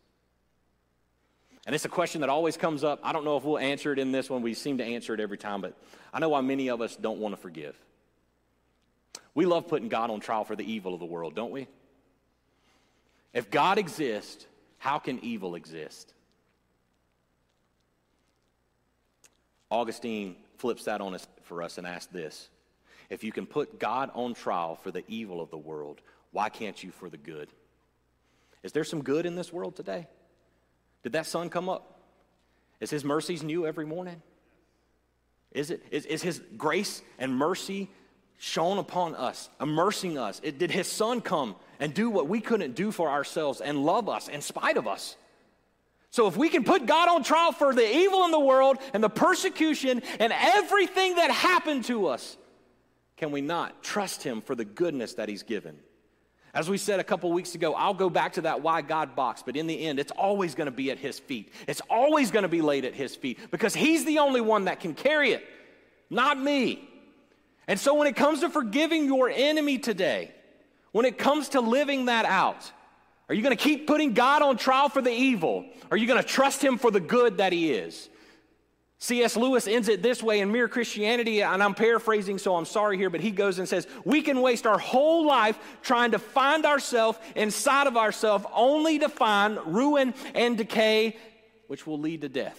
And 1.67 1.75
it's 1.75 1.85
a 1.85 1.91
question 1.91 2.23
that 2.23 2.31
always 2.31 2.57
comes 2.57 2.83
up. 2.83 3.01
I 3.03 3.13
don't 3.13 3.27
know 3.27 3.37
if 3.37 3.45
we'll 3.45 3.59
answer 3.59 3.93
it 3.93 3.99
in 3.99 4.11
this 4.11 4.31
one. 4.31 4.41
We 4.41 4.55
seem 4.55 4.79
to 4.79 4.85
answer 4.85 5.13
it 5.13 5.21
every 5.21 5.39
time, 5.39 5.61
but 5.61 5.77
I 6.13 6.21
know 6.21 6.31
why 6.31 6.41
many 6.41 6.69
of 6.69 6.81
us 6.81 6.97
don't 6.97 7.19
want 7.19 7.35
to 7.35 7.41
forgive. 7.41 7.77
We 9.35 9.45
love 9.45 9.69
putting 9.69 9.91
God 9.91 10.11
on 10.11 10.21
trial 10.21 10.45
for 10.45 10.57
the 10.57 10.65
evil 10.65 10.95
of 10.95 11.01
the 11.01 11.07
world, 11.07 11.35
don't 11.35 11.53
we? 11.53 11.69
If 13.35 13.51
God 13.51 13.77
exists, 13.77 14.47
how 14.79 14.99
can 14.99 15.23
evil 15.23 15.55
exist? 15.55 16.14
Augustine 19.75 20.37
flips 20.57 20.85
that 20.85 21.01
on 21.01 21.15
us 21.15 21.27
for 21.43 21.61
us 21.61 21.79
and 21.79 21.87
asks 21.87 22.07
this 22.13 22.49
If 23.11 23.25
you 23.25 23.33
can 23.33 23.45
put 23.45 23.81
God 23.81 24.11
on 24.15 24.35
trial 24.35 24.77
for 24.77 24.93
the 24.93 25.05
evil 25.09 25.41
of 25.41 25.51
the 25.51 25.59
world, 25.59 26.01
why 26.31 26.49
can't 26.49 26.81
you 26.83 26.93
for 26.93 27.11
the 27.11 27.17
good? 27.17 27.49
Is 28.63 28.71
there 28.71 28.85
some 28.85 29.03
good 29.03 29.27
in 29.27 29.35
this 29.35 29.53
world 29.53 29.75
today? 29.75 30.07
Did 31.03 31.13
that 31.13 31.27
sun 31.27 31.51
come 31.51 31.69
up? 31.69 32.01
Is 32.81 32.89
his 32.89 33.05
mercies 33.05 33.43
new 33.43 33.67
every 33.67 33.85
morning? 33.85 34.23
Is 35.51 35.71
it 35.71 35.83
is, 35.91 36.07
is 36.07 36.23
his 36.23 36.41
grace 36.57 37.03
and 37.19 37.37
mercy 37.37 37.91
shown 38.39 38.79
upon 38.79 39.17
us, 39.17 39.51
immersing 39.61 40.19
us? 40.19 40.41
It, 40.45 40.59
did 40.59 40.71
his 40.71 40.87
son 40.87 41.21
come 41.21 41.57
and 41.81 41.93
do 41.93 42.11
what 42.11 42.29
we 42.29 42.41
couldn't 42.41 42.77
do 42.77 42.93
for 42.93 43.11
ourselves 43.11 43.61
and 43.61 43.85
love 43.85 44.09
us 44.09 44.29
in 44.29 44.41
spite 44.41 44.77
of 44.77 44.87
us? 44.87 45.17
So, 46.15 46.29
if 46.29 46.37
we 46.37 46.49
can 46.49 46.63
put 46.63 46.87
God 46.87 47.09
on 47.09 47.25
trial 47.25 47.51
for 47.51 47.75
the 47.75 47.85
evil 47.85 48.25
in 48.25 48.31
the 48.31 48.39
world 48.39 48.79
and 48.93 49.03
the 49.03 49.09
persecution 49.09 50.01
and 50.21 50.33
everything 50.33 51.17
that 51.17 51.29
happened 51.33 51.87
to 51.87 52.07
us, 52.07 52.37
can 53.17 53.33
we 53.33 53.41
not 53.41 53.83
trust 53.83 54.23
Him 54.23 54.41
for 54.41 54.55
the 54.55 54.65
goodness 54.65 55.15
that 55.15 55.29
He's 55.29 55.43
given? 55.43 55.77
As 56.55 56.71
we 56.71 56.79
said 56.79 57.01
a 57.01 57.03
couple 57.03 57.33
weeks 57.33 57.57
ago, 57.57 57.75
I'll 57.75 57.95
go 57.95 58.09
back 58.09 58.35
to 58.35 58.43
that 58.43 58.63
why 58.63 58.81
God 58.81 59.17
box, 59.17 59.43
but 59.45 59.57
in 59.57 59.67
the 59.67 59.87
end, 59.87 59.99
it's 59.99 60.13
always 60.13 60.55
going 60.55 60.67
to 60.67 60.71
be 60.71 60.93
at 60.93 61.01
His 61.01 61.19
feet. 61.19 61.53
It's 61.67 61.83
always 61.91 62.31
going 62.31 62.45
to 62.45 62.49
be 62.49 62.63
laid 62.63 62.85
at 62.85 62.95
His 62.95 63.17
feet 63.17 63.51
because 63.51 63.75
He's 63.75 64.05
the 64.05 64.21
only 64.21 64.41
one 64.41 64.67
that 64.67 64.79
can 64.79 64.95
carry 64.95 65.33
it, 65.33 65.45
not 66.11 66.39
me. 66.39 66.89
And 67.67 67.77
so, 67.77 67.93
when 67.93 68.07
it 68.07 68.15
comes 68.15 68.39
to 68.43 68.51
forgiving 68.51 69.07
your 69.07 69.31
enemy 69.31 69.79
today, 69.79 70.31
when 70.93 71.07
it 71.07 71.19
comes 71.19 71.49
to 71.49 71.61
living 71.61 72.05
that 72.05 72.25
out, 72.25 72.71
are 73.29 73.35
you 73.35 73.43
going 73.43 73.57
to 73.57 73.63
keep 73.63 73.87
putting 73.87 74.13
God 74.13 74.43
on 74.43 74.57
trial 74.57 74.89
for 74.89 75.01
the 75.01 75.13
evil? 75.13 75.65
Are 75.91 75.97
you 75.97 76.07
going 76.07 76.23
to 76.23 76.29
trust 76.29 76.63
Him 76.63 76.79
for 76.79 76.91
the 76.91 77.01
good 77.01 77.39
that 77.39 77.53
He 77.53 77.73
is? 77.73 78.09
C.S. 78.99 79.37
Lewis 79.37 79.67
ends 79.67 79.89
it 79.89 80.03
this 80.03 80.23
way 80.23 80.41
in 80.41 80.51
Mere 80.51 80.69
Christianity, 80.69 81.43
and 81.43 81.63
I'm 81.63 81.75
paraphrasing, 81.75 82.39
so 82.39 82.57
I'm 82.57 82.65
sorry 82.65 82.97
here, 82.97 83.11
but 83.11 83.21
he 83.21 83.33
goes 83.33 83.59
and 83.59 83.69
says, 83.69 83.87
We 84.05 84.23
can 84.23 84.41
waste 84.41 84.67
our 84.67 84.79
whole 84.79 85.27
life 85.27 85.59
trying 85.83 86.13
to 86.13 86.19
find 86.19 86.65
ourselves 86.65 87.19
inside 87.37 87.87
of 87.87 87.99
ourselves, 87.99 88.47
only 88.55 89.01
to 89.01 89.11
find 89.11 89.59
ruin 89.67 90.15
and 90.35 90.57
decay, 90.57 91.19
which 91.67 91.87
will 91.87 91.99
lead 91.99 92.23
to 92.23 92.31
death. 92.31 92.59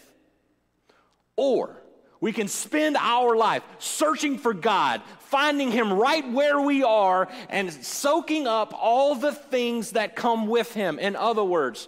Or 1.35 1.81
we 2.25 2.33
can 2.33 2.47
spend 2.47 2.97
our 2.97 3.35
life 3.35 3.61
searching 3.77 4.39
for 4.39 4.51
God, 4.51 5.03
finding 5.19 5.69
Him 5.69 5.93
right 5.93 6.27
where 6.31 6.59
we 6.59 6.81
are, 6.81 7.27
and 7.49 7.71
soaking 7.71 8.47
up 8.47 8.73
all 8.75 9.13
the 9.13 9.31
things 9.31 9.91
that 9.91 10.15
come 10.15 10.47
with 10.47 10.73
Him. 10.73 10.97
In 10.97 11.15
other 11.15 11.43
words, 11.43 11.87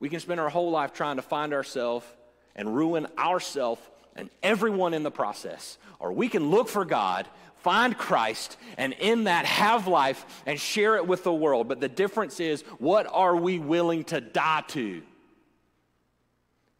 we 0.00 0.10
can 0.10 0.20
spend 0.20 0.38
our 0.38 0.50
whole 0.50 0.70
life 0.70 0.92
trying 0.92 1.16
to 1.16 1.22
find 1.22 1.54
ourselves 1.54 2.04
and 2.54 2.76
ruin 2.76 3.06
ourselves 3.16 3.80
and 4.16 4.28
everyone 4.42 4.92
in 4.92 5.02
the 5.02 5.10
process. 5.10 5.78
Or 5.98 6.12
we 6.12 6.28
can 6.28 6.50
look 6.50 6.68
for 6.68 6.84
God, 6.84 7.26
find 7.62 7.96
Christ, 7.96 8.58
and 8.76 8.92
in 8.92 9.24
that 9.24 9.46
have 9.46 9.86
life 9.86 10.26
and 10.44 10.60
share 10.60 10.96
it 10.96 11.06
with 11.06 11.24
the 11.24 11.32
world. 11.32 11.68
But 11.68 11.80
the 11.80 11.88
difference 11.88 12.38
is, 12.38 12.60
what 12.76 13.06
are 13.10 13.34
we 13.34 13.58
willing 13.58 14.04
to 14.04 14.20
die 14.20 14.64
to? 14.68 15.00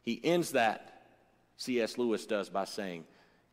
He 0.03 0.21
ends 0.23 0.51
that 0.51 0.90
C.S. 1.61 1.99
Lewis 1.99 2.25
does 2.25 2.49
by 2.49 2.65
saying, 2.65 3.05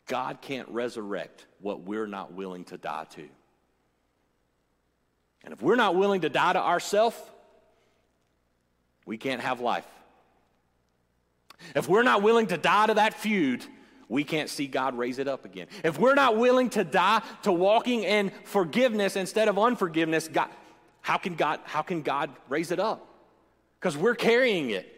God 0.06 0.40
can't 0.40 0.66
resurrect 0.70 1.44
what 1.60 1.82
we're 1.82 2.06
not 2.06 2.32
willing 2.32 2.64
to 2.64 2.78
die 2.78 3.04
to. 3.10 3.28
And 5.44 5.52
if 5.52 5.60
we're 5.60 5.76
not 5.76 5.94
willing 5.94 6.22
to 6.22 6.30
die 6.30 6.54
to 6.54 6.58
ourselves, 6.58 7.18
we 9.04 9.18
can't 9.18 9.42
have 9.42 9.60
life. 9.60 9.84
If 11.76 11.86
we're 11.86 12.02
not 12.02 12.22
willing 12.22 12.46
to 12.46 12.56
die 12.56 12.86
to 12.86 12.94
that 12.94 13.12
feud, 13.12 13.62
we 14.08 14.24
can't 14.24 14.48
see 14.48 14.66
God 14.66 14.96
raise 14.96 15.18
it 15.18 15.28
up 15.28 15.44
again. 15.44 15.66
If 15.84 15.98
we're 15.98 16.14
not 16.14 16.38
willing 16.38 16.70
to 16.70 16.84
die 16.84 17.20
to 17.42 17.52
walking 17.52 18.04
in 18.04 18.32
forgiveness 18.44 19.16
instead 19.16 19.48
of 19.48 19.58
unforgiveness, 19.58 20.28
God, 20.28 20.48
how 21.02 21.18
can 21.18 21.34
God, 21.34 21.60
how 21.64 21.82
can 21.82 22.00
God 22.00 22.30
raise 22.48 22.70
it 22.70 22.80
up? 22.80 23.06
Because 23.78 23.98
we're 23.98 24.14
carrying 24.14 24.70
it. 24.70 24.97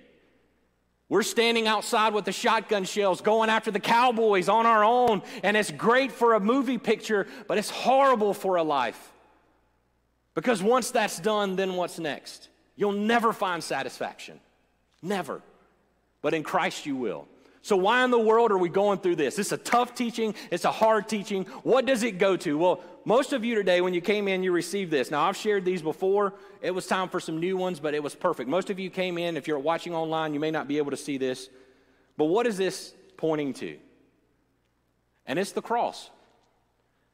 We're 1.11 1.25
standing 1.25 1.67
outside 1.67 2.15
with 2.15 2.25
the 2.25 2.33
shotgun 2.33 2.85
shells 2.85 3.21
going 3.21 3.51
after 3.51 3.73
the 3.73 3.81
cowboys 3.81 4.49
on 4.49 4.65
our 4.65 4.85
own, 4.85 5.23
and 5.43 5.57
it's 5.57 5.73
great 5.73 6.13
for 6.13 6.35
a 6.35 6.41
movie 6.41 6.79
picture, 6.79 7.27
but 7.49 7.59
it's 7.59 7.69
horrible 7.69 8.33
for 8.33 8.57
a 8.57 8.63
life. 8.63 9.13
Because 10.37 10.63
once 10.63 10.93
that's 10.93 11.19
done, 11.19 11.57
then 11.57 11.75
what's 11.75 11.99
next? 11.99 12.49
You'll 12.77 12.93
never 12.93 13.33
find 13.33 13.63
satisfaction. 13.63 14.39
Never. 15.03 15.43
But 16.23 16.33
in 16.33 16.45
Christ, 16.45 16.87
you 16.87 16.95
will. 16.95 17.27
So, 17.63 17.77
why 17.77 18.05
in 18.05 18.11
the 18.11 18.19
world 18.19 18.53
are 18.53 18.59
we 18.59 18.71
going 18.71 19.01
through 19.01 19.17
this? 19.17 19.39
It's 19.39 19.53
a 19.53 19.59
tough 19.59 19.95
teaching, 19.95 20.35
it's 20.51 20.65
a 20.65 20.71
hard 20.71 21.09
teaching. 21.09 21.45
What 21.63 21.85
does 21.85 22.03
it 22.03 22.19
go 22.19 22.37
to? 22.39 22.57
Well, 22.57 22.83
most 23.05 23.33
of 23.33 23.45
you 23.45 23.55
today, 23.55 23.81
when 23.81 23.93
you 23.93 24.01
came 24.01 24.29
in, 24.29 24.43
you 24.43 24.53
received 24.53 24.91
this. 24.91 25.11
Now, 25.11 25.23
I've 25.23 25.37
shared 25.37 25.65
these 25.65 25.83
before. 25.83 26.35
It 26.63 26.71
was 26.71 26.87
time 26.87 27.09
for 27.09 27.21
some 27.21 27.39
new 27.39 27.57
ones, 27.57 27.79
but 27.79 27.95
it 27.95 28.03
was 28.03 28.15
perfect. 28.15 28.49
Most 28.49 28.71
of 28.71 28.79
you 28.79 28.89
came 28.89 29.19
in. 29.19 29.37
If 29.37 29.47
you're 29.47 29.59
watching 29.59 29.95
online, 29.95 30.33
you 30.33 30.41
may 30.41 30.51
not 30.51 30.69
be 30.69 30.79
able 30.79 30.91
to 30.91 30.97
see 30.97 31.19
this. 31.19 31.51
But 32.17 32.27
what 32.27 32.47
is 32.47 32.57
this 32.57 32.95
pointing 33.17 33.53
to? 33.55 33.77
And 35.27 35.39
it's 35.39 35.53
the 35.53 35.63
cross. 35.63 36.11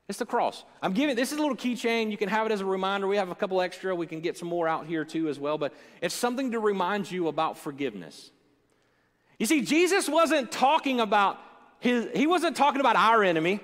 It's 0.09 0.19
the 0.19 0.27
cross. 0.27 0.65
I'm 0.81 0.93
giving 0.93 1.17
this 1.17 1.33
is 1.33 1.39
a 1.39 1.41
little 1.41 1.57
keychain. 1.57 2.13
You 2.13 2.17
can 2.17 2.29
have 2.29 2.47
it 2.47 2.53
as 2.53 2.61
a 2.61 2.65
reminder. 2.65 3.09
We 3.09 3.17
have 3.17 3.31
a 3.31 3.35
couple 3.35 3.61
extra. 3.61 3.95
We 3.95 4.07
can 4.07 4.21
get 4.21 4.39
some 4.39 4.49
more 4.49 4.69
out 4.69 4.87
here 4.87 5.05
too 5.05 5.29
as 5.29 5.41
well. 5.41 5.59
But 5.59 5.75
it's 6.01 6.15
something 6.15 6.53
to 6.53 6.61
remind 6.61 7.11
you 7.11 7.27
about 7.27 7.59
forgiveness. 7.59 8.31
You 9.39 9.47
see, 9.47 9.63
Jesus 9.63 10.09
wasn't 10.09 10.51
talking 10.51 11.01
about 11.01 11.39
his, 11.79 12.09
he 12.15 12.27
wasn't 12.27 12.57
talking 12.57 12.81
about 12.81 12.97
our 12.97 13.23
enemy. 13.23 13.61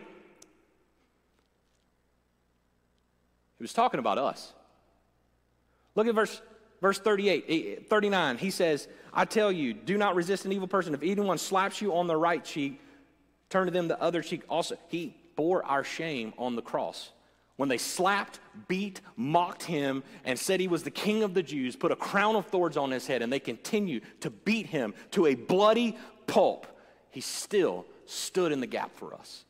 He 3.58 3.62
was 3.62 3.72
talking 3.72 4.00
about 4.00 4.18
us. 4.18 4.52
Look 5.94 6.06
at 6.06 6.14
verse 6.14 6.40
verse 6.82 6.98
38, 6.98 7.44
eh, 7.48 7.52
eh, 7.52 7.82
39, 7.88 8.38
he 8.38 8.50
says, 8.50 8.88
I 9.14 9.24
tell 9.24 9.52
you, 9.52 9.72
do 9.72 9.96
not 9.96 10.16
resist 10.16 10.44
an 10.44 10.52
evil 10.52 10.66
person. 10.66 10.92
If 10.92 11.02
anyone 11.02 11.38
slaps 11.38 11.80
you 11.80 11.94
on 11.94 12.08
the 12.08 12.16
right 12.16 12.44
cheek, 12.44 12.80
turn 13.48 13.66
to 13.66 13.70
them 13.70 13.88
the 13.88 14.00
other 14.02 14.20
cheek 14.20 14.42
also. 14.48 14.76
He 14.88 15.16
bore 15.36 15.64
our 15.64 15.84
shame 15.84 16.34
on 16.36 16.56
the 16.56 16.62
cross. 16.62 17.10
When 17.56 17.68
they 17.68 17.78
slapped, 17.78 18.40
beat, 18.66 19.00
mocked 19.16 19.64
him, 19.64 20.02
and 20.24 20.38
said 20.38 20.58
he 20.58 20.68
was 20.68 20.82
the 20.82 20.90
king 20.90 21.22
of 21.22 21.34
the 21.34 21.42
Jews, 21.42 21.76
put 21.76 21.92
a 21.92 21.96
crown 21.96 22.34
of 22.34 22.46
thorns 22.46 22.76
on 22.76 22.90
his 22.90 23.06
head, 23.06 23.22
and 23.22 23.32
they 23.32 23.40
continued 23.40 24.04
to 24.20 24.30
beat 24.30 24.66
him 24.66 24.94
to 25.12 25.26
a 25.26 25.34
bloody 25.34 25.96
pulp, 26.26 26.66
he 27.10 27.20
still 27.20 27.86
stood 28.06 28.52
in 28.52 28.60
the 28.60 28.66
gap 28.66 28.94
for 28.94 29.14
us. 29.14 29.44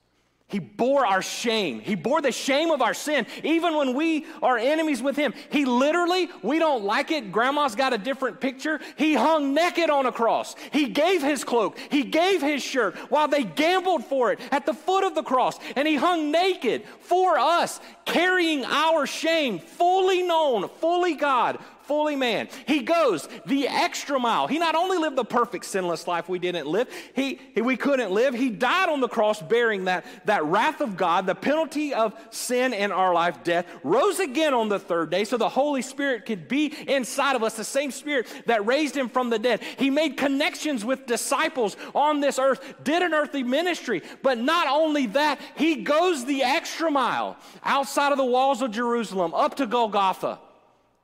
He 0.53 0.59
bore 0.59 1.07
our 1.07 1.23
shame. 1.23 1.81
He 1.81 1.95
bore 1.95 2.21
the 2.21 2.31
shame 2.31 2.71
of 2.71 2.83
our 2.83 2.93
sin, 2.93 3.27
even 3.43 3.75
when 3.75 3.95
we 3.95 4.27
are 4.43 4.59
enemies 4.59 5.03
with 5.03 5.17
Him. 5.17 5.33
He 5.49 5.65
literally, 5.65 6.29
we 6.43 6.59
don't 6.59 6.85
like 6.85 7.11
it. 7.11 7.33
Grandma's 7.33 7.75
got 7.75 7.95
a 7.95 7.99
different 7.99 8.39
picture. 8.39 8.79
He 8.97 9.15
hung 9.15 9.55
naked 9.55 9.89
on 9.89 10.05
a 10.05 10.13
cross. 10.13 10.55
He 10.71 10.89
gave 10.89 11.23
His 11.23 11.43
cloak, 11.43 11.79
He 11.91 12.03
gave 12.03 12.43
His 12.43 12.63
shirt 12.63 12.97
while 13.09 13.29
they 13.29 13.45
gambled 13.45 14.05
for 14.05 14.31
it 14.31 14.41
at 14.51 14.67
the 14.67 14.75
foot 14.75 15.05
of 15.05 15.15
the 15.15 15.23
cross. 15.23 15.59
And 15.75 15.89
He 15.89 15.97
hung 15.97 16.31
naked 16.31 16.85
for 17.01 17.39
us, 17.39 17.81
carrying 18.05 18.67
our 18.67 19.07
shame, 19.07 19.59
fully 19.59 20.23
known, 20.23 20.69
fully 20.69 21.15
God, 21.15 21.61
fully 21.93 22.17
man. 22.17 22.49
He 22.67 22.81
goes 22.81 23.29
the 23.45 23.69
extra 23.69 24.19
mile. 24.19 24.47
He 24.47 24.59
not 24.59 24.75
only 24.75 24.97
lived 24.97 25.15
the 25.15 25.27
perfect 25.27 25.67
sinless 25.67 26.07
life 26.07 26.27
we 26.27 26.39
didn't 26.39 26.67
live, 26.67 26.89
he, 27.15 27.39
he, 27.55 27.61
we 27.61 27.77
couldn't 27.77 28.13
live, 28.13 28.33
he 28.33 28.49
died 28.49 28.89
on 28.89 29.01
the 29.01 29.09
cross 29.09 29.43
bearing 29.43 29.85
that, 29.85 30.07
that 30.25 30.43
wrath 30.47 30.81
of 30.81 30.97
God, 30.97 31.27
the 31.27 31.35
penalty 31.35 31.93
of 31.93 32.15
sin 32.31 32.73
in 32.73 32.93
our 32.93 33.13
life, 33.13 33.45
death, 33.45 33.67
rose 33.85 34.21
again 34.21 34.55
on 34.55 34.71
the 34.71 34.79
third 34.79 35.11
day 35.11 35.25
so 35.25 35.37
the 35.37 35.51
Holy 35.51 35.83
Spirit 35.83 36.25
could 36.25 36.49
be 36.49 36.75
inside 36.89 37.37
of 37.37 37.43
us, 37.43 37.59
the 37.59 37.63
same 37.63 37.91
Spirit 37.91 38.27
that 38.47 38.65
raised 38.65 38.97
him 38.97 39.11
from 39.11 39.29
the 39.29 39.39
dead. 39.39 39.61
He 39.77 39.91
made 39.91 40.17
connections 40.17 40.87
with 40.87 41.05
disciples 41.05 41.77
on 41.95 42.21
this 42.21 42.39
earth, 42.39 42.75
did 42.85 43.03
an 43.03 43.13
earthly 43.13 43.43
ministry, 43.43 44.01
but 44.23 44.39
not 44.39 44.67
only 44.67 45.09
that, 45.09 45.39
he 45.57 45.83
goes 45.83 46.25
the 46.25 46.43
extra 46.43 46.91
mile 46.91 47.37
outside 47.63 48.13
of 48.13 48.17
the 48.17 48.25
walls 48.25 48.63
of 48.63 48.71
Jerusalem 48.71 49.35
up 49.35 49.57
to 49.57 49.67
Golgotha 49.67 50.39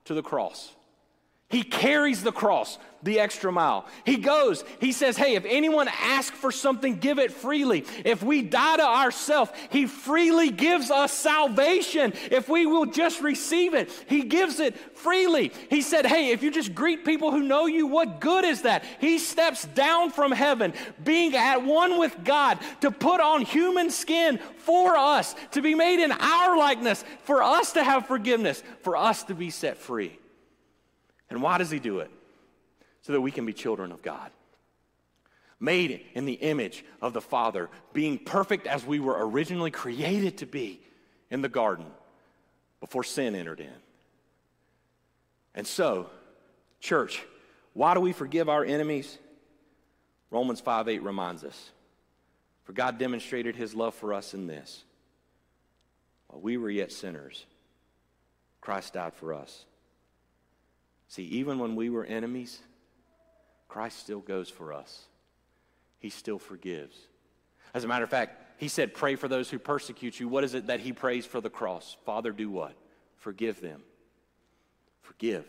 to 0.06 0.14
the 0.14 0.22
cross. 0.22 0.72
He 1.50 1.62
carries 1.62 2.22
the 2.22 2.32
cross 2.32 2.78
the 3.02 3.20
extra 3.20 3.52
mile. 3.52 3.86
He 4.04 4.16
goes, 4.16 4.64
he 4.80 4.92
says, 4.92 5.16
Hey, 5.16 5.34
if 5.34 5.44
anyone 5.46 5.88
asks 5.88 6.36
for 6.36 6.50
something, 6.50 6.96
give 6.96 7.18
it 7.18 7.32
freely. 7.32 7.84
If 8.04 8.22
we 8.22 8.42
die 8.42 8.76
to 8.78 8.84
ourselves, 8.84 9.52
he 9.70 9.86
freely 9.86 10.50
gives 10.50 10.90
us 10.90 11.12
salvation. 11.12 12.12
If 12.30 12.48
we 12.48 12.66
will 12.66 12.86
just 12.86 13.20
receive 13.20 13.74
it, 13.74 13.90
he 14.08 14.22
gives 14.22 14.58
it 14.60 14.76
freely. 14.96 15.52
He 15.70 15.80
said, 15.80 16.06
Hey, 16.06 16.30
if 16.30 16.42
you 16.42 16.50
just 16.50 16.74
greet 16.74 17.04
people 17.04 17.30
who 17.30 17.42
know 17.42 17.66
you, 17.66 17.86
what 17.86 18.20
good 18.20 18.44
is 18.44 18.62
that? 18.62 18.84
He 19.00 19.18
steps 19.18 19.64
down 19.66 20.10
from 20.10 20.32
heaven, 20.32 20.74
being 21.04 21.36
at 21.36 21.64
one 21.64 21.98
with 21.98 22.24
God, 22.24 22.58
to 22.80 22.90
put 22.90 23.20
on 23.20 23.42
human 23.42 23.90
skin 23.90 24.38
for 24.58 24.96
us, 24.96 25.34
to 25.52 25.62
be 25.62 25.74
made 25.74 26.02
in 26.02 26.10
our 26.12 26.56
likeness, 26.58 27.04
for 27.22 27.42
us 27.42 27.72
to 27.72 27.84
have 27.84 28.06
forgiveness, 28.06 28.62
for 28.82 28.96
us 28.96 29.22
to 29.24 29.34
be 29.34 29.50
set 29.50 29.78
free. 29.78 30.18
And 31.30 31.42
why 31.42 31.58
does 31.58 31.70
he 31.70 31.78
do 31.78 32.00
it? 32.00 32.10
So 33.02 33.12
that 33.12 33.20
we 33.20 33.30
can 33.30 33.46
be 33.46 33.52
children 33.52 33.92
of 33.92 34.02
God. 34.02 34.30
Made 35.60 36.04
in 36.14 36.24
the 36.24 36.34
image 36.34 36.84
of 37.02 37.12
the 37.12 37.20
Father, 37.20 37.68
being 37.92 38.18
perfect 38.18 38.66
as 38.66 38.86
we 38.86 39.00
were 39.00 39.16
originally 39.28 39.70
created 39.70 40.38
to 40.38 40.46
be 40.46 40.80
in 41.30 41.42
the 41.42 41.48
garden 41.48 41.86
before 42.80 43.02
sin 43.02 43.34
entered 43.34 43.60
in. 43.60 43.72
And 45.54 45.66
so, 45.66 46.08
church, 46.80 47.22
why 47.72 47.94
do 47.94 48.00
we 48.00 48.12
forgive 48.12 48.48
our 48.48 48.64
enemies? 48.64 49.18
Romans 50.30 50.60
5 50.60 50.88
8 50.88 51.02
reminds 51.02 51.44
us. 51.44 51.70
For 52.64 52.72
God 52.72 52.98
demonstrated 52.98 53.56
his 53.56 53.74
love 53.74 53.94
for 53.94 54.12
us 54.12 54.34
in 54.34 54.46
this. 54.46 54.84
While 56.28 56.42
we 56.42 56.56
were 56.56 56.70
yet 56.70 56.92
sinners, 56.92 57.46
Christ 58.60 58.92
died 58.92 59.14
for 59.14 59.32
us. 59.32 59.64
See, 61.08 61.24
even 61.24 61.58
when 61.58 61.74
we 61.74 61.88
were 61.88 62.04
enemies, 62.04 62.60
Christ 63.66 63.98
still 63.98 64.20
goes 64.20 64.48
for 64.48 64.72
us. 64.72 65.06
He 65.98 66.10
still 66.10 66.38
forgives. 66.38 66.96
As 67.74 67.84
a 67.84 67.88
matter 67.88 68.04
of 68.04 68.10
fact, 68.10 68.42
he 68.58 68.68
said, 68.68 68.94
Pray 68.94 69.16
for 69.16 69.26
those 69.26 69.50
who 69.50 69.58
persecute 69.58 70.20
you. 70.20 70.28
What 70.28 70.44
is 70.44 70.54
it 70.54 70.66
that 70.66 70.80
he 70.80 70.92
prays 70.92 71.26
for 71.26 71.40
the 71.40 71.50
cross? 71.50 71.96
Father, 72.04 72.30
do 72.30 72.50
what? 72.50 72.74
Forgive 73.16 73.60
them. 73.60 73.82
Forgive. 75.00 75.46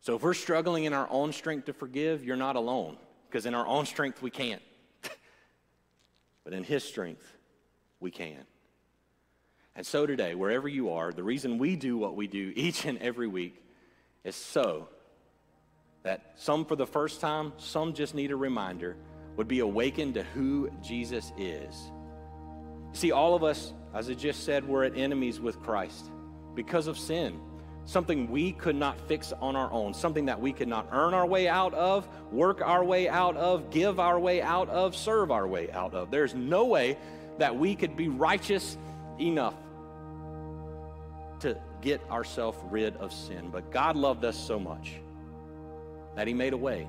So 0.00 0.14
if 0.14 0.22
we're 0.22 0.34
struggling 0.34 0.84
in 0.84 0.92
our 0.92 1.08
own 1.10 1.32
strength 1.32 1.66
to 1.66 1.72
forgive, 1.72 2.24
you're 2.24 2.36
not 2.36 2.56
alone, 2.56 2.96
because 3.28 3.46
in 3.46 3.54
our 3.54 3.66
own 3.66 3.86
strength 3.86 4.22
we 4.22 4.30
can't. 4.30 4.62
but 6.44 6.52
in 6.52 6.62
his 6.64 6.84
strength, 6.84 7.26
we 7.98 8.10
can. 8.10 8.44
And 9.74 9.84
so 9.86 10.06
today, 10.06 10.34
wherever 10.34 10.68
you 10.68 10.92
are, 10.92 11.12
the 11.12 11.24
reason 11.24 11.58
we 11.58 11.76
do 11.76 11.98
what 11.98 12.14
we 12.14 12.26
do 12.26 12.52
each 12.54 12.84
and 12.84 12.98
every 12.98 13.26
week 13.26 13.62
is 14.26 14.34
so 14.34 14.88
that 16.02 16.32
some 16.34 16.64
for 16.64 16.76
the 16.76 16.86
first 16.86 17.20
time, 17.20 17.52
some 17.58 17.94
just 17.94 18.14
need 18.14 18.30
a 18.32 18.36
reminder, 18.36 18.96
would 19.36 19.48
be 19.48 19.60
awakened 19.60 20.14
to 20.14 20.22
who 20.22 20.68
Jesus 20.82 21.32
is. 21.38 21.90
See, 22.92 23.12
all 23.12 23.34
of 23.34 23.44
us, 23.44 23.72
as 23.94 24.10
I 24.10 24.14
just 24.14 24.44
said, 24.44 24.66
we're 24.66 24.84
at 24.84 24.96
enemies 24.96 25.40
with 25.40 25.60
Christ 25.60 26.10
because 26.54 26.86
of 26.86 26.98
sin. 26.98 27.38
Something 27.84 28.28
we 28.28 28.52
could 28.52 28.74
not 28.74 29.00
fix 29.06 29.32
on 29.32 29.54
our 29.54 29.70
own, 29.70 29.94
something 29.94 30.24
that 30.26 30.40
we 30.40 30.52
could 30.52 30.66
not 30.66 30.88
earn 30.90 31.14
our 31.14 31.26
way 31.26 31.46
out 31.46 31.72
of, 31.74 32.08
work 32.32 32.60
our 32.60 32.82
way 32.82 33.08
out 33.08 33.36
of, 33.36 33.70
give 33.70 34.00
our 34.00 34.18
way 34.18 34.42
out 34.42 34.68
of, 34.70 34.96
serve 34.96 35.30
our 35.30 35.46
way 35.46 35.70
out 35.70 35.94
of. 35.94 36.10
There's 36.10 36.34
no 36.34 36.64
way 36.64 36.98
that 37.38 37.56
we 37.56 37.76
could 37.76 37.96
be 37.96 38.08
righteous 38.08 38.76
enough 39.20 39.54
to 41.40 41.56
get 41.86 42.00
ourselves 42.10 42.58
rid 42.68 42.96
of 42.96 43.12
sin. 43.12 43.48
But 43.52 43.70
God 43.70 43.96
loved 43.96 44.24
us 44.24 44.36
so 44.36 44.58
much 44.58 44.94
that 46.16 46.26
He 46.26 46.34
made 46.34 46.52
a 46.52 46.56
way. 46.56 46.88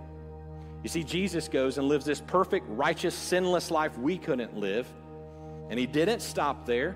You 0.82 0.90
see, 0.90 1.04
Jesus 1.04 1.48
goes 1.48 1.78
and 1.78 1.88
lives 1.88 2.04
this 2.04 2.20
perfect, 2.20 2.66
righteous, 2.70 3.14
sinless 3.14 3.70
life 3.70 3.96
we 4.00 4.18
couldn't 4.18 4.58
live. 4.58 4.88
And 5.70 5.80
He 5.80 5.86
didn't 5.86 6.22
stop 6.22 6.66
there. 6.66 6.96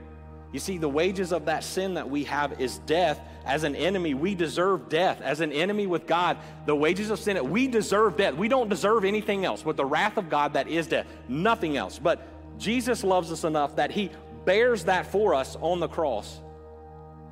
You 0.52 0.60
see, 0.60 0.80
the 0.80 0.90
wages 0.90 1.32
of 1.32 1.46
that 1.46 1.64
sin 1.64 1.94
that 1.94 2.10
we 2.10 2.24
have 2.24 2.60
is 2.60 2.80
death. 2.80 3.22
As 3.46 3.64
an 3.64 3.76
enemy, 3.76 4.16
we 4.16 4.34
deserve 4.34 4.90
death. 4.90 5.22
As 5.22 5.40
an 5.40 5.52
enemy 5.52 5.86
with 5.86 6.08
God, 6.08 6.38
the 6.66 6.76
wages 6.76 7.12
of 7.12 7.20
sin, 7.20 7.52
we 7.52 7.68
deserve 7.68 8.18
death. 8.18 8.34
We 8.34 8.48
don't 8.48 8.68
deserve 8.68 9.06
anything 9.06 9.46
else. 9.46 9.64
With 9.64 9.78
the 9.78 9.86
wrath 9.86 10.18
of 10.18 10.28
God, 10.28 10.54
that 10.54 10.68
is 10.68 10.88
death, 10.88 11.06
nothing 11.28 11.78
else. 11.78 12.00
But 12.00 12.28
Jesus 12.58 13.04
loves 13.04 13.32
us 13.32 13.44
enough 13.44 13.76
that 13.76 13.92
He 13.92 14.10
bears 14.44 14.86
that 14.86 15.06
for 15.06 15.36
us 15.36 15.56
on 15.62 15.80
the 15.80 15.88
cross. 15.88 16.42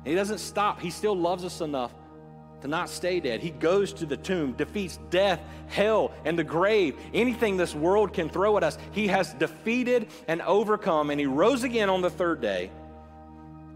He 0.04 0.14
doesn't 0.14 0.38
stop. 0.38 0.80
He 0.80 0.90
still 0.90 1.16
loves 1.16 1.44
us 1.44 1.60
enough 1.60 1.92
to 2.62 2.68
not 2.68 2.88
stay 2.88 3.20
dead. 3.20 3.40
He 3.40 3.50
goes 3.50 3.92
to 3.94 4.06
the 4.06 4.16
tomb, 4.16 4.52
defeats 4.52 4.98
death, 5.10 5.40
hell, 5.68 6.12
and 6.24 6.38
the 6.38 6.44
grave. 6.44 6.96
Anything 7.14 7.56
this 7.56 7.74
world 7.74 8.12
can 8.12 8.28
throw 8.28 8.56
at 8.56 8.62
us, 8.62 8.78
he 8.92 9.08
has 9.08 9.34
defeated 9.34 10.08
and 10.28 10.42
overcome, 10.42 11.10
and 11.10 11.18
he 11.18 11.26
rose 11.26 11.64
again 11.64 11.88
on 11.88 12.02
the 12.02 12.10
third 12.10 12.40
day 12.40 12.70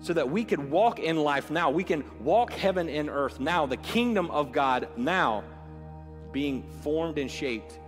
so 0.01 0.13
that 0.13 0.29
we 0.29 0.45
could 0.45 0.71
walk 0.71 0.99
in 0.99 1.17
life 1.17 1.51
now. 1.51 1.71
We 1.71 1.85
can 1.85 2.05
walk 2.23 2.53
heaven 2.53 2.89
and 2.89 3.09
earth 3.09 3.41
now, 3.41 3.65
the 3.65 3.79
kingdom 3.79 4.31
of 4.31 4.53
God 4.53 4.89
now, 4.97 5.45
being 6.31 6.63
formed 6.83 7.19
and 7.19 7.31
shaped 7.31 7.79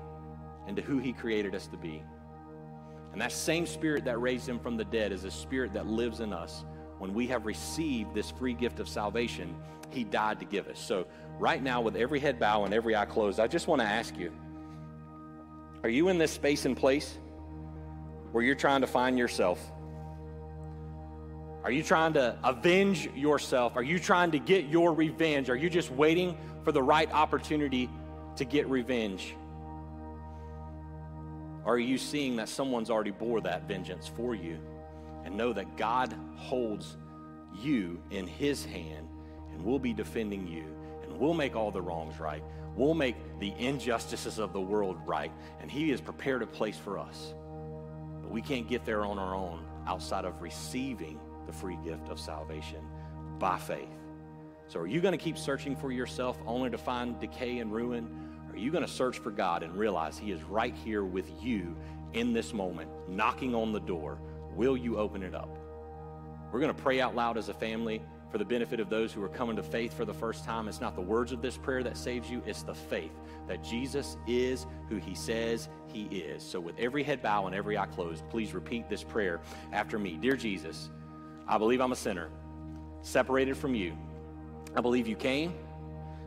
into 0.67 0.81
who 0.81 0.99
he 0.99 1.13
created 1.13 1.55
us 1.55 1.67
to 1.69 1.77
be. 1.77 2.03
And 3.13 3.21
that 3.21 3.33
same 3.33 3.67
spirit 3.67 4.05
that 4.07 4.19
raised 4.19 4.49
him 4.49 4.59
from 4.59 4.77
the 4.77 4.85
dead 4.85 5.13
is 5.13 5.25
a 5.25 5.31
spirit 5.31 5.73
that 5.75 5.87
lives 5.87 6.21
in 6.21 6.33
us 6.33 6.65
when 6.99 7.15
we 7.15 7.27
have 7.29 7.47
received 7.47 8.15
this 8.15 8.31
free 8.31 8.55
gift 8.55 8.81
of 8.81 8.89
salvation, 8.89 9.55
He 9.91 10.05
died 10.05 10.39
to 10.41 10.45
give 10.45 10.69
us. 10.69 10.79
So, 10.79 11.07
right 11.39 11.63
now, 11.63 11.81
with 11.81 11.97
every 11.97 12.21
head 12.21 12.39
bow 12.39 12.65
and 12.65 12.73
every 12.73 12.97
eye 12.97 13.05
closed, 13.05 13.41
I 13.41 13.47
just 13.47 13.69
want 13.69 13.81
to 13.81 13.87
ask 13.87 14.17
you 14.17 14.33
are 15.83 15.91
you 15.91 16.09
in 16.09 16.19
this 16.19 16.33
space 16.33 16.65
and 16.65 16.77
place 16.77 17.19
where 18.33 18.43
you're 18.43 18.55
trying 18.55 18.81
to 18.81 18.87
find 18.87 19.19
yourself? 19.19 19.61
Are 21.63 21.71
you 21.71 21.83
trying 21.83 22.13
to 22.15 22.39
avenge 22.45 23.09
yourself? 23.15 23.77
Are 23.77 23.83
you 23.83 23.99
trying 23.99 24.31
to 24.33 24.39
get 24.39 24.67
your 24.67 24.93
revenge? 24.93 25.51
Are 25.51 25.57
you 25.57 25.69
just 25.69 25.91
waiting 25.91 26.37
for 26.65 26.73
the 26.73 26.83
right 26.83 27.11
opportunity 27.13 27.91
to 28.37 28.45
get 28.45 28.69
revenge? 28.69 29.35
Are 31.65 31.79
you 31.79 31.99
seeing 31.99 32.37
that 32.37 32.49
someone's 32.49 32.91
already 32.91 33.11
bore 33.11 33.41
that 33.41 33.67
vengeance 33.67 34.07
for 34.07 34.35
you? 34.35 34.59
And 35.27 35.37
know 35.37 35.53
that 35.53 35.77
God 35.77 36.17
holds 36.37 36.97
you 37.61 38.01
in 38.11 38.27
His 38.27 38.65
hand 38.65 39.09
and 39.53 39.63
will 39.65 39.81
be 39.81 39.93
defending 39.93 40.47
you 40.47 40.65
and 41.03 41.19
will 41.19 41.35
make 41.35 41.57
all 41.57 41.71
the 41.71 41.83
wrongs 41.83 42.19
right. 42.21 42.43
We'll 42.77 42.95
make 42.95 43.17
the 43.41 43.53
injustices 43.59 44.39
of 44.39 44.53
the 44.53 44.61
world 44.61 44.99
right, 45.05 45.33
and 45.61 45.71
He 45.71 45.91
has 45.91 46.01
prepared 46.01 46.43
a 46.43 46.47
place 46.47 46.79
for 46.79 46.99
us. 46.99 47.35
But 48.23 48.31
we 48.31 48.41
can't 48.41 48.69
get 48.69 48.85
there 48.85 49.05
on 49.05 49.19
our 49.19 49.35
own 49.35 49.65
outside 49.87 50.25
of 50.25 50.41
receiving 50.41 51.19
the 51.47 51.53
free 51.53 51.79
gift 51.85 52.09
of 52.09 52.21
salvation 52.21 52.81
by 53.39 53.59
faith. 53.59 53.89
So, 54.69 54.81
are 54.81 54.87
you 54.87 55.01
going 55.01 55.13
to 55.13 55.19
keep 55.19 55.39
searching 55.39 55.75
for 55.75 55.91
yourself 55.91 56.39
only 56.47 56.71
to 56.71 56.79
find 56.79 57.19
decay 57.19 57.59
and 57.59 57.73
ruin? 57.73 58.09
Are 58.53 58.57
you 58.57 58.71
going 58.71 58.85
to 58.85 58.91
search 58.91 59.19
for 59.19 59.31
God 59.31 59.63
and 59.63 59.77
realize 59.77 60.19
He 60.19 60.31
is 60.31 60.43
right 60.45 60.75
here 60.85 61.05
with 61.05 61.31
you 61.43 61.77
in 62.13 62.33
this 62.33 62.53
moment, 62.53 62.91
knocking 63.09 63.55
on 63.55 63.73
the 63.73 63.81
door? 63.81 64.19
Will 64.57 64.77
you 64.77 64.99
open 64.99 65.23
it 65.23 65.35
up? 65.35 65.51
We're 66.51 66.61
going 66.61 66.75
to 66.75 66.83
pray 66.83 67.01
out 67.01 67.15
loud 67.15 67.37
as 67.37 67.51
a 67.51 67.55
family 67.55 68.01
for 68.31 68.39
the 68.39 68.45
benefit 68.45 68.81
of 68.81 68.89
those 68.89 69.13
who 69.13 69.23
are 69.23 69.29
coming 69.29 69.57
to 69.57 69.63
faith 69.63 69.93
for 69.93 70.05
the 70.05 70.15
first 70.15 70.45
time. 70.45 70.67
It's 70.67 70.81
not 70.81 70.95
the 70.95 71.03
words 71.03 71.31
of 71.31 71.43
this 71.43 71.57
prayer 71.57 71.83
that 71.83 71.97
saves 71.97 72.31
you, 72.31 72.43
it's 72.47 72.63
the 72.63 72.75
faith 72.75 73.13
that 73.49 73.63
Jesus 73.63 74.17
is 74.27 74.67
who 74.89 74.97
he 74.97 75.15
says 75.15 75.69
he 75.93 76.05
is. 76.05 76.43
So, 76.43 76.59
with 76.59 76.79
every 76.79 77.03
head 77.03 77.23
bow 77.23 77.47
and 77.47 77.55
every 77.55 77.79
eye 77.79 77.87
closed, 77.87 78.29
please 78.31 78.55
repeat 78.55 78.89
this 78.89 79.03
prayer 79.03 79.41
after 79.73 79.99
me. 79.99 80.19
Dear 80.21 80.37
Jesus, 80.37 80.91
I 81.47 81.59
believe 81.59 81.81
I'm 81.81 81.93
a 81.93 81.97
sinner, 81.97 82.31
separated 83.03 83.57
from 83.57 83.75
you. 83.75 83.97
I 84.75 84.81
believe 84.81 85.07
you 85.07 85.17
came, 85.17 85.55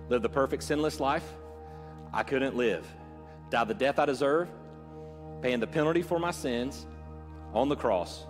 lived 0.07 0.23
the 0.23 0.29
perfect 0.29 0.63
sinless 0.63 0.99
life 0.99 1.33
I 2.13 2.23
couldn't 2.23 2.55
live, 2.55 2.87
died 3.49 3.67
the 3.67 3.73
death 3.73 3.99
I 3.99 4.05
deserve, 4.05 4.49
paying 5.41 5.59
the 5.59 5.67
penalty 5.67 6.01
for 6.01 6.19
my 6.19 6.31
sins 6.31 6.87
on 7.53 7.69
the 7.69 7.75
cross, 7.75 8.25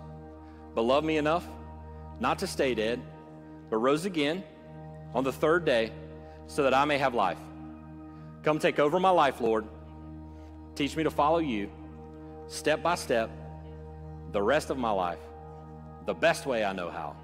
but 0.74 0.82
loved 0.82 1.06
me 1.06 1.16
enough 1.16 1.46
not 2.20 2.38
to 2.40 2.46
stay 2.46 2.74
dead, 2.74 3.00
but 3.70 3.78
rose 3.78 4.04
again 4.04 4.44
on 5.14 5.24
the 5.24 5.32
third 5.32 5.64
day 5.64 5.92
so 6.46 6.62
that 6.62 6.74
I 6.74 6.84
may 6.84 6.98
have 6.98 7.14
life. 7.14 7.38
Come 8.42 8.58
take 8.58 8.78
over 8.78 9.00
my 9.00 9.10
life, 9.10 9.40
Lord. 9.40 9.66
Teach 10.74 10.96
me 10.96 11.02
to 11.04 11.10
follow 11.10 11.38
you 11.38 11.70
step 12.46 12.82
by 12.82 12.94
step 12.94 13.30
the 14.32 14.42
rest 14.42 14.70
of 14.70 14.78
my 14.78 14.90
life 14.90 15.18
the 16.06 16.14
best 16.14 16.46
way 16.46 16.64
I 16.64 16.72
know 16.72 16.90
how. 16.90 17.14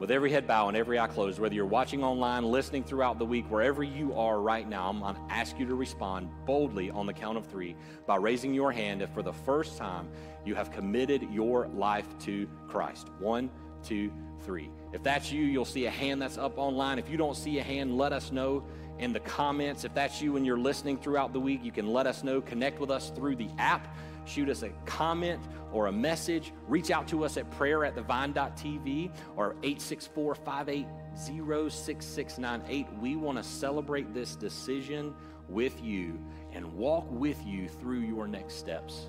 With 0.00 0.10
every 0.10 0.32
head 0.32 0.48
bow 0.48 0.66
and 0.66 0.76
every 0.76 0.98
eye 0.98 1.06
closed, 1.06 1.38
whether 1.38 1.54
you're 1.54 1.66
watching 1.66 2.02
online, 2.02 2.42
listening 2.42 2.82
throughout 2.82 3.16
the 3.18 3.24
week, 3.24 3.48
wherever 3.48 3.84
you 3.84 4.12
are 4.14 4.40
right 4.40 4.68
now, 4.68 4.88
I'm 4.88 4.98
going 4.98 5.14
to 5.14 5.20
ask 5.30 5.56
you 5.56 5.66
to 5.66 5.74
respond 5.76 6.28
boldly 6.46 6.90
on 6.90 7.06
the 7.06 7.12
count 7.12 7.38
of 7.38 7.46
three 7.46 7.76
by 8.04 8.16
raising 8.16 8.52
your 8.52 8.72
hand 8.72 9.02
if 9.02 9.10
for 9.10 9.22
the 9.22 9.32
first 9.32 9.78
time 9.78 10.08
you 10.44 10.56
have 10.56 10.72
committed 10.72 11.22
your 11.30 11.68
life 11.68 12.08
to 12.22 12.48
Christ. 12.66 13.08
One, 13.20 13.48
two, 13.84 14.10
three. 14.40 14.68
If 14.92 15.04
that's 15.04 15.30
you, 15.30 15.44
you'll 15.44 15.64
see 15.64 15.86
a 15.86 15.90
hand 15.90 16.20
that's 16.20 16.38
up 16.38 16.58
online. 16.58 16.98
If 16.98 17.08
you 17.08 17.16
don't 17.16 17.36
see 17.36 17.60
a 17.60 17.62
hand, 17.62 17.96
let 17.96 18.12
us 18.12 18.32
know 18.32 18.64
in 18.98 19.12
the 19.12 19.20
comments. 19.20 19.84
If 19.84 19.94
that's 19.94 20.20
you 20.20 20.36
and 20.36 20.44
you're 20.44 20.58
listening 20.58 20.98
throughout 20.98 21.32
the 21.32 21.40
week, 21.40 21.60
you 21.62 21.70
can 21.70 21.92
let 21.92 22.08
us 22.08 22.24
know. 22.24 22.40
Connect 22.40 22.80
with 22.80 22.90
us 22.90 23.10
through 23.10 23.36
the 23.36 23.48
app. 23.58 23.94
Shoot 24.24 24.48
us 24.48 24.62
a 24.62 24.70
comment 24.86 25.40
or 25.72 25.86
a 25.86 25.92
message. 25.92 26.52
Reach 26.68 26.90
out 26.90 27.06
to 27.08 27.24
us 27.24 27.36
at 27.36 27.50
prayer 27.52 27.84
at 27.84 27.94
thevine.tv 27.94 29.10
or 29.36 29.56
864 29.62 30.34
580 30.34 31.70
6698. 31.70 32.86
We 33.00 33.16
want 33.16 33.38
to 33.38 33.44
celebrate 33.44 34.14
this 34.14 34.36
decision 34.36 35.14
with 35.48 35.82
you 35.82 36.18
and 36.52 36.72
walk 36.74 37.06
with 37.10 37.44
you 37.44 37.68
through 37.68 38.00
your 38.00 38.26
next 38.26 38.54
steps. 38.54 39.06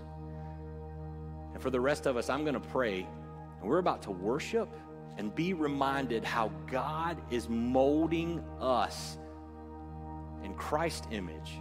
And 1.53 1.61
for 1.61 1.69
the 1.69 1.79
rest 1.79 2.05
of 2.05 2.17
us, 2.17 2.29
I'm 2.29 2.43
going 2.43 2.55
to 2.55 2.59
pray, 2.59 3.07
and 3.61 3.69
we're 3.69 3.77
about 3.77 4.01
to 4.03 4.11
worship 4.11 4.69
and 5.17 5.33
be 5.33 5.53
reminded 5.53 6.25
how 6.25 6.51
God 6.67 7.21
is 7.31 7.47
molding 7.47 8.43
us 8.59 9.17
in 10.43 10.53
Christ's 10.55 11.07
image, 11.11 11.53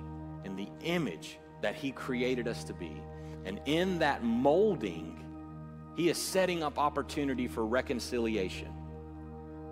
in 0.45 0.57
the 0.57 0.69
image 0.83 1.39
that 1.63 1.77
He 1.77 1.93
created 1.93 2.49
us 2.49 2.65
to 2.65 2.75
be. 2.75 3.01
And 3.45 3.61
in 3.67 3.99
that 3.99 4.23
molding, 4.23 5.25
He 5.97 6.09
is 6.09 6.19
setting 6.19 6.63
up 6.63 6.79
opportunity 6.79 7.47
for 7.47 7.65
reconciliation, 7.65 8.73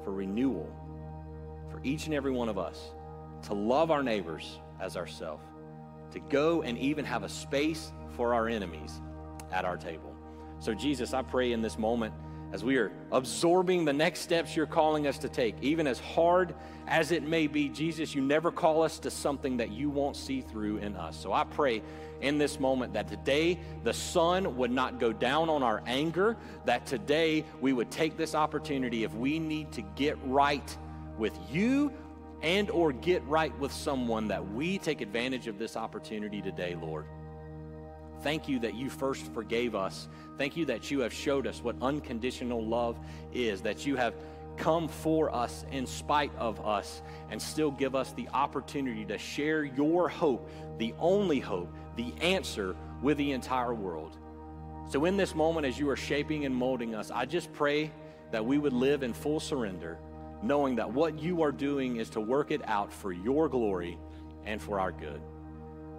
for 0.04 0.12
renewal, 0.12 0.70
for 1.70 1.80
each 1.82 2.06
and 2.06 2.14
every 2.14 2.32
one 2.32 2.48
of 2.48 2.58
us 2.58 2.92
to 3.42 3.54
love 3.54 3.90
our 3.90 4.02
neighbors 4.02 4.60
as 4.80 4.96
ourselves, 4.96 5.42
to 6.12 6.20
go 6.20 6.62
and 6.62 6.78
even 6.78 7.04
have 7.04 7.22
a 7.22 7.28
space 7.28 7.92
for 8.16 8.34
our 8.34 8.48
enemies 8.48 9.00
at 9.50 9.64
our 9.64 9.76
table. 9.76 10.14
So, 10.58 10.74
Jesus, 10.74 11.12
I 11.12 11.22
pray 11.22 11.52
in 11.52 11.62
this 11.62 11.78
moment 11.78 12.14
as 12.52 12.62
we 12.62 12.76
are 12.76 12.92
absorbing 13.10 13.84
the 13.84 13.92
next 13.92 14.20
steps 14.20 14.54
you're 14.54 14.66
calling 14.66 15.06
us 15.06 15.16
to 15.18 15.28
take, 15.28 15.56
even 15.62 15.86
as 15.86 15.98
hard 15.98 16.54
as 16.86 17.10
it 17.10 17.22
may 17.22 17.46
be, 17.46 17.68
Jesus, 17.70 18.14
you 18.14 18.20
never 18.20 18.52
call 18.52 18.82
us 18.82 18.98
to 19.00 19.10
something 19.10 19.56
that 19.56 19.70
you 19.70 19.88
won't 19.88 20.16
see 20.16 20.42
through 20.42 20.76
in 20.76 20.94
us. 20.94 21.16
So 21.16 21.32
I 21.32 21.44
pray 21.44 21.82
in 22.20 22.36
this 22.36 22.60
moment 22.60 22.92
that 22.92 23.08
today 23.08 23.58
the 23.84 23.94
sun 23.94 24.56
would 24.56 24.70
not 24.70 25.00
go 25.00 25.12
down 25.12 25.48
on 25.48 25.62
our 25.62 25.82
anger, 25.86 26.36
that 26.66 26.84
today 26.84 27.44
we 27.60 27.72
would 27.72 27.90
take 27.90 28.18
this 28.18 28.34
opportunity 28.34 29.02
if 29.04 29.14
we 29.14 29.38
need 29.38 29.72
to 29.72 29.82
get 29.96 30.18
right 30.24 30.76
with 31.16 31.38
you 31.50 31.90
and 32.42 32.70
or 32.70 32.92
get 32.92 33.24
right 33.24 33.56
with 33.58 33.72
someone 33.72 34.28
that 34.28 34.52
we 34.52 34.76
take 34.76 35.00
advantage 35.00 35.46
of 35.46 35.58
this 35.58 35.76
opportunity 35.76 36.42
today, 36.42 36.76
Lord. 36.80 37.06
Thank 38.22 38.48
you 38.48 38.58
that 38.60 38.74
you 38.74 38.88
first 38.88 39.32
forgave 39.32 39.74
us. 39.74 40.08
Thank 40.38 40.56
you 40.56 40.64
that 40.66 40.90
you 40.90 41.00
have 41.00 41.12
showed 41.12 41.46
us 41.46 41.62
what 41.62 41.76
unconditional 41.82 42.64
love 42.64 42.98
is, 43.32 43.62
that 43.62 43.84
you 43.84 43.96
have 43.96 44.14
come 44.56 44.86
for 44.86 45.34
us 45.34 45.64
in 45.72 45.86
spite 45.86 46.32
of 46.36 46.64
us 46.64 47.02
and 47.30 47.40
still 47.40 47.70
give 47.70 47.94
us 47.94 48.12
the 48.12 48.28
opportunity 48.28 49.04
to 49.06 49.18
share 49.18 49.64
your 49.64 50.08
hope, 50.08 50.48
the 50.78 50.94
only 50.98 51.40
hope, 51.40 51.72
the 51.96 52.12
answer 52.20 52.76
with 53.02 53.16
the 53.16 53.32
entire 53.32 53.74
world. 53.74 54.16
So, 54.88 55.04
in 55.04 55.16
this 55.16 55.34
moment, 55.34 55.66
as 55.66 55.78
you 55.78 55.88
are 55.88 55.96
shaping 55.96 56.44
and 56.44 56.54
molding 56.54 56.94
us, 56.94 57.10
I 57.10 57.24
just 57.24 57.52
pray 57.52 57.90
that 58.30 58.44
we 58.44 58.58
would 58.58 58.72
live 58.72 59.02
in 59.02 59.12
full 59.12 59.40
surrender, 59.40 59.98
knowing 60.42 60.76
that 60.76 60.92
what 60.92 61.18
you 61.18 61.42
are 61.42 61.52
doing 61.52 61.96
is 61.96 62.10
to 62.10 62.20
work 62.20 62.50
it 62.50 62.60
out 62.68 62.92
for 62.92 63.12
your 63.12 63.48
glory 63.48 63.98
and 64.44 64.60
for 64.60 64.78
our 64.80 64.92
good. 64.92 65.20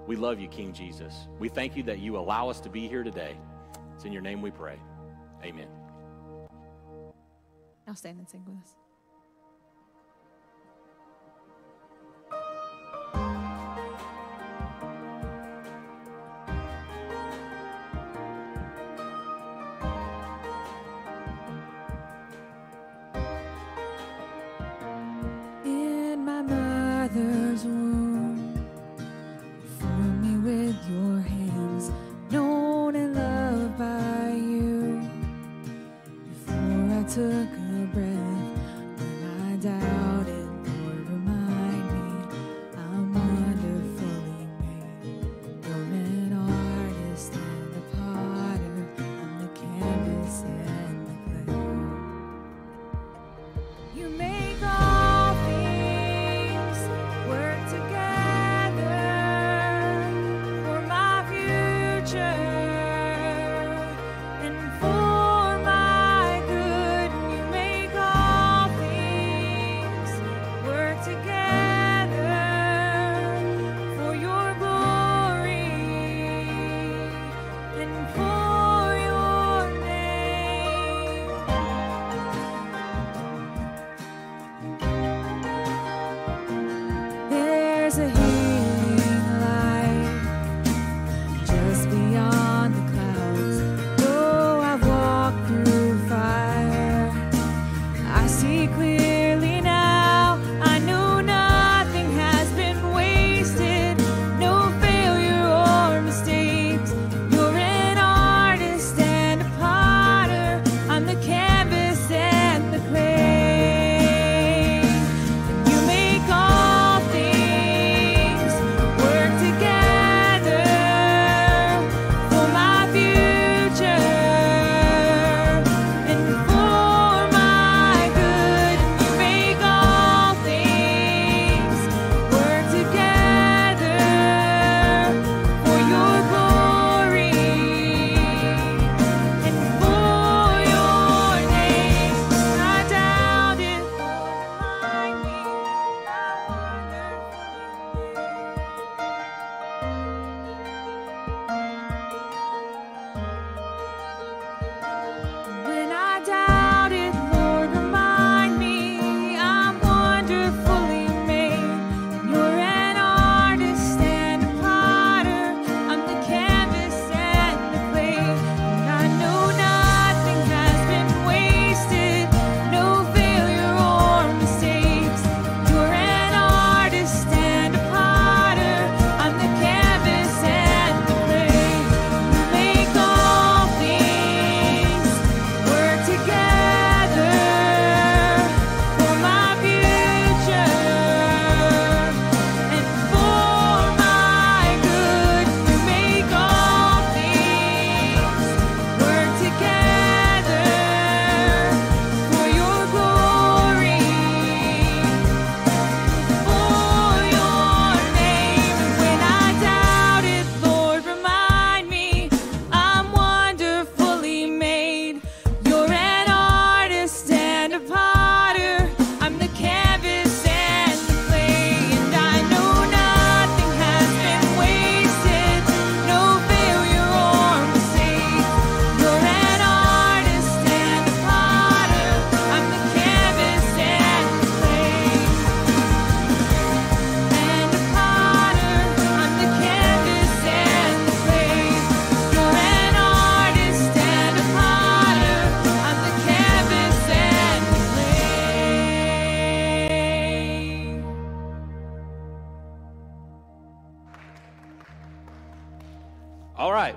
We 0.06 0.16
love 0.16 0.40
you, 0.40 0.48
King 0.48 0.74
Jesus. 0.74 1.28
We 1.40 1.50
thank 1.50 1.78
you 1.78 1.84
that 1.84 2.00
you 2.00 2.18
allow 2.18 2.50
us 2.50 2.60
to 2.62 2.70
be 2.70 2.88
here 2.88 3.04
today. 3.04 3.38
It's 3.96 4.06
in 4.06 4.12
your 4.12 4.22
name 4.22 4.42
we 4.42 4.52
pray. 4.52 4.78
Amen. 5.44 5.68
Now 7.88 7.94
stand 7.94 8.18
and 8.20 8.30
sing 8.30 8.44
with 8.46 8.58
us. 8.58 8.83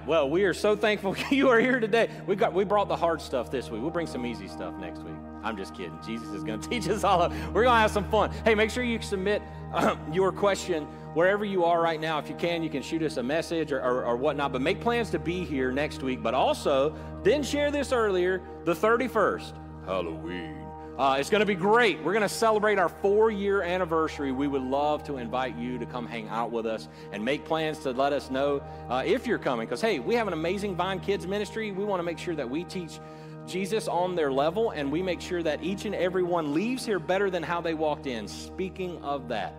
Well, 0.07 0.31
we 0.31 0.45
are 0.45 0.55
so 0.55 0.77
thankful 0.77 1.17
you 1.31 1.49
are 1.49 1.59
here 1.59 1.81
today. 1.81 2.09
We 2.27 2.37
got 2.37 2.55
we 2.55 2.65
brought 2.65 2.89
the 2.89 2.97
hard 2.97 3.21
stuff 3.21 3.51
this 3.51 3.71
week. 3.71 3.83
We'll 3.83 3.91
bring 3.91 4.07
some 4.07 4.25
easy 4.25 4.47
stuff 4.47 4.75
next 4.79 5.01
week. 5.01 5.17
I'm 5.43 5.57
just 5.57 5.75
kidding. 5.75 5.99
Jesus 6.07 6.29
is 6.29 6.45
going 6.45 6.61
to 6.63 6.69
teach 6.69 6.89
us 6.89 7.03
all. 7.03 7.23
Of, 7.23 7.33
We're 7.49 7.65
going 7.65 7.75
to 7.75 7.81
have 7.81 7.91
some 7.91 8.09
fun. 8.09 8.31
Hey, 8.45 8.55
make 8.55 8.71
sure 8.71 8.85
you 8.85 9.01
submit 9.03 9.43
your 10.13 10.31
question 10.31 10.85
wherever 11.15 11.45
you 11.45 11.65
are 11.65 11.81
right 11.81 12.01
now. 12.01 12.19
If 12.19 12.29
you 12.29 12.37
can, 12.37 12.63
you 12.63 12.71
can 12.71 12.83
shoot 12.83 13.03
us 13.03 13.17
a 13.17 13.23
message 13.23 13.73
or, 13.73 13.81
or, 13.81 14.05
or 14.05 14.17
whatnot. 14.17 14.53
But 14.53 14.63
make 14.63 14.81
plans 14.81 15.11
to 15.11 15.19
be 15.19 15.45
here 15.45 15.73
next 15.73 16.03
week. 16.03 16.23
But 16.23 16.35
also, 16.35 16.95
didn't 17.23 17.47
share 17.47 17.71
this 17.71 17.93
earlier, 17.93 18.43
the 18.65 18.75
31st, 18.75 19.53
Halloween. 19.87 20.66
Uh, 20.99 21.19
it's 21.21 21.29
going 21.29 21.41
to 21.41 21.47
be 21.47 21.55
great. 21.55 22.03
We're 22.03 22.15
going 22.15 22.23
to 22.23 22.29
celebrate 22.29 22.79
our 22.79 22.89
four 22.89 23.31
year 23.31 23.61
anniversary. 23.61 24.33
We 24.33 24.49
would 24.49 24.63
love 24.63 25.05
to 25.05 25.19
invite 25.19 25.55
you 25.57 25.79
to 25.79 25.85
come 25.85 26.07
hang 26.07 26.29
out 26.29 26.51
with 26.51 26.65
us 26.65 26.89
and 27.13 27.23
make 27.23 27.45
plans 27.45 27.79
to 27.81 27.91
let 27.91 28.15
us 28.15 28.31
know 28.31 28.63
uh, 28.89 29.03
if 29.05 29.27
you're 29.27 29.39
coming. 29.39 29.67
Because, 29.67 29.83
hey, 29.83 29.99
we 29.99 30.15
have 30.15 30.27
an 30.27 30.33
amazing 30.33 30.75
Vine 30.75 31.01
Kids 31.01 31.27
ministry. 31.27 31.71
We 31.71 31.85
want 31.85 32.01
to 32.01 32.03
make 32.03 32.19
sure 32.19 32.35
that 32.35 32.49
we 32.49 32.65
teach 32.65 32.99
Jesus 33.47 33.89
on 33.89 34.15
their 34.15 34.33
level 34.33 34.71
and 34.71 34.91
we 34.91 35.03
make 35.03 35.21
sure 35.21 35.43
that 35.43 35.63
each 35.63 35.85
and 35.85 35.95
every 35.95 36.23
one 36.23 36.55
leaves 36.55 36.87
here 36.87 36.99
better 36.99 37.29
than 37.29 37.43
how 37.43 37.61
they 37.61 37.75
walked 37.75 38.07
in. 38.07 38.27
Speaking 38.27 38.97
of 39.03 39.29
that, 39.29 39.55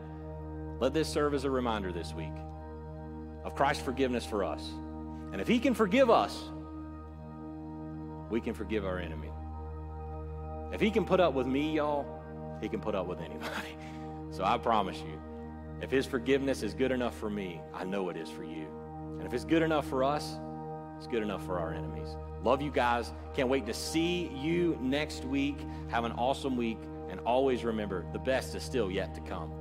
let 0.79 0.95
this 0.95 1.07
serve 1.07 1.35
as 1.35 1.43
a 1.43 1.51
reminder 1.51 1.91
this 1.91 2.13
week 2.15 2.33
of 3.43 3.53
Christ's 3.53 3.83
forgiveness 3.83 4.25
for 4.25 4.43
us. 4.43 4.67
And 5.31 5.39
if 5.39 5.47
He 5.47 5.59
can 5.59 5.75
forgive 5.75 6.09
us, 6.09 6.35
we 8.31 8.41
can 8.41 8.55
forgive 8.55 8.85
our 8.85 8.97
enemy. 8.97 9.29
If 10.71 10.81
he 10.81 10.91
can 10.91 11.05
put 11.05 11.19
up 11.19 11.33
with 11.33 11.47
me, 11.47 11.73
y'all, 11.75 12.05
he 12.61 12.69
can 12.69 12.79
put 12.79 12.95
up 12.95 13.07
with 13.07 13.19
anybody. 13.19 13.75
So 14.29 14.43
I 14.43 14.57
promise 14.57 14.97
you, 14.97 15.19
if 15.81 15.89
his 15.89 16.05
forgiveness 16.05 16.61
is 16.61 16.73
good 16.73 16.91
enough 16.91 17.17
for 17.17 17.29
me, 17.29 17.61
I 17.73 17.85
know 17.85 18.09
it 18.09 18.17
is 18.17 18.29
for 18.29 18.43
you. 18.43 18.67
And 19.17 19.25
if 19.25 19.33
it's 19.33 19.45
good 19.45 19.63
enough 19.63 19.87
for 19.87 20.03
us, 20.03 20.35
it's 20.97 21.07
good 21.07 21.23
enough 21.23 21.43
for 21.45 21.57
our 21.57 21.73
enemies. 21.73 22.15
Love 22.43 22.61
you 22.61 22.69
guys. 22.69 23.13
Can't 23.33 23.49
wait 23.49 23.65
to 23.65 23.73
see 23.73 24.27
you 24.35 24.77
next 24.81 25.23
week. 25.25 25.57
Have 25.87 26.03
an 26.03 26.11
awesome 26.11 26.57
week. 26.57 26.77
And 27.09 27.19
always 27.21 27.63
remember 27.63 28.05
the 28.11 28.19
best 28.19 28.53
is 28.53 28.63
still 28.63 28.91
yet 28.91 29.15
to 29.15 29.21
come. 29.21 29.51